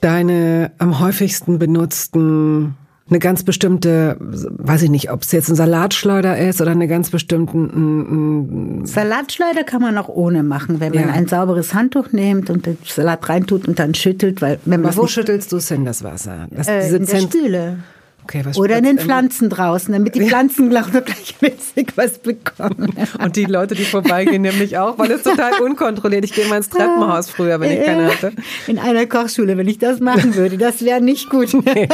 deine 0.00 0.72
am 0.78 1.00
häufigsten 1.00 1.58
benutzten 1.58 2.76
eine 3.08 3.20
ganz 3.20 3.44
bestimmte, 3.44 4.16
weiß 4.18 4.82
ich 4.82 4.90
nicht, 4.90 5.12
ob 5.12 5.22
es 5.22 5.30
jetzt 5.30 5.48
ein 5.48 5.54
Salatschleuder 5.54 6.36
ist 6.38 6.60
oder 6.60 6.72
eine 6.72 6.88
ganz 6.88 7.10
bestimmte. 7.10 7.56
Ein, 7.56 8.80
ein 8.80 8.86
Salatschleuder 8.86 9.62
kann 9.62 9.80
man 9.80 9.96
auch 9.96 10.08
ohne 10.08 10.42
machen, 10.42 10.80
wenn 10.80 10.92
man 10.92 11.08
ja. 11.08 11.14
ein 11.14 11.28
sauberes 11.28 11.72
Handtuch 11.72 12.10
nimmt 12.10 12.50
und 12.50 12.66
den 12.66 12.78
Salat 12.84 13.28
reintut 13.28 13.68
und 13.68 13.78
dann 13.78 13.94
schüttelt, 13.94 14.42
weil 14.42 14.58
wenn 14.64 14.80
man. 14.80 14.96
wo 14.96 15.06
schüttelst 15.06 15.52
du 15.52 15.58
es 15.58 15.68
hin, 15.68 15.84
das 15.84 16.02
Wasser? 16.02 16.48
Das, 16.50 16.66
äh, 16.66 16.96
in 16.96 17.06
der 17.06 17.20
Spüle. 17.20 17.78
Okay, 18.26 18.42
Oder 18.56 18.78
in 18.78 18.84
den 18.84 18.98
Pflanzen 18.98 19.48
draußen, 19.50 19.92
damit 19.92 20.16
die 20.16 20.26
Pflanzen 20.26 20.68
gleich 20.70 20.90
gleichmäßig 20.90 21.96
was 21.96 22.18
bekommen. 22.18 22.92
Und 23.22 23.36
die 23.36 23.44
Leute, 23.44 23.76
die 23.76 23.84
vorbeigehen, 23.84 24.42
nämlich 24.42 24.76
auch, 24.78 24.98
weil 24.98 25.12
es 25.12 25.22
total 25.22 25.52
unkontrolliert. 25.62 26.24
Ich 26.24 26.32
gehe 26.32 26.44
mal 26.48 26.56
ins 26.56 26.68
Treppenhaus 26.68 27.30
früher, 27.30 27.60
wenn 27.60 27.70
ich 27.70 27.86
keine 27.86 28.08
hatte. 28.08 28.32
In 28.66 28.80
einer 28.80 29.06
Kochschule, 29.06 29.56
wenn 29.56 29.68
ich 29.68 29.78
das 29.78 30.00
machen 30.00 30.34
würde, 30.34 30.58
das 30.58 30.84
wäre 30.84 31.00
nicht 31.00 31.30
gut. 31.30 31.54
Nee. 31.54 31.86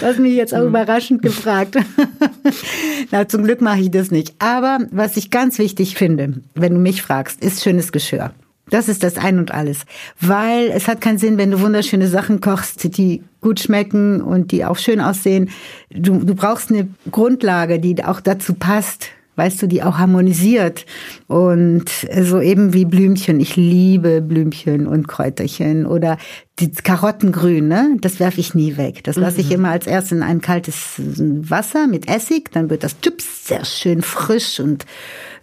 Du 0.00 0.06
hast 0.06 0.18
mich 0.18 0.34
jetzt 0.34 0.52
auch 0.54 0.62
hm. 0.62 0.68
überraschend 0.68 1.22
gefragt. 1.22 1.76
Na, 3.12 3.28
zum 3.28 3.44
Glück 3.44 3.60
mache 3.60 3.78
ich 3.78 3.92
das 3.92 4.10
nicht. 4.10 4.34
Aber 4.40 4.78
was 4.90 5.16
ich 5.16 5.30
ganz 5.30 5.60
wichtig 5.60 5.94
finde, 5.94 6.42
wenn 6.54 6.74
du 6.74 6.80
mich 6.80 7.00
fragst, 7.00 7.44
ist 7.44 7.62
schönes 7.62 7.92
Geschirr. 7.92 8.32
Das 8.70 8.88
ist 8.88 9.04
das 9.04 9.18
Ein 9.18 9.38
und 9.38 9.52
Alles. 9.52 9.82
Weil 10.20 10.70
es 10.70 10.88
hat 10.88 11.00
keinen 11.00 11.18
Sinn, 11.18 11.38
wenn 11.38 11.52
du 11.52 11.60
wunderschöne 11.60 12.08
Sachen 12.08 12.40
kochst, 12.40 12.96
die 12.96 13.22
gut 13.42 13.60
schmecken 13.60 14.22
und 14.22 14.52
die 14.52 14.64
auch 14.64 14.78
schön 14.78 15.00
aussehen. 15.00 15.50
Du, 15.90 16.20
du 16.24 16.34
brauchst 16.34 16.70
eine 16.70 16.88
Grundlage, 17.10 17.78
die 17.78 18.02
auch 18.02 18.20
dazu 18.20 18.54
passt. 18.54 19.08
Weißt 19.34 19.62
du, 19.62 19.66
die 19.66 19.82
auch 19.82 19.96
harmonisiert. 19.96 20.84
Und 21.26 21.88
so 22.20 22.40
eben 22.40 22.74
wie 22.74 22.84
Blümchen. 22.84 23.40
Ich 23.40 23.56
liebe 23.56 24.20
Blümchen 24.20 24.86
und 24.86 25.08
Kräuterchen 25.08 25.86
oder 25.86 26.18
die 26.58 26.70
Karottengrün, 26.70 27.66
ne? 27.66 27.96
Das 28.02 28.20
werfe 28.20 28.40
ich 28.40 28.54
nie 28.54 28.76
weg. 28.76 29.02
Das 29.04 29.16
lasse 29.16 29.40
ich 29.40 29.46
mhm. 29.46 29.54
immer 29.54 29.70
als 29.70 29.86
erstes 29.86 30.12
in 30.12 30.22
ein 30.22 30.42
kaltes 30.42 30.76
Wasser 30.98 31.86
mit 31.86 32.10
Essig. 32.10 32.52
Dann 32.52 32.68
wird 32.68 32.84
das 32.84 33.00
Chips 33.00 33.48
sehr 33.48 33.64
schön 33.64 34.02
frisch 34.02 34.60
und 34.60 34.84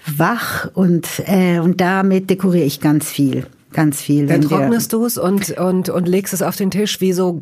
wach 0.06 0.70
und, 0.76 1.08
äh, 1.26 1.60
und 1.60 1.82
damit 1.82 2.30
dekoriere 2.30 2.66
ich 2.66 2.82
ganz 2.82 3.10
viel. 3.10 3.48
Ganz 3.72 4.02
viel. 4.02 4.26
Dann 4.26 4.42
trocknest 4.42 4.94
du 4.94 5.06
es 5.06 5.18
und, 5.20 5.52
und, 5.52 5.90
und 5.90 6.08
legst 6.08 6.34
es 6.34 6.42
auf 6.42 6.56
den 6.56 6.72
Tisch 6.72 7.00
wie 7.02 7.14
so 7.14 7.40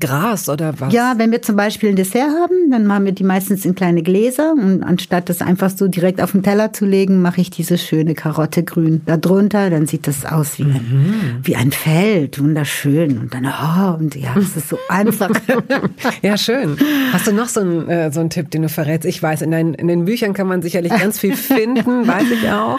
Gras 0.00 0.48
oder 0.48 0.74
was? 0.80 0.92
Ja, 0.92 1.14
wenn 1.18 1.30
wir 1.30 1.42
zum 1.42 1.56
Beispiel 1.56 1.90
ein 1.90 1.96
Dessert 1.96 2.30
haben, 2.30 2.70
dann 2.70 2.86
machen 2.86 3.04
wir 3.04 3.12
die 3.12 3.24
meistens 3.24 3.66
in 3.66 3.74
kleine 3.74 4.02
Gläser 4.02 4.52
und 4.52 4.82
anstatt 4.82 5.28
das 5.28 5.42
einfach 5.42 5.70
so 5.70 5.86
direkt 5.88 6.22
auf 6.22 6.32
den 6.32 6.42
Teller 6.42 6.72
zu 6.72 6.86
legen, 6.86 7.20
mache 7.20 7.42
ich 7.42 7.50
diese 7.50 7.76
schöne 7.76 8.14
Karotte 8.14 8.64
grün 8.64 9.02
darunter. 9.04 9.68
Dann 9.68 9.86
sieht 9.86 10.06
das 10.06 10.24
aus 10.24 10.58
wie, 10.58 10.64
mhm. 10.64 10.74
ein, 10.74 11.40
wie 11.42 11.56
ein 11.56 11.72
Feld, 11.72 12.40
wunderschön. 12.40 13.18
Und 13.18 13.34
dann, 13.34 13.44
oh, 13.46 13.98
und 13.98 14.16
ja, 14.16 14.34
es 14.38 14.56
ist 14.56 14.70
so 14.70 14.78
einfach. 14.88 15.30
ja, 16.22 16.38
schön. 16.38 16.78
Hast 17.12 17.26
du 17.26 17.32
noch 17.32 17.48
so 17.48 17.60
einen, 17.60 17.86
äh, 17.88 18.10
so 18.10 18.20
einen 18.20 18.30
Tipp, 18.30 18.50
den 18.50 18.62
du 18.62 18.70
verrätst? 18.70 19.06
Ich 19.06 19.22
weiß, 19.22 19.42
in, 19.42 19.50
deinen, 19.50 19.74
in 19.74 19.88
den 19.88 20.06
Büchern 20.06 20.32
kann 20.32 20.46
man 20.46 20.62
sicherlich 20.62 20.92
ganz 20.92 21.18
viel 21.18 21.36
finden, 21.36 22.06
weiß 22.06 22.30
ich 22.30 22.48
auch. 22.50 22.78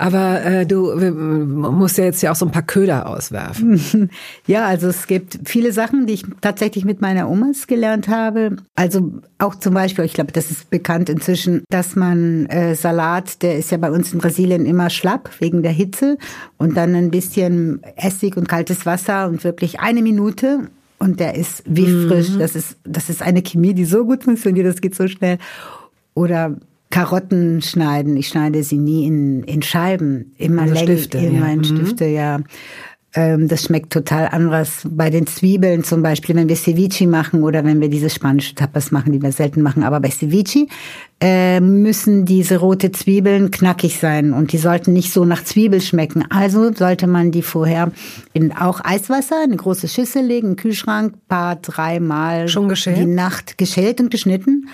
Aber 0.00 0.42
äh, 0.42 0.64
du 0.64 0.94
musst 0.96 1.98
ja 1.98 2.04
jetzt 2.04 2.22
ja 2.22 2.32
auch 2.32 2.36
so 2.36 2.46
ein 2.46 2.52
paar 2.52 2.62
Köder 2.62 3.06
auswerfen. 3.06 4.08
Ja, 4.46 4.66
also 4.66 4.88
es 4.88 5.06
gibt 5.06 5.38
viele 5.44 5.72
Sachen, 5.72 6.06
die 6.06 6.14
ich 6.14 6.24
tatsächlich 6.40 6.84
mit 6.84 7.00
meiner 7.00 7.28
Omas 7.28 7.66
gelernt 7.66 8.08
habe. 8.08 8.56
Also 8.74 9.20
auch 9.38 9.54
zum 9.54 9.74
Beispiel, 9.74 10.04
ich 10.04 10.14
glaube, 10.14 10.32
das 10.32 10.50
ist 10.50 10.70
bekannt 10.70 11.08
inzwischen, 11.08 11.62
dass 11.68 11.96
man 11.96 12.46
äh, 12.46 12.74
Salat, 12.74 13.42
der 13.42 13.58
ist 13.58 13.70
ja 13.70 13.76
bei 13.76 13.90
uns 13.90 14.12
in 14.12 14.20
Brasilien 14.20 14.64
immer 14.64 14.88
schlapp 14.90 15.30
wegen 15.38 15.62
der 15.62 15.72
Hitze 15.72 16.16
und 16.56 16.76
dann 16.76 16.94
ein 16.94 17.10
bisschen 17.10 17.82
Essig 17.96 18.36
und 18.36 18.48
kaltes 18.48 18.86
Wasser 18.86 19.28
und 19.28 19.44
wirklich 19.44 19.80
eine 19.80 20.02
Minute 20.02 20.70
und 20.98 21.20
der 21.20 21.34
ist 21.34 21.62
wie 21.66 21.86
mhm. 21.86 22.08
frisch. 22.08 22.28
Das 22.38 22.56
ist, 22.56 22.78
das 22.84 23.10
ist 23.10 23.22
eine 23.22 23.42
Chemie, 23.42 23.74
die 23.74 23.84
so 23.84 24.04
gut 24.04 24.24
funktioniert, 24.24 24.66
das 24.66 24.80
geht 24.80 24.94
so 24.94 25.06
schnell. 25.08 25.38
Oder 26.14 26.56
Karotten 26.90 27.62
schneiden. 27.62 28.16
Ich 28.16 28.28
schneide 28.28 28.62
sie 28.64 28.78
nie 28.78 29.06
in, 29.06 29.44
in 29.44 29.62
Scheiben, 29.62 30.34
immer 30.36 30.62
also 30.62 30.74
länger, 30.74 30.98
Stifte, 30.98 31.18
immer 31.18 31.46
ja. 31.46 31.52
in 31.52 31.58
mhm. 31.58 31.64
Stifte, 31.64 32.04
ja. 32.06 32.40
Ähm, 33.12 33.48
das 33.48 33.64
schmeckt 33.64 33.92
total 33.92 34.28
anders. 34.28 34.86
Bei 34.88 35.10
den 35.10 35.26
Zwiebeln 35.26 35.82
zum 35.82 36.02
Beispiel, 36.02 36.36
wenn 36.36 36.48
wir 36.48 36.54
Ceviche 36.54 37.08
machen 37.08 37.42
oder 37.42 37.64
wenn 37.64 37.80
wir 37.80 37.88
diese 37.88 38.08
spanische 38.08 38.54
Tapas 38.54 38.92
machen, 38.92 39.12
die 39.12 39.20
wir 39.20 39.32
selten 39.32 39.62
machen, 39.62 39.82
aber 39.82 39.98
bei 39.98 40.10
Ceviche 40.10 40.66
äh, 41.20 41.60
müssen 41.60 42.24
diese 42.24 42.58
rote 42.58 42.92
Zwiebeln 42.92 43.50
knackig 43.50 43.98
sein 43.98 44.32
und 44.32 44.52
die 44.52 44.58
sollten 44.58 44.92
nicht 44.92 45.12
so 45.12 45.24
nach 45.24 45.42
Zwiebel 45.42 45.80
schmecken. 45.80 46.24
Also 46.30 46.72
sollte 46.72 47.08
man 47.08 47.32
die 47.32 47.42
vorher 47.42 47.90
in 48.32 48.52
auch 48.52 48.80
Eiswasser, 48.84 49.42
eine 49.42 49.56
große 49.56 49.88
Schüssel 49.88 50.24
legen, 50.24 50.54
Kühlschrank, 50.54 51.14
paar 51.26 51.56
dreimal 51.56 52.46
Schon 52.46 52.68
geschält? 52.68 52.98
die 52.98 53.06
Nacht 53.06 53.58
geschält 53.58 54.00
und 54.00 54.10
geschnitten 54.12 54.68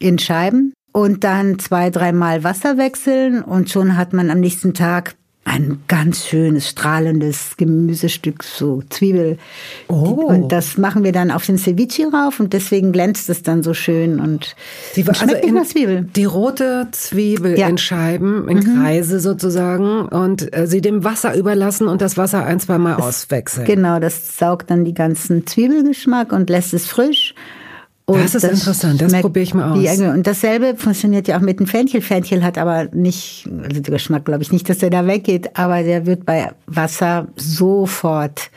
in 0.00 0.18
Scheiben 0.18 0.72
und 0.96 1.24
dann 1.24 1.58
zwei, 1.58 1.90
dreimal 1.90 2.42
Wasser 2.42 2.78
wechseln 2.78 3.42
und 3.42 3.68
schon 3.68 3.98
hat 3.98 4.14
man 4.14 4.30
am 4.30 4.40
nächsten 4.40 4.72
Tag 4.72 5.14
ein 5.44 5.82
ganz 5.88 6.26
schönes, 6.26 6.70
strahlendes 6.70 7.58
Gemüsestück, 7.58 8.42
so 8.42 8.82
Zwiebel. 8.88 9.36
Oh. 9.88 9.94
Und 9.94 10.52
das 10.52 10.78
machen 10.78 11.04
wir 11.04 11.12
dann 11.12 11.30
auf 11.30 11.44
den 11.44 11.58
Ceviche 11.58 12.10
rauf 12.10 12.40
und 12.40 12.54
deswegen 12.54 12.92
glänzt 12.92 13.28
es 13.28 13.42
dann 13.42 13.62
so 13.62 13.74
schön 13.74 14.20
und, 14.20 14.56
die, 14.96 15.04
und 15.04 15.14
schmeckt 15.14 15.44
also 15.44 15.54
nach 15.54 15.66
Zwiebel. 15.66 16.08
Die 16.16 16.24
rote 16.24 16.88
Zwiebel 16.92 17.58
ja. 17.58 17.68
in 17.68 17.76
Scheiben, 17.76 18.48
in 18.48 18.60
mhm. 18.60 18.80
Kreise 18.80 19.20
sozusagen 19.20 20.06
und 20.08 20.56
äh, 20.56 20.66
sie 20.66 20.80
dem 20.80 21.04
Wasser 21.04 21.36
überlassen 21.36 21.88
und 21.88 22.00
das 22.00 22.16
Wasser 22.16 22.46
ein, 22.46 22.58
zwei 22.58 22.78
Mal 22.78 22.96
das, 22.96 23.04
auswechseln. 23.04 23.66
Genau, 23.66 24.00
das 24.00 24.38
saugt 24.38 24.70
dann 24.70 24.86
die 24.86 24.94
ganzen 24.94 25.46
Zwiebelgeschmack 25.46 26.32
und 26.32 26.48
lässt 26.48 26.72
es 26.72 26.86
frisch. 26.86 27.34
Und 28.08 28.22
das 28.22 28.36
ist 28.36 28.44
das 28.44 28.60
interessant, 28.60 29.02
das 29.02 29.20
probiere 29.20 29.42
ich 29.42 29.52
mal 29.52 29.72
aus. 29.72 29.98
Und 29.98 30.28
dasselbe 30.28 30.76
funktioniert 30.76 31.26
ja 31.26 31.36
auch 31.36 31.40
mit 31.40 31.58
dem 31.58 31.66
Fenchel. 31.66 32.00
Fenchel 32.00 32.44
hat 32.44 32.56
aber 32.56 32.84
nicht, 32.92 33.48
also 33.64 33.80
der 33.80 33.94
Geschmack 33.94 34.24
glaube 34.24 34.42
ich 34.42 34.52
nicht, 34.52 34.68
dass 34.68 34.78
der 34.78 34.90
da 34.90 35.08
weggeht, 35.08 35.58
aber 35.58 35.82
der 35.82 36.06
wird 36.06 36.24
bei 36.24 36.52
Wasser 36.66 37.26
sofort 37.34 38.50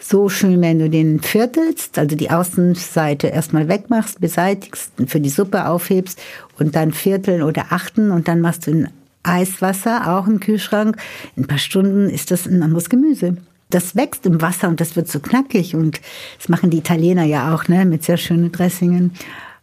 so 0.00 0.28
schön, 0.28 0.60
wenn 0.60 0.80
du 0.80 0.90
den 0.90 1.20
viertelst, 1.20 1.98
also 1.98 2.16
die 2.16 2.30
Außenseite 2.30 3.28
erstmal 3.28 3.68
wegmachst, 3.68 4.20
beseitigst, 4.20 4.90
für 5.06 5.20
die 5.20 5.30
Suppe 5.30 5.68
aufhebst 5.68 6.20
und 6.58 6.74
dann 6.74 6.92
vierteln 6.92 7.42
oder 7.42 7.66
achten 7.70 8.10
und 8.10 8.26
dann 8.26 8.40
machst 8.40 8.66
du 8.66 8.72
ein 8.72 8.88
Eiswasser, 9.22 10.16
auch 10.16 10.26
im 10.26 10.40
Kühlschrank. 10.40 10.96
In 11.36 11.44
ein 11.44 11.46
paar 11.46 11.58
Stunden 11.58 12.10
ist 12.10 12.32
das 12.32 12.46
ein 12.46 12.60
anderes 12.60 12.90
Gemüse 12.90 13.36
das 13.76 13.94
wächst 13.94 14.24
im 14.24 14.40
Wasser 14.40 14.68
und 14.68 14.80
das 14.80 14.96
wird 14.96 15.06
so 15.06 15.20
knackig 15.20 15.74
und 15.74 16.00
das 16.38 16.48
machen 16.48 16.70
die 16.70 16.78
Italiener 16.78 17.24
ja 17.24 17.54
auch, 17.54 17.68
ne, 17.68 17.84
mit 17.84 18.02
sehr 18.04 18.16
schönen 18.16 18.50
Dressingen. 18.50 19.12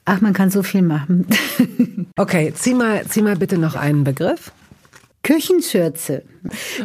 Ach, 0.06 0.22
man 0.22 0.34
kann 0.34 0.52
so 0.52 0.62
viel 0.62 0.84
machen. 0.84 1.26
okay, 2.16 2.54
zieh 2.56 2.76
mal, 2.76 3.04
zieh 3.08 3.24
mal 3.24 3.38
bitte 3.38 3.58
noch 3.58 3.76
einen 3.76 4.04
Begriff. 4.04 4.52
Küchenschürze. 5.24 6.24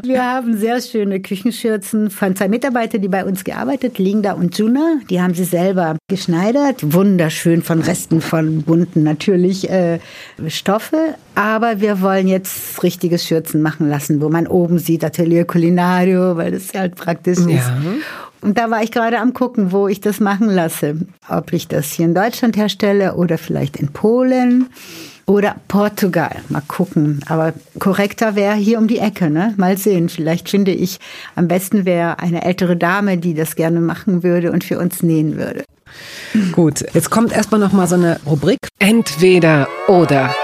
Wir 0.03 0.25
haben 0.33 0.57
sehr 0.57 0.81
schöne 0.81 1.21
Küchenschürzen 1.21 2.11
von 2.11 2.37
zwei 2.37 2.49
Mitarbeitern, 2.49 3.03
die 3.03 3.09
bei 3.09 3.25
uns 3.25 3.43
gearbeitet, 3.43 3.99
Linda 3.99 4.33
und 4.33 4.57
Juna. 4.57 5.01
Die 5.11 5.21
haben 5.21 5.35
sie 5.35 5.45
selber 5.45 5.97
geschneidert. 6.09 6.93
Wunderschön 6.93 7.63
von 7.63 7.83
Resten 7.83 8.21
von 8.21 8.63
bunten 8.63 9.03
natürlich 9.03 9.69
äh, 9.69 9.99
Stoffe. 10.47 11.17
Aber 11.35 11.81
wir 11.81 12.01
wollen 12.01 12.29
jetzt 12.29 12.83
richtige 12.83 13.19
Schürzen 13.19 13.61
machen 13.61 13.89
lassen, 13.89 14.21
wo 14.21 14.29
man 14.29 14.47
oben 14.47 14.79
sieht 14.79 15.05
Atelier 15.05 15.45
Culinario, 15.45 16.37
weil 16.37 16.53
das 16.53 16.73
halt 16.75 16.95
praktisch 16.95 17.39
ja. 17.41 17.59
ist. 17.59 17.71
Und 18.41 18.57
da 18.57 18.71
war 18.71 18.85
ich 18.85 18.93
gerade 18.93 19.19
am 19.19 19.35
gucken, 19.35 19.73
wo 19.73 19.89
ich 19.89 20.01
das 20.01 20.21
machen 20.21 20.49
lasse. 20.49 20.97
Ob 21.29 21.53
ich 21.53 21.67
das 21.67 21.91
hier 21.91 22.07
in 22.07 22.15
Deutschland 22.15 22.57
herstelle 22.57 23.17
oder 23.17 23.37
vielleicht 23.37 23.77
in 23.77 23.89
Polen. 23.89 24.69
Oder 25.29 25.57
Portugal. 25.69 26.37
Mal 26.49 26.63
gucken. 26.67 27.21
Aber 27.29 27.53
korrekter 27.79 28.35
wäre 28.35 28.55
hier 28.55 28.79
um 28.79 28.89
die 28.89 28.99
Ecke, 28.99 29.29
ne? 29.29 29.53
Mal 29.59 29.77
sehen. 29.77 30.09
Vielleicht 30.09 30.49
finde 30.49 30.71
ich, 30.71 30.99
am 31.35 31.49
besten 31.49 31.85
wäre 31.85 32.19
eine 32.19 32.47
ältere 32.47 32.79
Dame, 32.79 33.19
die 33.19 33.35
das 33.35 33.55
gerne 33.55 33.81
machen 33.81 34.23
würde 34.23 34.51
und 34.51 34.65
für 34.65 34.79
uns 34.79 35.03
nähen 35.03 35.37
würde. 35.37 35.65
Gut, 36.53 36.83
jetzt 36.95 37.11
kommt 37.11 37.33
erstmal 37.33 37.61
noch 37.61 37.73
mal 37.73 37.87
so 37.87 37.97
eine 37.97 38.19
Rubrik. 38.25 38.59
Entweder 38.79 39.69
oder. 39.87 40.35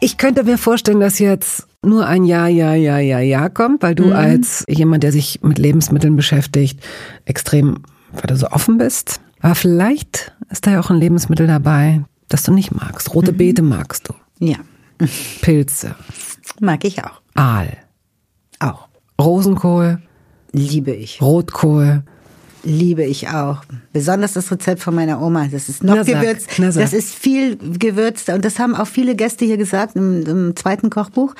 Ich 0.00 0.18
könnte 0.18 0.42
mir 0.42 0.58
vorstellen, 0.58 0.98
dass 0.98 1.20
jetzt 1.20 1.68
nur 1.80 2.06
ein 2.06 2.24
Ja, 2.24 2.48
Ja, 2.48 2.74
Ja, 2.74 2.98
Ja, 2.98 3.20
Ja 3.20 3.48
kommt, 3.48 3.84
weil 3.84 3.94
du 3.94 4.06
mhm. 4.06 4.14
als 4.14 4.64
jemand, 4.66 5.04
der 5.04 5.12
sich 5.12 5.42
mit 5.42 5.58
Lebensmitteln 5.58 6.16
beschäftigt, 6.16 6.80
extrem, 7.24 7.84
weil 8.10 8.26
du 8.26 8.36
so 8.36 8.48
offen 8.48 8.78
bist. 8.78 9.20
Aber 9.44 9.54
vielleicht 9.54 10.32
ist 10.48 10.66
da 10.66 10.70
ja 10.70 10.80
auch 10.80 10.88
ein 10.88 10.96
Lebensmittel 10.96 11.46
dabei, 11.46 12.02
das 12.30 12.44
du 12.44 12.52
nicht 12.54 12.74
magst. 12.74 13.14
Rote 13.14 13.30
mhm. 13.30 13.36
Beete 13.36 13.60
magst 13.60 14.08
du. 14.08 14.14
Ja. 14.38 14.56
Pilze. 15.42 15.96
Mag 16.60 16.82
ich 16.86 17.04
auch. 17.04 17.20
Aal. 17.34 17.76
Auch. 18.58 18.88
Rosenkohl. 19.20 20.00
Liebe 20.52 20.92
ich. 20.92 21.20
Rotkohl. 21.20 22.04
Liebe 22.62 23.04
ich 23.04 23.28
auch. 23.28 23.58
Besonders 23.92 24.32
das 24.32 24.50
Rezept 24.50 24.80
von 24.80 24.94
meiner 24.94 25.20
Oma. 25.20 25.46
Das 25.48 25.68
ist 25.68 25.84
noch 25.84 26.06
gewürzt. 26.06 26.48
Das 26.58 26.94
ist 26.94 27.14
viel 27.14 27.58
gewürzter. 27.58 28.36
Und 28.36 28.46
das 28.46 28.58
haben 28.58 28.74
auch 28.74 28.86
viele 28.86 29.14
Gäste 29.14 29.44
hier 29.44 29.58
gesagt 29.58 29.96
im, 29.96 30.24
im 30.24 30.56
zweiten 30.56 30.88
Kochbuch, 30.88 31.34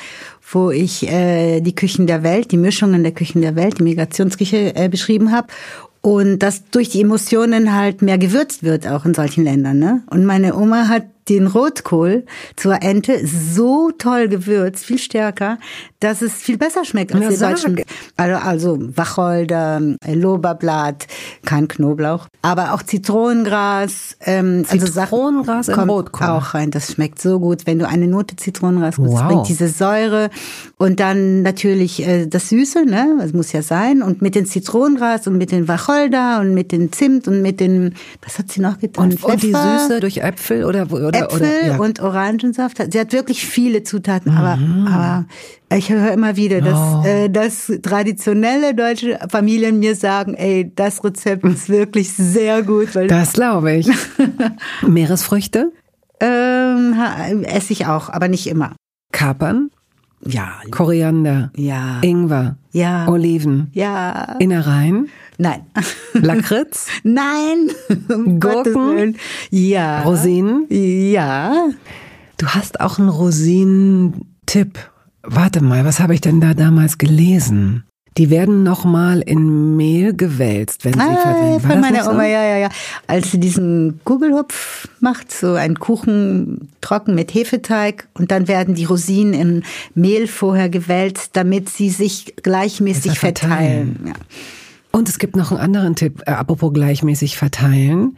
wo 0.53 0.71
ich 0.71 1.11
äh, 1.11 1.63
die 1.63 1.75
Küchen 1.75 2.07
der 2.07 2.23
Welt, 2.23 2.51
die 2.53 2.59
Mischungen 2.59 3.03
der 3.03 3.13
Küchen 3.13 3.41
der 3.41 3.57
Welt, 3.57 3.79
die 3.79 3.83
Migrationsküche 3.83 4.77
äh, 4.77 4.91
beschrieben 4.91 5.33
habe. 5.33 5.47
Und 6.05 6.41
dass 6.41 6.69
durch 6.71 6.91
die 6.91 7.01
Emotionen 7.01 7.75
halt 7.75 8.03
mehr 8.03 8.19
gewürzt 8.19 8.63
wird, 8.63 8.87
auch 8.87 9.07
in 9.07 9.15
solchen 9.15 9.43
Ländern. 9.43 9.79
Ne? 9.79 10.03
Und 10.11 10.27
meine 10.27 10.55
Oma 10.55 10.89
hat 10.89 11.05
den 11.29 11.47
Rotkohl 11.47 12.25
zur 12.57 12.83
Ente 12.83 13.27
so 13.27 13.91
toll 13.97 14.29
gewürzt, 14.29 14.85
viel 14.85 14.99
stärker, 14.99 15.59
dass 16.01 16.21
es 16.21 16.35
viel 16.35 16.59
besser 16.59 16.85
schmeckt 16.85 17.15
als 17.15 17.29
die 17.29 17.41
deutschen. 17.41 17.83
Also, 18.17 18.37
also 18.37 18.79
Wacholder, 18.95 19.81
Lorbeerblatt, 20.07 21.07
kein 21.45 21.67
Knoblauch, 21.67 22.29
aber 22.43 22.75
auch 22.75 22.83
Zitronengras. 22.83 24.17
Ähm, 24.21 24.67
also 24.69 24.87
Zitronengras 24.87 25.69
also 25.69 25.73
kommt 25.73 25.91
Rotkohl. 25.91 26.27
auch 26.27 26.55
rein. 26.55 26.71
Das 26.71 26.93
schmeckt 26.93 27.21
so 27.21 27.41
gut, 27.41 27.67
wenn 27.67 27.79
du 27.79 27.89
eine 27.89 28.07
Note 28.07 28.37
Zitronengras 28.37 28.99
wow. 28.99 29.21
das 29.21 29.29
bringt 29.29 29.49
diese 29.49 29.69
Säure 29.69 30.29
und 30.77 31.01
dann 31.01 31.43
natürlich 31.43 32.07
äh, 32.07 32.27
das 32.27 32.51
Süße, 32.51 32.85
ne, 32.85 33.17
das 33.19 33.33
muss 33.33 33.53
ja 33.53 33.63
sein 33.63 34.03
und 34.03 34.21
mit 34.21 34.35
den 34.35 34.45
Zitronengras 34.45 35.27
und 35.27 35.39
mit 35.39 35.53
den 35.53 35.69
Wacholder 35.69 36.41
und 36.41 36.53
mit 36.53 36.71
den 36.71 36.93
Zimt 36.93 37.27
und 37.29 37.41
mit 37.41 37.61
den 37.61 37.95
was 38.23 38.39
hat 38.39 38.51
sie 38.51 38.61
noch 38.61 38.79
getan? 38.79 39.13
Und, 39.13 39.25
und 39.25 39.43
die 39.43 39.53
Süße 39.53 40.01
durch 40.01 40.19
Äpfel 40.19 40.65
oder, 40.65 40.91
oder 40.91 41.14
oder, 41.15 41.25
Äpfel 41.25 41.41
oder, 41.41 41.67
ja. 41.67 41.77
und 41.79 42.01
Orangensaft. 42.01 42.93
Sie 42.93 42.99
hat 42.99 43.13
wirklich 43.13 43.47
viele 43.47 43.83
Zutaten, 43.83 44.33
mhm. 44.33 44.39
aber, 44.39 44.59
aber 44.93 45.25
ich 45.77 45.91
höre 45.91 46.13
immer 46.13 46.37
wieder, 46.37 46.61
dass, 46.61 46.79
oh. 46.79 47.07
äh, 47.07 47.29
dass 47.29 47.73
traditionelle 47.83 48.75
deutsche 48.75 49.19
Familien 49.29 49.79
mir 49.79 49.95
sagen, 49.95 50.35
ey, 50.35 50.73
das 50.75 51.03
Rezept 51.03 51.45
ist 51.45 51.69
wirklich 51.69 52.13
sehr 52.13 52.63
gut. 52.63 52.95
Weil 52.95 53.09
das 53.09 53.33
glaube 53.33 53.73
ich. 53.73 53.89
Meeresfrüchte? 54.87 55.73
Ähm, 56.21 56.95
esse 57.45 57.73
ich 57.73 57.87
auch, 57.87 58.09
aber 58.09 58.29
nicht 58.29 58.47
immer. 58.47 58.73
Kapern? 59.13 59.71
Ja. 60.27 60.61
Koriander? 60.71 61.51
Ja. 61.57 61.99
Ingwer? 62.01 62.57
Ja. 62.73 63.07
Oliven? 63.09 63.69
Ja. 63.73 64.37
Innereien? 64.39 65.09
Nein. 65.39 65.63
Lakritz? 66.13 66.87
Nein. 67.03 67.71
Gurken? 68.41 69.17
Ja. 69.51 70.03
Rosinen? 70.03 70.67
Ja. 70.71 71.69
Du 72.37 72.47
hast 72.49 72.81
auch 72.81 72.99
einen 72.99 73.09
Rosinen-Tipp. 73.09 74.79
Warte 75.23 75.63
mal, 75.63 75.85
was 75.85 76.01
habe 76.01 76.15
ich 76.15 76.21
denn 76.21 76.41
da 76.41 76.55
damals 76.55 76.99
gelesen? 76.99 77.85
Die 78.17 78.31
werden 78.31 78.63
nochmal 78.63 79.23
in 79.23 79.77
Mehl 79.77 80.15
gewälzt, 80.15 80.85
wenn 80.85 80.93
sie 80.93 81.01
ah, 81.01 81.17
verwendet. 81.17 81.63
Von 81.63 81.81
meiner 81.81 82.09
Oma, 82.09 82.25
ja, 82.25 82.45
ja, 82.45 82.57
ja. 82.59 82.69
Als 83.09 83.33
sie 83.33 83.41
diesen 83.41 84.01
Kugelhupf 84.05 84.89
macht, 85.01 85.33
so 85.33 85.55
einen 85.55 85.81
Kuchen 85.81 86.69
trocken 86.81 87.17
mit 87.17 87.35
Hefeteig 87.35 88.07
und 88.15 88.31
dann 88.31 88.47
werden 88.47 88.77
die 88.77 88.85
Rosinen 88.85 89.35
im 89.35 89.63
Mehl 89.97 90.29
vorher 90.29 90.69
gewälzt, 90.69 91.31
damit 91.33 91.69
sie 91.69 91.91
sich 91.91 92.37
gleichmäßig 92.37 93.19
verteilen. 93.19 93.97
verteilen. 93.97 94.07
Ja. 94.07 94.13
Und 94.95 95.09
es 95.09 95.19
gibt 95.19 95.35
noch 95.35 95.51
einen 95.51 95.61
anderen 95.61 95.97
Tipp, 95.97 96.23
äh, 96.25 96.31
apropos 96.31 96.73
gleichmäßig 96.73 97.37
verteilen. 97.37 98.17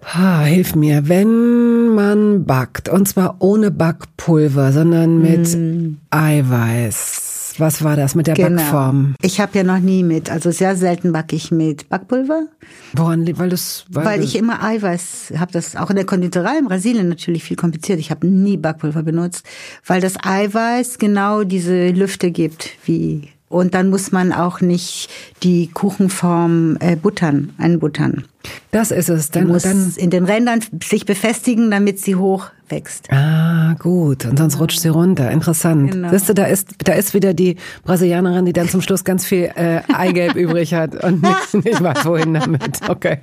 Ah, 0.00 0.42
hilf 0.42 0.76
mir, 0.76 1.08
wenn 1.08 1.92
man 1.92 2.44
backt, 2.44 2.88
und 2.88 3.08
zwar 3.08 3.38
ohne 3.40 3.72
Backpulver, 3.72 4.70
sondern 4.72 5.20
mit 5.20 5.56
mm. 5.56 5.96
Eiweiß. 6.10 7.54
Was 7.58 7.82
war 7.82 7.96
das 7.96 8.14
mit 8.14 8.28
der 8.28 8.34
genau. 8.34 8.62
Backform? 8.62 9.16
Ich 9.22 9.40
habe 9.40 9.58
ja 9.58 9.64
noch 9.64 9.80
nie 9.80 10.04
mit, 10.04 10.30
also 10.30 10.52
sehr 10.52 10.76
selten 10.76 11.10
backe 11.10 11.34
ich 11.34 11.50
mit 11.50 11.88
Backpulver. 11.88 12.46
Woran 12.94 13.24
liegt, 13.24 13.40
weil 13.40 13.48
das 13.48 13.84
weil, 13.90 14.04
weil 14.04 14.22
ich 14.22 14.36
immer 14.36 14.62
Eiweiß 14.62 15.32
habe 15.36 15.50
das 15.50 15.74
auch 15.74 15.90
in 15.90 15.96
der 15.96 16.06
Konditorei 16.06 16.58
in 16.60 16.66
Brasilien 16.66 17.08
natürlich 17.08 17.42
viel 17.42 17.56
kompliziert. 17.56 17.98
Ich 17.98 18.12
habe 18.12 18.24
nie 18.28 18.56
Backpulver 18.56 19.02
benutzt, 19.02 19.44
weil 19.84 20.00
das 20.00 20.14
Eiweiß 20.22 20.98
genau 20.98 21.42
diese 21.42 21.88
Lüfte 21.88 22.30
gibt, 22.30 22.70
wie 22.84 23.30
und 23.48 23.74
dann 23.74 23.90
muss 23.90 24.12
man 24.12 24.32
auch 24.32 24.60
nicht 24.60 25.08
die 25.42 25.68
Kuchenform 25.68 26.76
äh, 26.80 26.96
buttern, 26.96 27.54
einbuttern. 27.58 28.24
Das 28.70 28.90
ist 28.90 29.08
es. 29.08 29.30
Dann, 29.30 29.48
muss 29.48 29.62
dann 29.62 29.92
in 29.96 30.10
den 30.10 30.24
Rändern 30.24 30.60
sich 30.82 31.06
befestigen, 31.06 31.70
damit 31.70 31.98
sie 31.98 32.14
hoch 32.14 32.50
wächst. 32.68 33.10
Ah, 33.10 33.74
gut. 33.78 34.26
Und 34.26 34.38
sonst 34.38 34.60
rutscht 34.60 34.80
sie 34.80 34.88
runter. 34.88 35.30
Interessant. 35.30 35.92
Genau. 35.92 36.10
Siehst 36.10 36.28
du, 36.28 36.34
da 36.34 36.44
ist, 36.44 36.74
da 36.84 36.92
ist 36.92 37.14
wieder 37.14 37.34
die 37.34 37.56
Brasilianerin, 37.84 38.44
die 38.44 38.52
dann 38.52 38.68
zum 38.68 38.82
Schluss 38.82 39.04
ganz 39.04 39.24
viel 39.24 39.50
äh, 39.54 39.80
Eigelb 39.92 40.34
übrig 40.36 40.74
hat 40.74 41.02
und 41.02 41.22
nicht, 41.22 41.64
nicht 41.64 41.82
weiß, 41.82 42.04
wohin 42.04 42.34
damit. 42.34 42.80
Okay. 42.88 43.18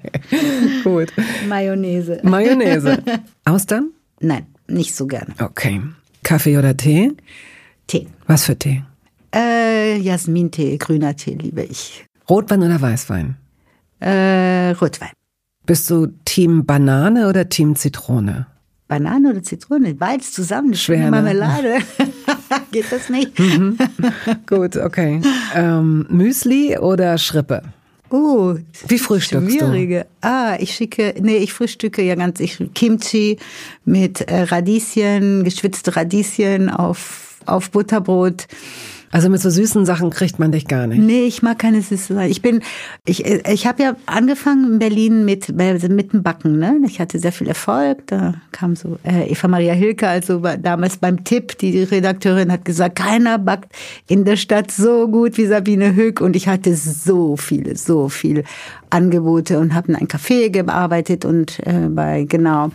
gut. 0.83 1.13
Mayonnaise. 1.47 2.19
Mayonnaise. 2.23 2.97
Austern? 3.45 3.91
Nein, 4.19 4.45
nicht 4.67 4.95
so 4.95 5.05
gerne. 5.05 5.33
Okay. 5.39 5.81
Kaffee 6.23 6.57
oder 6.57 6.75
Tee? 6.75 7.11
Tee. 7.87 8.07
Was 8.25 8.45
für 8.45 8.57
Tee? 8.57 8.81
Äh, 9.35 9.97
Jasmintee, 9.97 10.77
grüner 10.77 11.15
Tee 11.15 11.35
liebe 11.35 11.63
ich. 11.63 12.05
Rotwein 12.29 12.63
oder 12.63 12.79
Weißwein? 12.79 13.35
Äh, 13.99 14.71
Rotwein. 14.71 15.11
Bist 15.65 15.89
du 15.89 16.07
Team 16.23 16.65
Banane 16.65 17.27
oder 17.27 17.49
Team 17.49 17.75
Zitrone? 17.75 18.47
Banane 18.87 19.31
oder 19.31 19.43
Zitrone? 19.43 19.93
Beides 19.93 20.31
zusammen. 20.31 20.73
Schwer. 20.73 21.05
Ne? 21.05 21.11
Marmelade. 21.11 21.79
Geht 22.71 22.91
das 22.91 23.09
nicht? 23.09 23.37
Mhm. 23.37 23.77
Gut, 24.47 24.77
okay. 24.77 25.21
Ähm, 25.53 26.05
Müsli 26.09 26.77
oder 26.77 27.17
Schrippe? 27.17 27.63
Oh, 28.11 28.55
wie 28.87 28.99
frühstückst 28.99 29.57
schwierige. 29.57 30.05
du? 30.21 30.27
Ah, 30.27 30.55
ich 30.59 30.75
schicke, 30.75 31.15
nee, 31.19 31.37
ich 31.37 31.51
frühstücke 31.51 32.03
ja 32.03 32.15
ganz, 32.15 32.39
ich 32.39 32.63
Kimchi 32.73 33.37
mit 33.83 34.21
äh, 34.21 34.43
Radieschen, 34.43 35.43
geschwitzte 35.43 35.95
Radieschen 35.95 36.69
auf 36.69 37.25
auf 37.45 37.71
Butterbrot 37.71 38.47
also 39.11 39.29
mit 39.29 39.41
so 39.41 39.49
süßen 39.49 39.85
Sachen 39.85 40.09
kriegt 40.09 40.39
man 40.39 40.51
dich 40.51 40.67
gar 40.67 40.87
nicht. 40.87 40.99
Nee, 40.99 41.25
ich 41.25 41.41
mag 41.41 41.59
keine 41.59 41.81
süßen 41.81 42.15
Sachen. 42.15 42.29
Ich 42.29 42.41
bin, 42.41 42.61
ich, 43.05 43.25
ich 43.25 43.67
habe 43.67 43.83
ja 43.83 43.95
angefangen 44.05 44.73
in 44.73 44.79
Berlin 44.79 45.25
mit, 45.25 45.49
mit 45.49 46.13
dem 46.13 46.23
Backen. 46.23 46.59
Ne? 46.59 46.81
Ich 46.85 46.99
hatte 46.99 47.19
sehr 47.19 47.31
viel 47.31 47.47
Erfolg. 47.47 48.07
Da 48.07 48.35
kam 48.51 48.75
so 48.75 48.97
äh, 49.03 49.31
Eva 49.31 49.47
Maria 49.47 49.73
Hilke, 49.73 50.07
also 50.07 50.41
damals 50.61 50.97
beim 50.97 51.23
Tipp, 51.23 51.57
die 51.57 51.83
Redakteurin 51.83 52.51
hat 52.51 52.65
gesagt, 52.65 52.97
keiner 52.97 53.37
backt 53.37 53.71
in 54.07 54.25
der 54.25 54.35
Stadt 54.35 54.71
so 54.71 55.07
gut 55.07 55.37
wie 55.37 55.45
Sabine 55.45 55.95
Höck. 55.95 56.21
Und 56.21 56.35
ich 56.35 56.47
hatte 56.47 56.75
so 56.75 57.37
viele, 57.37 57.75
so 57.75 58.09
viele 58.09 58.43
Angebote 58.89 59.59
und 59.59 59.73
habe 59.73 59.89
in 59.89 59.95
einem 59.95 60.07
Café 60.07 60.49
gearbeitet 60.49 61.25
und 61.25 61.59
äh, 61.65 61.89
bei 61.89 62.23
genau 62.23 62.71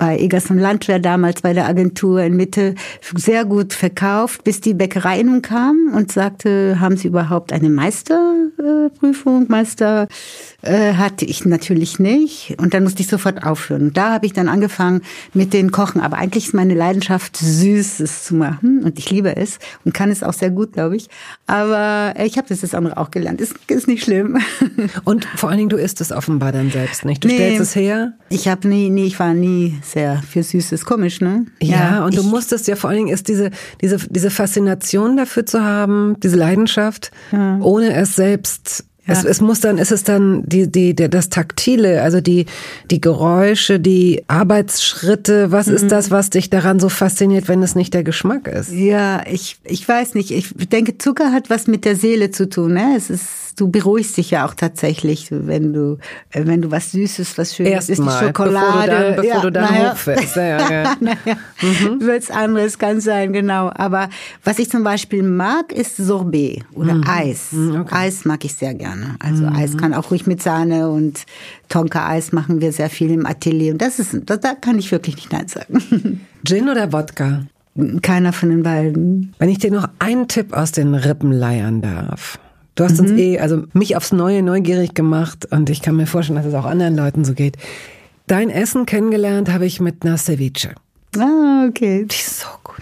bei 0.00 0.18
Egerson 0.18 0.58
Landwehr 0.58 0.98
damals 0.98 1.42
bei 1.42 1.52
der 1.52 1.66
Agentur 1.66 2.22
in 2.22 2.34
Mitte 2.34 2.74
sehr 3.14 3.44
gut 3.44 3.74
verkauft, 3.74 4.44
bis 4.44 4.62
die 4.62 4.72
Bäckerei 4.72 5.22
nun 5.22 5.42
kam 5.42 5.92
und 5.94 6.10
sagte, 6.10 6.80
haben 6.80 6.96
Sie 6.96 7.08
überhaupt 7.08 7.52
eine 7.52 7.68
Meisterprüfung? 7.68 9.44
Meister 9.48 10.08
äh, 10.62 10.94
hatte 10.94 11.26
ich 11.26 11.44
natürlich 11.44 11.98
nicht. 11.98 12.54
Und 12.58 12.72
dann 12.72 12.82
musste 12.82 13.02
ich 13.02 13.08
sofort 13.08 13.44
aufhören. 13.44 13.88
Und 13.88 13.96
da 13.98 14.14
habe 14.14 14.24
ich 14.24 14.32
dann 14.32 14.48
angefangen 14.48 15.02
mit 15.34 15.52
den 15.52 15.70
Kochen. 15.70 16.00
Aber 16.00 16.16
eigentlich 16.16 16.46
ist 16.46 16.54
meine 16.54 16.74
Leidenschaft, 16.74 17.36
Süßes 17.36 18.24
zu 18.24 18.34
machen. 18.36 18.82
Und 18.82 18.98
ich 18.98 19.10
liebe 19.10 19.36
es 19.36 19.58
und 19.84 19.92
kann 19.92 20.10
es 20.10 20.22
auch 20.22 20.32
sehr 20.32 20.50
gut, 20.50 20.72
glaube 20.72 20.96
ich. 20.96 21.08
Aber 21.46 22.14
ich 22.24 22.38
habe 22.38 22.48
das 22.48 22.62
das 22.62 22.74
andere 22.74 22.96
auch 22.96 23.10
gelernt. 23.10 23.42
Ist, 23.42 23.54
ist 23.68 23.86
nicht 23.86 24.02
schlimm. 24.04 24.38
Und 25.04 25.26
vor 25.36 25.50
allen 25.50 25.58
Dingen, 25.58 25.70
du 25.70 25.76
isst 25.76 26.00
es 26.00 26.10
offenbar 26.10 26.52
dann 26.52 26.70
selbst 26.70 27.04
nicht. 27.04 27.22
Du 27.22 27.28
nee, 27.28 27.34
stellst 27.34 27.60
es 27.60 27.76
her. 27.76 28.14
Ich 28.30 28.48
habe 28.48 28.66
nie, 28.66 28.88
nie, 28.88 29.06
ich 29.06 29.18
war 29.20 29.34
nie 29.34 29.78
sehr 29.92 30.22
für 30.22 30.42
Süßes. 30.42 30.84
Komisch, 30.84 31.20
ne? 31.20 31.46
Ja, 31.60 31.76
ja 31.76 32.04
und 32.04 32.16
du 32.16 32.22
musstest 32.22 32.68
ja 32.68 32.76
vor 32.76 32.90
allen 32.90 32.98
Dingen 32.98 33.14
ist 33.14 33.28
diese, 33.28 33.50
diese, 33.80 33.98
diese 34.08 34.30
Faszination 34.30 35.16
dafür 35.16 35.46
zu 35.46 35.62
haben, 35.62 36.16
diese 36.20 36.36
Leidenschaft, 36.36 37.10
ja. 37.32 37.58
ohne 37.60 37.94
es 37.94 38.16
selbst 38.16 38.84
Ja. 39.10 39.18
Es, 39.18 39.24
es, 39.24 39.40
muss 39.40 39.60
dann, 39.60 39.78
ist 39.78 39.90
es 39.92 40.04
dann 40.04 40.42
die, 40.46 40.70
die, 40.70 40.94
der, 40.94 41.08
das 41.08 41.28
Taktile, 41.28 42.02
also 42.02 42.20
die, 42.20 42.46
die 42.90 43.00
Geräusche, 43.00 43.80
die 43.80 44.22
Arbeitsschritte. 44.28 45.50
Was 45.50 45.66
mhm. 45.66 45.74
ist 45.74 45.92
das, 45.92 46.10
was 46.10 46.30
dich 46.30 46.50
daran 46.50 46.78
so 46.78 46.88
fasziniert, 46.88 47.48
wenn 47.48 47.62
es 47.62 47.74
nicht 47.74 47.92
der 47.92 48.04
Geschmack 48.04 48.46
ist? 48.46 48.72
Ja, 48.72 49.22
ich, 49.26 49.58
ich 49.64 49.86
weiß 49.86 50.14
nicht. 50.14 50.30
Ich 50.30 50.54
denke, 50.68 50.98
Zucker 50.98 51.32
hat 51.32 51.50
was 51.50 51.66
mit 51.66 51.84
der 51.84 51.96
Seele 51.96 52.30
zu 52.30 52.48
tun. 52.48 52.74
Ne? 52.74 52.94
Es 52.96 53.10
ist 53.10 53.50
du 53.60 53.70
beruhigst 53.70 54.16
dich 54.16 54.30
ja 54.30 54.46
auch 54.46 54.54
tatsächch, 54.54 55.28
wenn 55.30 55.72
du, 55.72 55.98
äh, 56.30 56.42
wenn 56.46 56.62
du 56.62 56.70
was 56.70 56.92
Süßes, 56.92 57.36
was 57.38 57.54
Schönes 57.54 57.72
Erst 57.72 57.90
ist, 57.90 58.02
die 58.02 58.10
Schokolade. 58.10 58.36
Bevor 58.36 58.82
du 58.82 58.90
dann, 58.90 59.16
bevor 59.16 59.24
ja, 59.24 59.40
du 59.40 59.52
dann 59.52 59.74
naja, 59.74 59.92
hochfällst. 59.92 60.36
Ja, 60.36 60.70
ja. 60.70 60.96
naja, 61.00 61.16
mhm. 61.62 62.00
Wird's 62.00 62.30
anderes 62.30 62.78
kann 62.78 63.00
sein, 63.00 63.32
genau. 63.32 63.70
Aber 63.74 64.08
was 64.44 64.58
ich 64.58 64.70
zum 64.70 64.82
Beispiel 64.82 65.22
mag, 65.22 65.72
ist 65.72 65.96
Sorbet 65.96 66.64
oder 66.72 66.94
mhm. 66.94 67.04
Eis. 67.06 67.52
Mhm, 67.52 67.80
okay. 67.82 67.94
Eis 67.94 68.24
mag 68.24 68.44
ich 68.44 68.54
sehr 68.54 68.74
gerne. 68.74 68.99
Also 69.18 69.44
mhm. 69.44 69.56
Eis 69.56 69.76
kann 69.76 69.94
auch 69.94 70.10
ruhig 70.10 70.26
mit 70.26 70.42
Sahne 70.42 70.88
und 70.88 71.24
Tonka-Eis 71.68 72.32
machen 72.32 72.60
wir 72.60 72.72
sehr 72.72 72.90
viel 72.90 73.10
im 73.10 73.26
Atelier. 73.26 73.72
Und 73.72 73.82
das 73.82 73.98
ist, 73.98 74.16
da, 74.26 74.36
da 74.36 74.54
kann 74.54 74.78
ich 74.78 74.90
wirklich 74.92 75.16
nicht 75.16 75.32
Nein 75.32 75.48
sagen. 75.48 76.20
Gin 76.44 76.68
oder 76.68 76.92
Wodka? 76.92 77.44
Keiner 78.02 78.32
von 78.32 78.50
den 78.50 78.62
beiden. 78.62 79.34
Wenn 79.38 79.48
ich 79.48 79.58
dir 79.58 79.70
noch 79.70 79.88
einen 79.98 80.28
Tipp 80.28 80.52
aus 80.52 80.72
den 80.72 80.94
Rippen 80.94 81.32
leiern 81.32 81.80
darf. 81.80 82.38
Du 82.74 82.84
hast 82.84 83.00
mhm. 83.00 83.10
uns 83.10 83.10
eh, 83.12 83.38
also 83.38 83.64
mich 83.72 83.96
aufs 83.96 84.12
Neue 84.12 84.42
neugierig 84.42 84.94
gemacht 84.94 85.46
und 85.50 85.70
ich 85.70 85.82
kann 85.82 85.96
mir 85.96 86.06
vorstellen, 86.06 86.36
dass 86.36 86.46
es 86.46 86.54
auch 86.54 86.64
anderen 86.64 86.96
Leuten 86.96 87.24
so 87.24 87.34
geht. 87.34 87.56
Dein 88.26 88.48
Essen 88.48 88.86
kennengelernt 88.86 89.52
habe 89.52 89.66
ich 89.66 89.80
mit 89.80 90.04
einer 90.04 90.16
Ceviche. 90.16 90.74
Ah, 91.18 91.66
okay. 91.68 92.06
Die 92.06 92.14
ist 92.14 92.40
so 92.40 92.46
gut. 92.62 92.76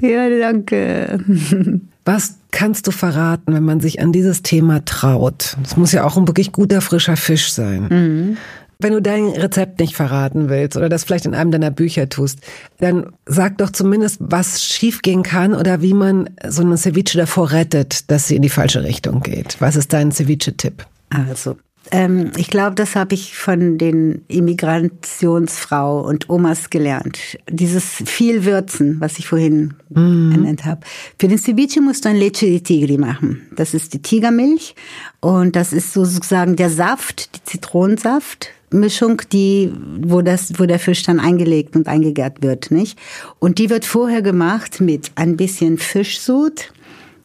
Ja, 0.00 0.28
danke. 0.28 1.18
Was 2.04 2.36
kannst 2.54 2.86
du 2.86 2.92
verraten, 2.92 3.52
wenn 3.52 3.64
man 3.64 3.80
sich 3.80 4.00
an 4.00 4.12
dieses 4.12 4.42
Thema 4.42 4.84
traut? 4.84 5.56
Es 5.62 5.76
muss 5.76 5.92
ja 5.92 6.04
auch 6.04 6.16
ein 6.16 6.28
wirklich 6.28 6.52
guter, 6.52 6.80
frischer 6.80 7.16
Fisch 7.16 7.52
sein. 7.52 7.88
Mhm. 7.90 8.36
Wenn 8.78 8.92
du 8.92 9.02
dein 9.02 9.28
Rezept 9.28 9.80
nicht 9.80 9.96
verraten 9.96 10.48
willst 10.48 10.76
oder 10.76 10.88
das 10.88 11.04
vielleicht 11.04 11.26
in 11.26 11.34
einem 11.34 11.50
deiner 11.50 11.70
Bücher 11.70 12.08
tust, 12.08 12.38
dann 12.78 13.06
sag 13.26 13.58
doch 13.58 13.70
zumindest, 13.70 14.18
was 14.20 14.64
schiefgehen 14.64 15.22
kann 15.22 15.54
oder 15.54 15.82
wie 15.82 15.94
man 15.94 16.30
so 16.46 16.62
eine 16.62 16.76
Ceviche 16.76 17.18
davor 17.18 17.50
rettet, 17.50 18.10
dass 18.10 18.28
sie 18.28 18.36
in 18.36 18.42
die 18.42 18.48
falsche 18.48 18.82
Richtung 18.84 19.20
geht. 19.20 19.56
Was 19.60 19.76
ist 19.76 19.92
dein 19.92 20.12
Ceviche-Tipp? 20.12 20.86
Also, 21.10 21.56
ähm, 21.90 22.30
ich 22.36 22.48
glaube, 22.48 22.74
das 22.74 22.96
habe 22.96 23.14
ich 23.14 23.36
von 23.36 23.78
den 23.78 24.24
Immigrationsfrau 24.28 26.00
und 26.00 26.30
Omas 26.30 26.70
gelernt. 26.70 27.18
Dieses 27.48 27.84
viel 27.84 28.44
Würzen, 28.44 29.00
was 29.00 29.18
ich 29.18 29.28
vorhin 29.28 29.74
mm. 29.90 30.30
genannt 30.32 30.64
habe. 30.64 30.80
Für 31.18 31.28
den 31.28 31.38
Ceviche 31.38 31.80
musst 31.80 32.04
du 32.04 32.08
ein 32.08 32.16
Leche 32.16 32.46
di 32.46 32.60
Tigri 32.62 32.96
machen. 32.98 33.42
Das 33.54 33.74
ist 33.74 33.92
die 33.92 34.02
Tigermilch 34.02 34.74
und 35.20 35.56
das 35.56 35.72
ist 35.72 35.92
sozusagen 35.92 36.56
der 36.56 36.70
Saft, 36.70 37.34
die 37.36 37.44
Zitronensaft. 37.44 38.48
Mischung, 38.70 39.22
die, 39.32 39.72
wo 40.02 40.20
das, 40.20 40.58
wo 40.58 40.66
der 40.66 40.80
Fisch 40.80 41.04
dann 41.04 41.20
eingelegt 41.20 41.76
und 41.76 41.86
eingegärt 41.86 42.42
wird, 42.42 42.72
nicht? 42.72 42.98
Und 43.38 43.58
die 43.58 43.70
wird 43.70 43.84
vorher 43.84 44.20
gemacht 44.20 44.80
mit 44.80 45.12
ein 45.14 45.36
bisschen 45.36 45.78
Fischsud, 45.78 46.72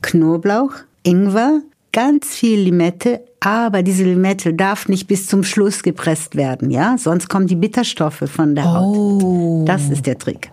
Knoblauch, 0.02 0.74
Ingwer, 1.02 1.62
ganz 1.92 2.28
viel 2.28 2.60
Limette, 2.60 3.22
aber 3.40 3.84
diese 3.84 4.04
Limette 4.04 4.54
darf 4.54 4.88
nicht 4.88 5.08
bis 5.08 5.28
zum 5.28 5.44
Schluss 5.44 5.84
gepresst 5.84 6.36
werden, 6.36 6.70
ja? 6.70 6.98
Sonst 6.98 7.30
kommen 7.30 7.48
die 7.48 7.56
Bitterstoffe 7.56 8.24
von 8.26 8.56
der 8.56 8.74
Haut. 8.74 8.96
Oh. 8.96 9.66
Das 9.66 9.90
ist 9.90 10.06
der 10.06 10.18
Trick. 10.18 10.52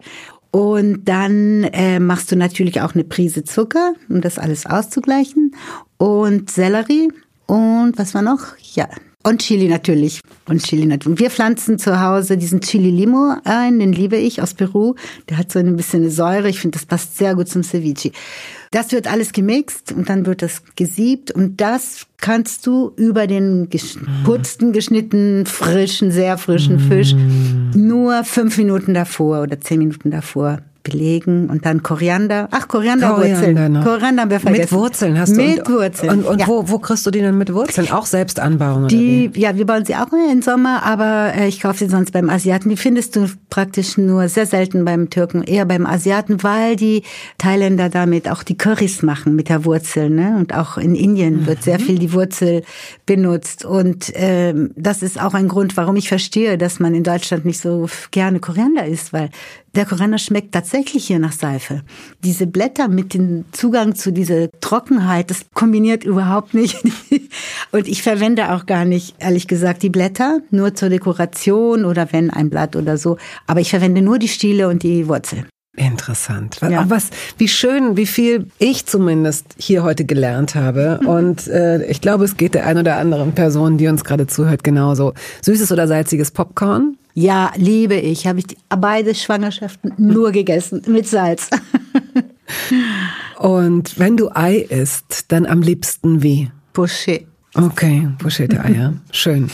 Und 0.51 1.05
dann 1.05 1.64
äh, 1.64 2.01
machst 2.01 2.32
du 2.32 2.37
natürlich 2.37 2.80
auch 2.80 2.95
eine 2.95 3.05
Prise 3.05 3.45
Zucker, 3.45 3.95
um 4.09 4.20
das 4.20 4.39
alles 4.39 4.64
auszugleichen. 4.64 5.55
Und 5.99 6.51
Sellerie. 6.51 7.12
Und 7.47 7.99
was 7.99 8.14
war 8.14 8.22
noch? 8.22 8.41
Ja, 8.74 8.89
und 9.26 9.43
Chili 9.43 9.66
natürlich. 9.66 10.20
Und 10.49 10.62
Chili 10.62 10.87
natürlich. 10.87 11.18
Wir 11.18 11.30
pflanzen 11.30 11.80
zu 11.80 12.01
Hause 12.01 12.37
diesen 12.37 12.61
Chili 12.61 12.91
Limo 12.91 13.34
ein, 13.43 13.80
den 13.80 13.93
liebe 13.93 14.16
ich 14.16 14.41
aus 14.41 14.55
Peru. 14.55 14.95
Der 15.28 15.37
hat 15.37 15.51
so 15.51 15.59
ein 15.59 15.74
bisschen 15.74 16.03
eine 16.03 16.12
Säure. 16.12 16.49
Ich 16.49 16.61
finde, 16.61 16.78
das 16.78 16.87
passt 16.87 17.18
sehr 17.18 17.34
gut 17.34 17.49
zum 17.49 17.64
Ceviche. 17.64 18.12
Das 18.77 18.93
wird 18.93 19.07
alles 19.11 19.33
gemixt 19.33 19.93
und 19.93 20.11
dann 20.11 20.27
wird 20.27 20.43
das 20.43 20.62
gesiebt 20.77 21.31
und 21.31 21.62
das 21.62 22.07
kannst 22.18 22.66
du 22.66 22.93
über 22.97 23.27
den 23.27 23.70
geputzten, 23.70 24.74
geschnittenen, 24.74 25.47
frischen, 25.47 26.11
sehr 26.11 26.37
frischen 26.37 26.79
Fisch 26.79 27.14
nur 27.74 28.22
fünf 28.24 28.59
Minuten 28.59 28.93
davor 28.93 29.41
oder 29.41 29.59
zehn 29.62 29.79
Minuten 29.79 30.11
davor 30.11 30.59
belegen 30.89 31.49
und 31.51 31.66
dann 31.66 31.82
Koriander. 31.82 32.49
Ach, 32.51 32.68
Korianderwurzeln. 32.68 33.55
Koriander 33.55 33.82
Koriander 33.82 34.22
haben 34.22 34.30
wir 34.30 34.41
vergessen. 34.41 34.62
Mit 34.62 34.72
Wurzeln 34.72 35.18
hast 35.18 35.37
du. 35.37 35.43
Mit 35.43 35.68
Wurzeln. 35.68 36.11
Und, 36.11 36.24
und 36.24 36.41
ja. 36.41 36.47
wo, 36.47 36.68
wo 36.68 36.78
kriegst 36.78 37.05
du 37.07 37.11
die 37.11 37.20
denn 37.20 37.37
mit 37.37 37.53
Wurzeln? 37.53 37.91
Auch 37.91 38.07
selbst 38.07 38.41
anbauen? 38.41 38.84
Oder 38.84 38.89
die, 38.89 39.30
ja, 39.34 39.57
wir 39.57 39.66
bauen 39.66 39.84
sie 39.84 39.95
auch 39.95 40.07
im 40.12 40.43
Sommer, 40.43 40.82
aber 40.84 41.32
äh, 41.34 41.49
ich 41.49 41.61
kaufe 41.61 41.78
sie 41.78 41.89
sonst 41.89 42.12
beim 42.12 42.30
Asiaten. 42.30 42.68
Die 42.68 42.76
findest 42.76 43.16
du 43.16 43.26
praktisch 43.51 43.99
nur 43.99 44.28
sehr 44.28 44.47
selten 44.47 44.84
beim 44.84 45.11
Türken, 45.11 45.43
eher 45.43 45.64
beim 45.64 45.87
Asiaten, 45.87 46.43
weil 46.43 46.76
die 46.76 47.03
Thailänder 47.39 47.89
damit 47.89 48.28
auch 48.28 48.43
die 48.43 48.57
Currys 48.57 49.03
machen 49.03 49.34
mit 49.34 49.49
der 49.49 49.64
Wurzel. 49.64 50.11
Ne? 50.11 50.37
Und 50.39 50.55
auch 50.55 50.78
in 50.78 50.95
Indien 50.95 51.41
mhm. 51.41 51.47
wird 51.47 51.62
sehr 51.62 51.80
viel 51.80 51.99
die 51.99 52.12
Wurzel 52.12 52.62
benutzt. 53.07 53.64
Und 53.64 54.12
ähm, 54.14 54.70
das 54.76 55.03
ist 55.03 55.20
auch 55.20 55.34
ein 55.34 55.49
Grund, 55.49 55.76
warum 55.76 55.97
ich 55.97 56.09
verstehe, 56.09 56.59
dass 56.59 56.80
man 56.80 56.95
in 56.95 57.03
Deutschland 57.03 57.45
nicht 57.45 57.61
so 57.61 57.89
gerne 58.11 58.41
Koriander 58.41 58.87
isst, 58.87 59.12
weil 59.12 59.30
der 59.77 59.85
Koriander 59.85 60.18
schmeckt 60.18 60.53
tatsächlich 60.53 61.07
hier 61.07 61.18
nach 61.18 61.33
Seife. 61.33 61.83
Diese 62.24 62.47
Blätter 62.47 62.89
mit 62.89 63.14
dem 63.14 63.45
Zugang 63.53 63.95
zu 63.95 64.12
dieser 64.12 64.51
Trockenheit, 64.61 65.31
das 65.31 65.47
kombiniert 65.53 66.05
überhaupt 66.05 66.55
nicht. 66.55 66.83
Und 67.72 67.87
ich 67.87 68.03
verwende 68.03 68.53
auch 68.53 68.66
gar 68.66 68.85
nicht, 68.85 69.16
ehrlich 69.18 69.47
gesagt, 69.47 69.83
die 69.83 69.91
Blätter, 69.91 70.41
nur 70.51 70.74
zur 70.74 70.89
Dekoration 70.89 71.85
oder 71.85 72.12
wenn 72.12 72.31
ein 72.31 72.51
Blatt 72.51 72.74
oder 72.77 72.97
so. 72.97 73.18
Aber 73.47 73.61
ich 73.61 73.70
verwende 73.70 74.03
nur 74.03 74.18
die 74.18 74.29
Stiele 74.29 74.68
und 74.68 74.83
die 74.83 75.09
Wurzel. 75.09 75.47
Interessant. 75.77 76.59
Ja. 76.62 76.89
Was, 76.89 77.11
wie 77.37 77.49
schön, 77.49 77.99
wie 77.99 78.07
viel 78.07 78.47
ich 78.59 78.87
zumindest 78.87 79.55
hier 79.59 79.83
heute 79.83 80.07
gelernt 80.07 80.55
habe. 80.55 81.01
Und 81.05 81.49
äh, 81.49 81.85
ich 81.85 82.01
glaube, 82.01 82.24
es 82.24 82.39
geht 82.39 82.55
der 82.55 82.66
ein 82.66 82.79
oder 82.79 82.97
anderen 82.97 83.33
Person, 83.33 83.77
die 83.77 83.87
uns 83.89 84.03
gerade 84.03 84.27
zuhört, 84.27 84.64
genauso. 84.64 85.12
Süßes 85.43 85.70
oder 85.72 85.87
salziges 85.87 86.31
Popcorn? 86.31 86.97
Ja, 87.19 87.51
liebe 87.57 87.95
ich. 87.95 88.27
Habe 88.27 88.41
ich 88.41 88.47
die, 88.47 88.59
beide 88.69 89.14
Schwangerschaften 89.14 89.95
nur 89.97 90.33
gegessen 90.33 90.83
mit 90.87 91.09
Salz. 91.09 91.49
Und 93.39 93.99
wenn 93.99 94.19
du 94.19 94.29
Ei 94.35 94.57
isst, 94.57 95.25
dann 95.29 95.47
am 95.47 95.62
liebsten 95.62 96.23
wie? 96.23 96.51
Poché. 96.75 97.23
Okay, 97.55 98.11
pochierte 98.19 98.62
Eier. 98.62 98.93
Schön. 99.12 99.51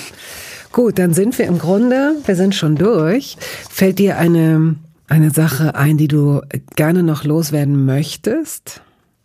Gut, 0.73 0.99
dann 0.99 1.15
sind 1.15 1.39
wir 1.39 1.47
im 1.47 1.59
Grunde, 1.59 2.17
wir 2.25 2.35
sind 2.35 2.57
schon 2.57 2.75
durch. 2.75 3.37
Fällt 3.71 4.01
dir 4.01 4.19
eine, 4.19 4.75
eine 5.07 5.31
Sache 5.31 5.77
ein, 5.77 5.99
die 5.99 6.09
du 6.09 6.41
gerne 6.75 7.05
noch 7.05 7.23
loswerden 7.23 7.85
möchtest? 7.85 8.83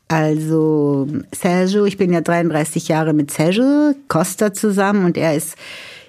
Also 0.09 1.07
Sergio, 1.31 1.85
ich 1.85 1.97
bin 1.97 2.13
ja 2.13 2.21
33 2.21 2.87
Jahre 2.87 3.13
mit 3.13 3.31
Sergio 3.31 3.95
Costa 4.07 4.53
zusammen 4.53 5.05
und 5.05 5.17
er 5.17 5.35
ist 5.35 5.55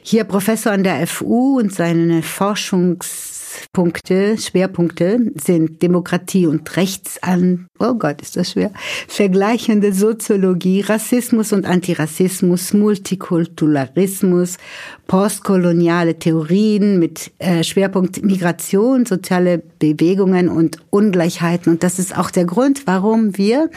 hier 0.08 0.24
Professor 0.24 0.72
an 0.72 0.82
der 0.84 1.06
FU 1.06 1.58
und 1.58 1.70
seine 1.70 2.22
Forschungspunkte, 2.22 4.38
Schwerpunkte 4.38 5.32
sind 5.34 5.82
Demokratie 5.82 6.46
und 6.46 6.78
Rechtsan, 6.78 7.66
oh 7.78 7.92
Gott, 7.92 8.22
ist 8.22 8.38
das 8.38 8.52
schwer, 8.52 8.72
vergleichende 9.06 9.92
Soziologie, 9.92 10.80
Rassismus 10.80 11.52
und 11.52 11.66
Antirassismus, 11.66 12.72
Multikulturalismus, 12.72 14.56
postkoloniale 15.06 16.18
Theorien 16.18 16.98
mit 16.98 17.30
äh, 17.38 17.62
Schwerpunkt 17.62 18.24
Migration, 18.24 19.04
soziale 19.04 19.62
Bewegungen 19.78 20.48
und 20.48 20.78
Ungleichheiten. 20.88 21.74
Und 21.74 21.82
das 21.82 21.98
ist 21.98 22.16
auch 22.16 22.30
der 22.30 22.46
Grund, 22.46 22.86
warum 22.86 23.36
wir 23.36 23.68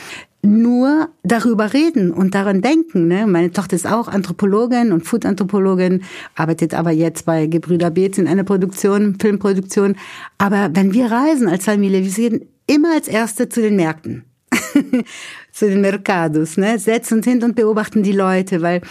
nur 0.44 1.10
darüber 1.24 1.74
reden 1.74 2.12
und 2.12 2.34
daran 2.34 2.62
denken. 2.62 3.08
Ne? 3.08 3.28
Meine 3.28 3.52
Tochter 3.52 3.76
ist 3.76 3.88
auch 3.88 4.08
Anthropologin 4.08 4.92
und 4.92 5.06
Food-Anthropologin, 5.06 6.04
arbeitet 6.36 6.74
aber 6.74 6.92
jetzt 6.92 7.26
bei 7.26 7.46
Gebrüder 7.46 7.92
Beetz 7.92 8.18
in 8.18 8.28
einer 8.28 8.44
Produktion, 8.44 9.18
Filmproduktion. 9.20 9.96
Aber 10.38 10.70
wenn 10.74 10.94
wir 10.94 11.12
reisen 11.12 11.48
als 11.48 11.66
Familie, 11.66 12.04
wir 12.04 12.12
gehen 12.12 12.46
immer 12.68 12.94
als 12.94 13.08
Erste 13.08 13.50
zu 13.50 13.62
den 13.62 13.76
Märkten. 13.76 14.26
zu 15.52 15.70
den 15.70 15.82
Mercados, 15.82 16.58
ne? 16.58 16.78
setzen 16.78 17.18
uns 17.18 17.26
hin 17.26 17.44
und 17.44 17.56
beobachten 17.56 18.04
die 18.04 18.12
Leute, 18.12 18.62
weil, 18.62 18.82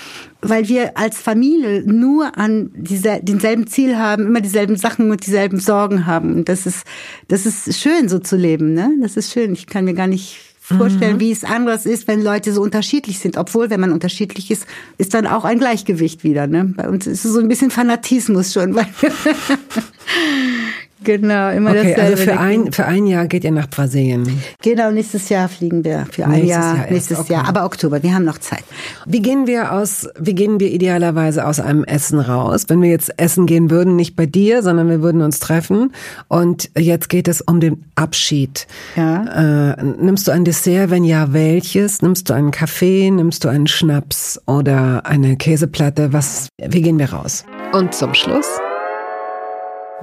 weil 0.40 0.68
wir 0.68 0.96
als 0.96 1.18
Familie 1.18 1.82
nur 1.84 2.38
an 2.38 2.70
diese, 2.74 3.20
denselben 3.22 3.66
Ziel 3.66 3.98
haben, 3.98 4.26
immer 4.26 4.40
dieselben 4.40 4.76
Sachen 4.76 5.10
und 5.10 5.26
dieselben 5.26 5.58
Sorgen 5.58 6.06
haben. 6.06 6.34
Und 6.34 6.48
das 6.48 6.66
ist, 6.66 6.86
das 7.28 7.44
ist 7.44 7.78
schön, 7.78 8.08
so 8.08 8.18
zu 8.18 8.36
leben, 8.36 8.72
ne? 8.72 8.90
Das 9.02 9.16
ist 9.16 9.32
schön. 9.32 9.52
Ich 9.52 9.66
kann 9.66 9.84
mir 9.84 9.94
gar 9.94 10.06
nicht 10.06 10.49
vorstellen, 10.76 11.16
mhm. 11.16 11.20
wie 11.20 11.30
es 11.30 11.44
anders 11.44 11.86
ist, 11.86 12.08
wenn 12.08 12.22
Leute 12.22 12.52
so 12.52 12.62
unterschiedlich 12.62 13.18
sind. 13.18 13.36
Obwohl, 13.36 13.70
wenn 13.70 13.80
man 13.80 13.92
unterschiedlich 13.92 14.50
ist, 14.50 14.66
ist 14.98 15.14
dann 15.14 15.26
auch 15.26 15.44
ein 15.44 15.58
Gleichgewicht 15.58 16.24
wieder. 16.24 16.46
Ne? 16.46 16.72
Bei 16.76 16.88
uns 16.88 17.06
ist 17.06 17.24
es 17.24 17.32
so 17.32 17.40
ein 17.40 17.48
bisschen 17.48 17.70
Fanatismus 17.70 18.52
schon. 18.52 18.74
Weil 18.74 18.86
Genau, 21.02 21.50
immer 21.50 21.70
okay, 21.70 21.94
dasselbe. 21.96 22.02
Also 22.02 22.22
für 22.24 22.38
ein, 22.38 22.72
für 22.72 22.84
ein 22.84 23.06
Jahr 23.06 23.26
geht 23.26 23.44
ihr 23.44 23.52
nach 23.52 23.68
Brasilien. 23.68 24.42
Genau, 24.62 24.90
nächstes 24.90 25.28
Jahr 25.28 25.48
fliegen 25.48 25.82
wir. 25.82 26.06
Für 26.10 26.24
ein 26.24 26.32
Nächstes 26.32 26.50
Jahr, 26.50 26.64
Jahr 26.64 26.78
erst, 26.78 26.90
nächstes 26.90 27.18
okay. 27.20 27.32
Jahr. 27.32 27.48
Aber 27.48 27.64
Oktober, 27.64 28.02
wir 28.02 28.14
haben 28.14 28.24
noch 28.24 28.38
Zeit. 28.38 28.64
Wie 29.06 29.20
gehen 29.20 29.46
wir 29.46 29.72
aus, 29.72 30.08
wie 30.18 30.34
gehen 30.34 30.60
wir 30.60 30.70
idealerweise 30.70 31.46
aus 31.46 31.58
einem 31.58 31.84
Essen 31.84 32.20
raus? 32.20 32.64
Wenn 32.68 32.82
wir 32.82 32.90
jetzt 32.90 33.18
essen 33.18 33.46
gehen 33.46 33.70
würden, 33.70 33.96
nicht 33.96 34.14
bei 34.14 34.26
dir, 34.26 34.62
sondern 34.62 34.88
wir 34.88 35.00
würden 35.00 35.22
uns 35.22 35.38
treffen. 35.38 35.92
Und 36.28 36.70
jetzt 36.76 37.08
geht 37.08 37.28
es 37.28 37.40
um 37.40 37.60
den 37.60 37.84
Abschied. 37.94 38.66
Ja. 38.96 39.72
Äh, 39.72 39.82
nimmst 39.82 40.28
du 40.28 40.32
ein 40.32 40.44
Dessert? 40.44 40.90
Wenn 40.90 41.04
ja, 41.04 41.32
welches? 41.32 42.02
Nimmst 42.02 42.28
du 42.28 42.34
einen 42.34 42.50
Kaffee? 42.50 43.10
Nimmst 43.10 43.44
du 43.44 43.48
einen 43.48 43.66
Schnaps 43.66 44.40
oder 44.46 45.06
eine 45.06 45.36
Käseplatte? 45.36 46.12
Was, 46.12 46.48
wie 46.58 46.82
gehen 46.82 46.98
wir 46.98 47.12
raus? 47.12 47.44
Und 47.72 47.94
zum 47.94 48.14
Schluss 48.14 48.60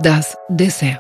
das 0.02 0.38
Dessert. 0.50 1.00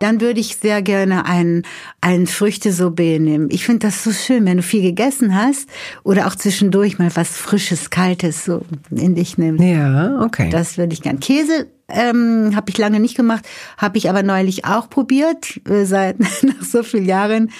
Dann 0.00 0.20
würde 0.20 0.40
ich 0.40 0.56
sehr 0.56 0.82
gerne 0.82 1.24
ein, 1.24 1.62
ein 2.00 2.26
Früchtesorbet 2.26 3.22
nehmen. 3.22 3.48
Ich 3.50 3.64
finde 3.64 3.86
das 3.86 4.04
so 4.04 4.12
schön, 4.12 4.44
wenn 4.44 4.58
du 4.58 4.62
viel 4.62 4.82
gegessen 4.82 5.34
hast 5.34 5.68
oder 6.02 6.26
auch 6.26 6.34
zwischendurch 6.34 6.98
mal 6.98 7.10
was 7.14 7.36
Frisches, 7.36 7.90
Kaltes 7.90 8.44
so 8.44 8.62
in 8.90 9.14
dich 9.14 9.38
nimmst. 9.38 9.64
Ja, 9.64 10.20
okay. 10.20 10.50
Das 10.50 10.76
würde 10.76 10.92
ich 10.92 11.02
gern. 11.02 11.20
Käse 11.20 11.68
ähm, 11.88 12.52
habe 12.54 12.70
ich 12.70 12.78
lange 12.78 13.00
nicht 13.00 13.16
gemacht, 13.16 13.46
habe 13.78 13.96
ich 13.96 14.10
aber 14.10 14.22
neulich 14.22 14.64
auch 14.64 14.90
probiert. 14.90 15.60
Äh, 15.68 15.84
seit 15.84 16.18
nach 16.42 16.62
so 16.62 16.82
vielen 16.82 17.06
Jahren 17.06 17.50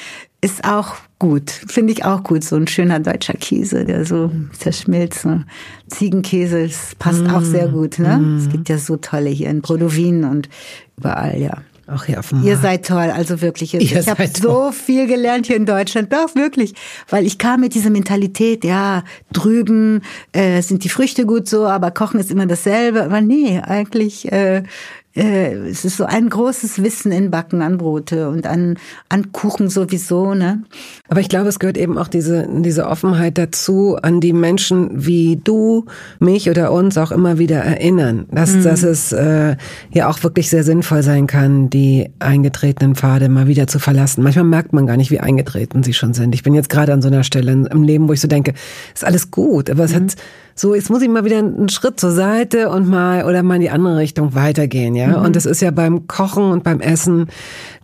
ist 0.44 0.64
auch 0.64 0.96
gut, 1.18 1.50
finde 1.50 1.94
ich 1.94 2.04
auch 2.04 2.22
gut. 2.22 2.44
So 2.44 2.56
ein 2.56 2.66
schöner 2.66 3.00
deutscher 3.00 3.32
Käse, 3.32 3.86
der 3.86 4.04
so 4.04 4.30
zerschmilzt. 4.58 5.22
So. 5.22 5.40
Ziegenkäse, 5.88 6.66
das 6.66 6.94
passt 6.98 7.26
auch 7.30 7.40
sehr 7.40 7.68
gut. 7.68 7.98
Ne? 7.98 8.38
Es 8.38 8.50
gibt 8.50 8.68
ja 8.68 8.76
so 8.76 8.96
tolle 8.96 9.30
hier 9.30 9.48
in 9.48 9.62
Brodowin 9.62 10.24
und 10.24 10.50
überall, 10.98 11.40
ja. 11.40 11.62
Auch 11.86 12.04
hier 12.04 12.18
auf 12.18 12.30
dem 12.30 12.42
Ihr 12.42 12.56
seid 12.56 12.86
toll, 12.86 13.10
also 13.10 13.42
wirklich. 13.42 13.74
Ihr 13.74 13.80
ich 13.80 13.94
habe 13.94 14.26
so 14.34 14.72
viel 14.72 15.06
gelernt 15.06 15.46
hier 15.46 15.56
in 15.56 15.66
Deutschland, 15.66 16.12
doch 16.12 16.34
wirklich, 16.34 16.74
weil 17.10 17.26
ich 17.26 17.36
kam 17.36 17.60
mit 17.60 17.74
dieser 17.74 17.90
Mentalität, 17.90 18.64
ja, 18.64 19.02
drüben 19.32 20.00
äh, 20.32 20.62
sind 20.62 20.84
die 20.84 20.88
Früchte 20.88 21.26
gut 21.26 21.46
so, 21.46 21.66
aber 21.66 21.90
Kochen 21.90 22.20
ist 22.20 22.30
immer 22.30 22.46
dasselbe. 22.46 23.04
Aber 23.04 23.20
nee, 23.20 23.60
eigentlich 23.60 24.30
äh, 24.32 24.62
äh, 25.16 25.54
es 25.68 25.84
ist 25.84 25.96
so 25.96 26.04
ein 26.04 26.28
großes 26.28 26.82
Wissen 26.82 27.12
in 27.12 27.30
Backen 27.30 27.62
an 27.62 27.78
Brote 27.78 28.28
und 28.28 28.46
an 28.46 28.76
an 29.08 29.32
Kuchen 29.32 29.68
sowieso, 29.68 30.34
ne? 30.34 30.64
Aber 31.08 31.20
ich 31.20 31.28
glaube, 31.28 31.48
es 31.48 31.58
gehört 31.58 31.76
eben 31.76 31.98
auch 31.98 32.08
diese, 32.08 32.48
diese 32.50 32.86
Offenheit 32.86 33.38
dazu, 33.38 33.96
an 34.00 34.20
die 34.20 34.32
Menschen 34.32 35.06
wie 35.06 35.36
du, 35.36 35.86
mich 36.18 36.50
oder 36.50 36.72
uns 36.72 36.98
auch 36.98 37.12
immer 37.12 37.38
wieder 37.38 37.58
erinnern, 37.58 38.26
dass, 38.30 38.60
dass 38.62 38.82
es 38.82 39.12
äh, 39.12 39.56
ja 39.92 40.08
auch 40.08 40.22
wirklich 40.22 40.50
sehr 40.50 40.64
sinnvoll 40.64 41.02
sein 41.02 41.26
kann, 41.26 41.70
die 41.70 42.10
eingetretenen 42.18 42.94
Pfade 42.94 43.28
mal 43.28 43.46
wieder 43.46 43.66
zu 43.66 43.78
verlassen. 43.78 44.22
Manchmal 44.22 44.44
merkt 44.44 44.72
man 44.72 44.86
gar 44.86 44.96
nicht, 44.96 45.10
wie 45.10 45.20
eingetreten 45.20 45.82
sie 45.82 45.94
schon 45.94 46.14
sind. 46.14 46.34
Ich 46.34 46.42
bin 46.42 46.54
jetzt 46.54 46.68
gerade 46.68 46.92
an 46.92 47.02
so 47.02 47.08
einer 47.08 47.24
Stelle 47.24 47.52
im 47.52 47.82
Leben, 47.82 48.08
wo 48.08 48.12
ich 48.12 48.20
so 48.20 48.28
denke, 48.28 48.54
ist 48.94 49.04
alles 49.04 49.30
gut, 49.30 49.70
aber 49.70 49.84
es 49.84 49.94
hat 49.94 50.16
so, 50.54 50.74
jetzt 50.74 50.88
muss 50.88 51.02
ich 51.02 51.08
mal 51.08 51.24
wieder 51.24 51.38
einen 51.38 51.68
Schritt 51.68 51.98
zur 51.98 52.12
Seite 52.12 52.70
und 52.70 52.88
mal 52.88 53.24
oder 53.24 53.42
mal 53.42 53.56
in 53.56 53.62
die 53.62 53.70
andere 53.70 53.96
Richtung 53.96 54.34
weitergehen, 54.34 54.94
ja. 54.94 55.20
Und 55.20 55.34
das 55.34 55.46
ist 55.46 55.60
ja 55.60 55.70
beim 55.70 56.06
Kochen 56.06 56.44
und 56.44 56.62
beim 56.62 56.80
Essen 56.80 57.28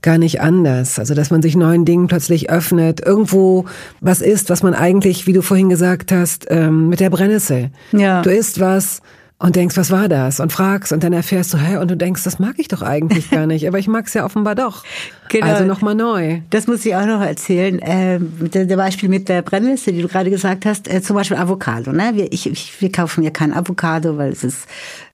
gar 0.03 0.19
nicht 0.19 0.41
anders. 0.41 0.99
Also, 0.99 1.15
dass 1.15 1.31
man 1.31 1.43
sich 1.43 1.57
neuen 1.57 1.85
Dingen 1.85 2.07
plötzlich 2.07 2.49
öffnet, 2.49 3.05
irgendwo 3.05 3.65
was 4.01 4.21
isst, 4.21 4.51
was 4.51 4.63
man 4.63 4.75
eigentlich, 4.75 5.27
wie 5.27 5.33
du 5.33 5.43
vorhin 5.43 5.69
gesagt 5.69 6.13
hast, 6.13 6.47
ähm, 6.49 6.89
mit 6.89 7.01
der 7.01 7.11
Brennnessel. 7.11 7.71
Ja. 7.93 8.23
Du 8.23 8.31
isst 8.31 8.61
was 8.61 9.03
und 9.41 9.57
denkst, 9.57 9.77
was 9.79 9.91
war 9.91 10.09
das? 10.09 10.39
Und 10.39 10.53
fragst 10.53 10.93
und 10.93 11.03
dann 11.03 11.15
erfährst 11.15 11.55
du, 11.55 11.59
hä, 11.59 11.79
und 11.79 11.91
du 11.91 11.97
denkst, 11.97 12.23
das 12.25 12.39
mag 12.39 12.57
ich 12.59 12.69
doch 12.69 12.83
eigentlich 12.83 13.31
gar 13.31 13.47
nicht, 13.47 13.67
aber 13.67 13.79
ich 13.79 13.89
mag's 13.89 14.13
ja 14.13 14.25
offenbar 14.25 14.55
doch. 14.55 14.85
Genau. 15.31 15.47
Also 15.47 15.65
nochmal 15.65 15.95
neu. 15.95 16.41
Das 16.51 16.67
muss 16.67 16.85
ich 16.85 16.95
auch 16.95 17.07
noch 17.07 17.23
erzählen. 17.23 17.81
Mit 18.39 18.55
der, 18.55 18.77
Beispiel 18.77 19.09
mit 19.09 19.31
der 19.31 19.41
Brennliste, 19.41 19.93
die 19.93 20.03
du 20.03 20.09
gerade 20.09 20.29
gesagt 20.29 20.67
hast, 20.67 20.93
äh, 20.93 21.01
zum 21.01 21.17
Beispiel 21.17 21.39
Avocado. 21.39 21.91
Ne? 21.91 22.13
Wir, 22.15 22.31
ich, 22.33 22.51
ich, 22.51 22.81
wir 22.83 22.93
kaufen 22.93 23.25
ja 23.25 23.31
kein 23.31 23.55
Avocado, 23.55 24.19
weil 24.19 24.31
es 24.31 24.45
ist, 24.45 24.67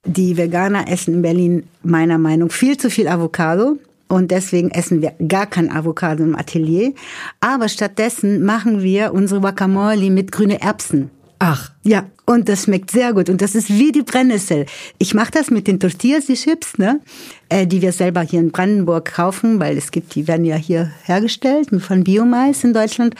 die 0.04 0.36
Veganer 0.36 0.90
essen 0.90 1.14
in 1.14 1.22
Berlin 1.22 1.68
meiner 1.84 2.18
Meinung 2.18 2.50
viel 2.50 2.76
zu 2.76 2.90
viel 2.90 3.06
Avocado. 3.06 3.78
Und 4.08 4.32
deswegen 4.32 4.72
essen 4.72 5.02
wir 5.02 5.12
gar 5.28 5.46
kein 5.46 5.70
Avocado 5.70 6.24
im 6.24 6.34
Atelier. 6.36 6.92
Aber 7.40 7.68
stattdessen 7.68 8.44
machen 8.44 8.82
wir 8.82 9.14
unsere 9.14 9.40
Guacamole 9.40 10.10
mit 10.10 10.32
grüne 10.32 10.60
Erbsen. 10.60 11.10
Ach, 11.38 11.70
Ja, 11.84 12.04
und 12.26 12.48
das 12.48 12.64
schmeckt 12.64 12.90
sehr 12.90 13.12
gut. 13.14 13.30
Und 13.30 13.40
das 13.40 13.54
ist 13.54 13.70
wie 13.70 13.92
die 13.92 14.02
Brennnessel. 14.02 14.66
Ich 14.98 15.14
mache 15.14 15.30
das 15.30 15.50
mit 15.50 15.68
den 15.68 15.80
Tortillas, 15.80 16.26
die 16.26 16.34
Chips, 16.34 16.76
ne? 16.76 17.00
äh, 17.48 17.66
die 17.66 17.80
wir 17.82 17.92
selber 17.92 18.22
hier 18.22 18.40
in 18.40 18.50
Brandenburg 18.50 19.04
kaufen, 19.12 19.60
weil 19.60 19.76
es 19.76 19.92
gibt, 19.92 20.14
die 20.14 20.26
werden 20.26 20.44
ja 20.44 20.56
hier 20.56 20.90
hergestellt 21.04 21.68
von 21.80 22.04
Biomais 22.04 22.64
in 22.64 22.74
Deutschland. 22.74 23.14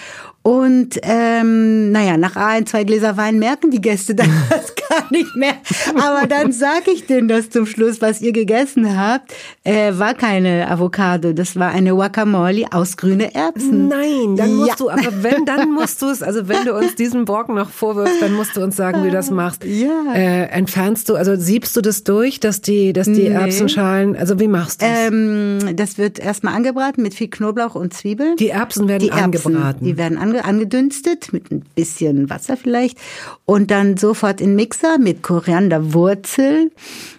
Und 0.47 0.91
ähm, 1.03 1.91
naja, 1.91 2.17
nach 2.17 2.37
ein, 2.37 2.67
zwei 2.67 2.85
Gläser 2.85 3.17
Wein 3.17 3.41
merken 3.41 3.73
die 3.73 3.81
Gäste 3.81 4.15
dann 4.15 4.31
das 4.49 4.75
gar 4.89 5.11
nicht 5.11 5.35
mehr. 5.35 5.55
Aber 5.97 6.29
dann 6.29 6.53
sage 6.53 6.93
ich 6.95 7.05
denen 7.07 7.27
das 7.27 7.51
zum 7.51 7.67
Schluss, 7.67 8.01
was 8.01 8.21
ihr 8.21 8.31
gegessen 8.31 8.97
habt, 8.97 9.33
äh, 9.65 9.93
war 9.99 10.15
keine 10.15 10.71
Avocado, 10.71 11.33
das 11.33 11.57
war 11.57 11.71
eine 11.71 11.91
Guacamole 11.95 12.67
aus 12.71 12.97
grüne 12.97 13.35
Erbsen. 13.35 13.89
Nein, 13.89 14.37
dann 14.37 14.55
musst 14.55 14.69
Ja. 14.69 14.75
du, 14.79 14.91
aber 14.91 15.23
wenn, 15.25 15.45
dann 15.47 15.73
musst 15.73 16.01
du 16.03 16.07
es, 16.07 16.23
also 16.23 16.47
wenn 16.47 16.65
du 16.65 16.75
uns 16.77 16.95
diesen 16.95 17.25
Brocken 17.25 17.57
noch 17.57 17.71
vorwirfst, 17.71 18.23
dann 18.23 18.33
musst 18.35 18.57
du 18.57 18.63
uns 18.63 18.77
sagen, 18.77 19.03
wie 19.03 19.09
du 19.09 19.15
das 19.15 19.31
machst. 19.33 19.65
Ja. 19.65 20.13
Äh, 20.15 20.45
entfernst 20.51 21.09
du, 21.09 21.17
also 21.17 21.35
siebst 21.35 21.77
du 21.77 21.81
das 21.81 22.05
durch, 22.05 22.39
dass 22.39 22.61
die, 22.61 22.93
dass 22.93 23.07
die 23.07 23.17
Nee. 23.29 23.35
Erbsenschalen, 23.35 24.15
also 24.17 24.39
wie 24.39 24.47
machst 24.47 24.81
du 24.81 24.87
es? 24.87 25.09
Ähm, 25.09 25.59
das 25.75 25.99
wird 25.99 26.21
erstmal 26.21 26.55
angebraten 26.55 27.03
mit 27.03 27.15
viel 27.15 27.29
Knoblauch 27.31 27.75
und 27.75 27.93
Zwiebeln. 27.95 28.37
die 28.37 28.51
Erbsen 28.51 28.87
werden 28.87 29.01
Die 29.03 29.09
Erbsen, 29.09 29.57
angebraten. 29.57 29.85
die 29.85 29.97
werden 29.97 30.19
ange 30.45 30.67
angedünstet 30.67 31.33
mit 31.33 31.51
ein 31.51 31.63
bisschen 31.75 32.29
Wasser 32.29 32.57
vielleicht 32.57 32.99
und 33.45 33.71
dann 33.71 33.97
sofort 33.97 34.41
in 34.41 34.57
Mixer 34.57 34.99
mit 34.99 35.23
Korianderwurzel, 35.23 36.71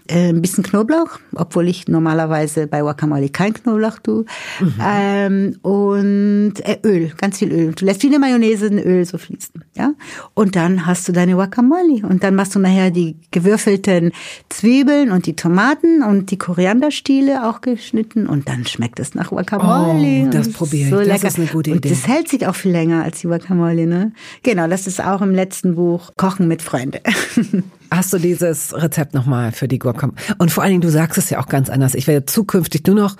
äh, 0.07 0.29
ein 0.29 0.41
bisschen 0.41 0.63
Knoblauch, 0.63 1.19
obwohl 1.35 1.67
ich 1.67 1.87
normalerweise 1.87 2.67
bei 2.67 2.81
Guacamole 2.81 3.29
kein 3.29 3.53
Knoblauch 3.53 3.99
tue 3.99 4.25
Mhm. 4.59 4.73
ähm, 4.83 5.55
und 5.61 6.53
äh, 6.63 6.77
Öl, 6.83 7.11
ganz 7.17 7.37
viel 7.39 7.51
Öl. 7.51 7.73
Du 7.73 7.85
lässt 7.85 8.01
viele 8.01 8.19
Mayonnaise 8.19 8.67
in 8.67 8.79
Öl 8.79 9.05
so 9.05 9.17
fließen, 9.17 9.63
ja. 9.75 9.93
Und 10.33 10.55
dann 10.55 10.85
hast 10.85 11.07
du 11.07 11.11
deine 11.11 11.33
Guacamole 11.33 12.05
und 12.07 12.23
dann 12.23 12.35
machst 12.35 12.55
du 12.55 12.59
nachher 12.59 12.91
die 12.91 13.15
gewürfelten 13.31 14.11
Zwiebeln 14.49 15.11
und 15.11 15.25
die 15.25 15.35
Tomaten 15.35 16.03
und 16.03 16.31
die 16.31 16.37
Korianderstiele 16.37 17.47
auch 17.47 17.61
geschnitten 17.61 18.27
und 18.27 18.47
dann 18.49 18.65
schmeckt 18.65 18.99
es 18.99 19.13
nach 19.15 19.29
Guacamole. 19.29 20.25
Oh, 20.27 20.29
das 20.31 20.47
Und 20.47 20.53
probiere 20.53 20.83
ich. 20.85 20.89
So 20.89 20.97
Das 20.97 21.07
lecker. 21.07 21.27
ist 21.27 21.37
eine 21.37 21.47
gute 21.47 21.71
und 21.71 21.77
Idee. 21.77 21.89
Das 21.89 22.07
hält 22.07 22.27
sich 22.29 22.47
auch 22.47 22.55
viel 22.55 22.71
länger 22.71 23.03
als 23.03 23.21
die 23.21 23.27
Guacamole, 23.27 23.85
ne? 23.87 24.13
Genau, 24.43 24.67
das 24.67 24.87
ist 24.87 25.03
auch 25.03 25.21
im 25.21 25.31
letzten 25.33 25.75
Buch 25.75 26.11
Kochen 26.17 26.47
mit 26.47 26.61
Freunden. 26.61 26.99
Hast 27.91 28.13
du 28.13 28.17
dieses 28.17 28.73
Rezept 28.73 29.13
nochmal 29.13 29.51
für 29.51 29.67
die 29.67 29.79
Guacamole? 29.79 30.17
Und 30.37 30.51
vor 30.51 30.63
allen 30.63 30.71
Dingen, 30.71 30.81
du 30.81 30.89
sagst 30.89 31.17
es 31.17 31.29
ja 31.29 31.39
auch 31.39 31.47
ganz 31.47 31.69
anders. 31.69 31.95
Ich 31.95 32.07
werde 32.07 32.25
zukünftig 32.25 32.85
nur 32.85 32.95
noch 32.95 33.15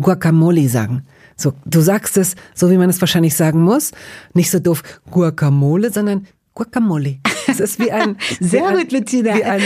Guacamole 0.00 0.68
sagen. 0.68 1.04
So, 1.36 1.54
du 1.64 1.80
sagst 1.80 2.16
es, 2.16 2.34
so 2.54 2.70
wie 2.70 2.76
man 2.76 2.90
es 2.90 3.00
wahrscheinlich 3.00 3.34
sagen 3.34 3.62
muss. 3.62 3.92
Nicht 4.34 4.50
so 4.50 4.58
doof 4.58 4.82
Guacamole, 5.10 5.92
sondern 5.92 6.26
Guacamole. 6.54 7.18
Es 7.48 7.60
ist 7.60 7.78
wie 7.78 7.90
ein 7.90 8.16
Sehr 8.40 8.70
wie 8.70 8.80
gut, 8.80 8.88
Bettina. 8.90 9.36
Wie 9.36 9.44
ein 9.44 9.60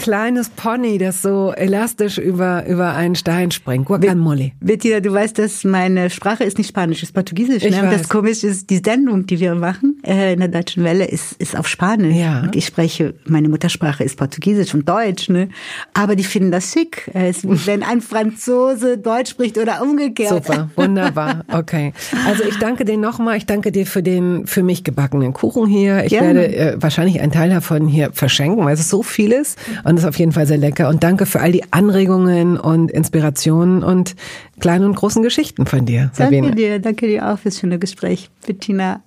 kleines 0.00 0.48
Pony, 0.50 0.98
das 0.98 1.22
so 1.22 1.52
elastisch 1.52 2.18
über 2.18 2.66
über 2.66 2.94
einen 2.94 3.14
Stein 3.14 3.50
springt. 3.50 3.86
Guacamole. 3.86 4.52
Bettina, 4.60 5.00
du 5.00 5.12
weißt, 5.12 5.38
dass 5.38 5.64
meine 5.64 6.10
Sprache 6.10 6.44
ist 6.44 6.58
nicht 6.58 6.68
Spanisch, 6.68 7.02
ist 7.02 7.12
Portugiesisch. 7.12 7.62
Ne? 7.64 7.88
Das 7.90 8.08
Komische 8.08 8.46
ist, 8.46 8.70
die 8.70 8.80
Sendung, 8.84 9.26
die 9.26 9.40
wir 9.40 9.54
machen 9.54 10.00
äh, 10.06 10.32
in 10.32 10.40
der 10.40 10.48
Deutschen 10.48 10.84
Welle, 10.84 11.04
ist, 11.04 11.32
ist 11.34 11.56
auf 11.56 11.68
Spanisch. 11.68 12.16
Ja. 12.16 12.42
Und 12.42 12.56
ich 12.56 12.66
spreche, 12.66 13.14
meine 13.26 13.48
Muttersprache 13.48 14.04
ist 14.04 14.16
Portugiesisch 14.16 14.74
und 14.74 14.88
Deutsch, 14.88 15.28
ne? 15.28 15.48
Aber 15.92 16.16
die 16.16 16.24
finden 16.24 16.50
das 16.50 16.72
schick. 16.72 17.10
Es 17.12 17.44
wenn 17.44 17.82
ein 17.82 18.00
Franzose 18.00 18.98
Deutsch 18.98 19.30
spricht 19.30 19.58
oder 19.58 19.82
umgekehrt. 19.82 20.44
Super, 20.44 20.70
wunderbar. 20.76 21.44
Okay. 21.54 21.92
Also 22.26 22.42
ich 22.44 22.58
danke 22.58 22.84
dir 22.84 22.96
nochmal. 22.96 23.36
Ich 23.36 23.46
danke 23.46 23.70
dir 23.70 23.86
für 23.86 24.02
den 24.02 24.46
für 24.46 24.62
mich 24.62 24.82
gebackenen 24.82 25.32
Kuchen 25.32 25.66
hier. 25.66 26.03
Ich 26.04 26.10
Gerne. 26.10 26.40
werde 26.40 26.56
äh, 26.56 26.76
wahrscheinlich 26.80 27.20
einen 27.20 27.32
Teil 27.32 27.50
davon 27.50 27.88
hier 27.88 28.10
verschenken, 28.12 28.64
weil 28.64 28.74
es 28.74 28.88
so 28.88 29.02
viel 29.02 29.32
ist. 29.32 29.58
Und 29.84 29.96
es 29.96 30.02
ist 30.02 30.08
auf 30.08 30.18
jeden 30.18 30.32
Fall 30.32 30.46
sehr 30.46 30.58
lecker. 30.58 30.88
Und 30.88 31.02
danke 31.02 31.26
für 31.26 31.40
all 31.40 31.52
die 31.52 31.64
Anregungen 31.72 32.58
und 32.58 32.90
Inspirationen 32.90 33.82
und 33.82 34.14
kleinen 34.60 34.84
und 34.84 34.96
großen 34.96 35.22
Geschichten 35.22 35.66
von 35.66 35.86
dir, 35.86 36.10
Sabine. 36.12 36.48
Danke 36.48 36.56
dir, 36.56 36.78
danke 36.78 37.06
dir 37.06 37.28
auch 37.32 37.38
fürs 37.38 37.58
schöne 37.58 37.78
Gespräch, 37.78 38.30
Bettina. 38.46 39.00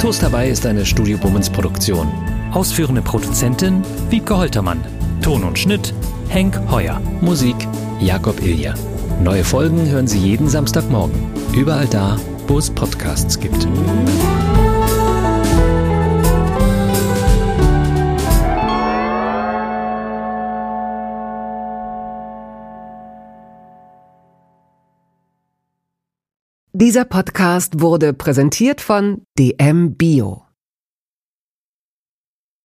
Toast 0.00 0.22
dabei 0.22 0.48
ist 0.48 0.64
eine 0.66 0.86
Studio 0.86 1.18
Bummens 1.18 1.50
Produktion. 1.50 2.08
Ausführende 2.52 3.02
Produzentin 3.02 3.82
Wiebke 4.08 4.36
Holtermann. 4.36 4.80
Ton 5.22 5.44
und 5.44 5.58
Schnitt 5.58 5.94
Henk 6.28 6.58
Heuer. 6.70 7.00
Musik 7.20 7.54
Jakob 8.00 8.40
Ilja. 8.42 8.74
Neue 9.22 9.44
Folgen 9.44 9.86
hören 9.86 10.06
Sie 10.06 10.18
jeden 10.18 10.48
Samstagmorgen. 10.48 11.14
Überall 11.54 11.86
da, 11.86 12.18
wo 12.46 12.58
es 12.58 12.70
Podcasts 12.70 13.38
gibt. 13.38 13.68
Dieser 26.72 27.04
Podcast 27.04 27.82
wurde 27.82 28.14
präsentiert 28.14 28.80
von 28.80 29.26
DM 29.38 29.96
Bio. 29.96 30.49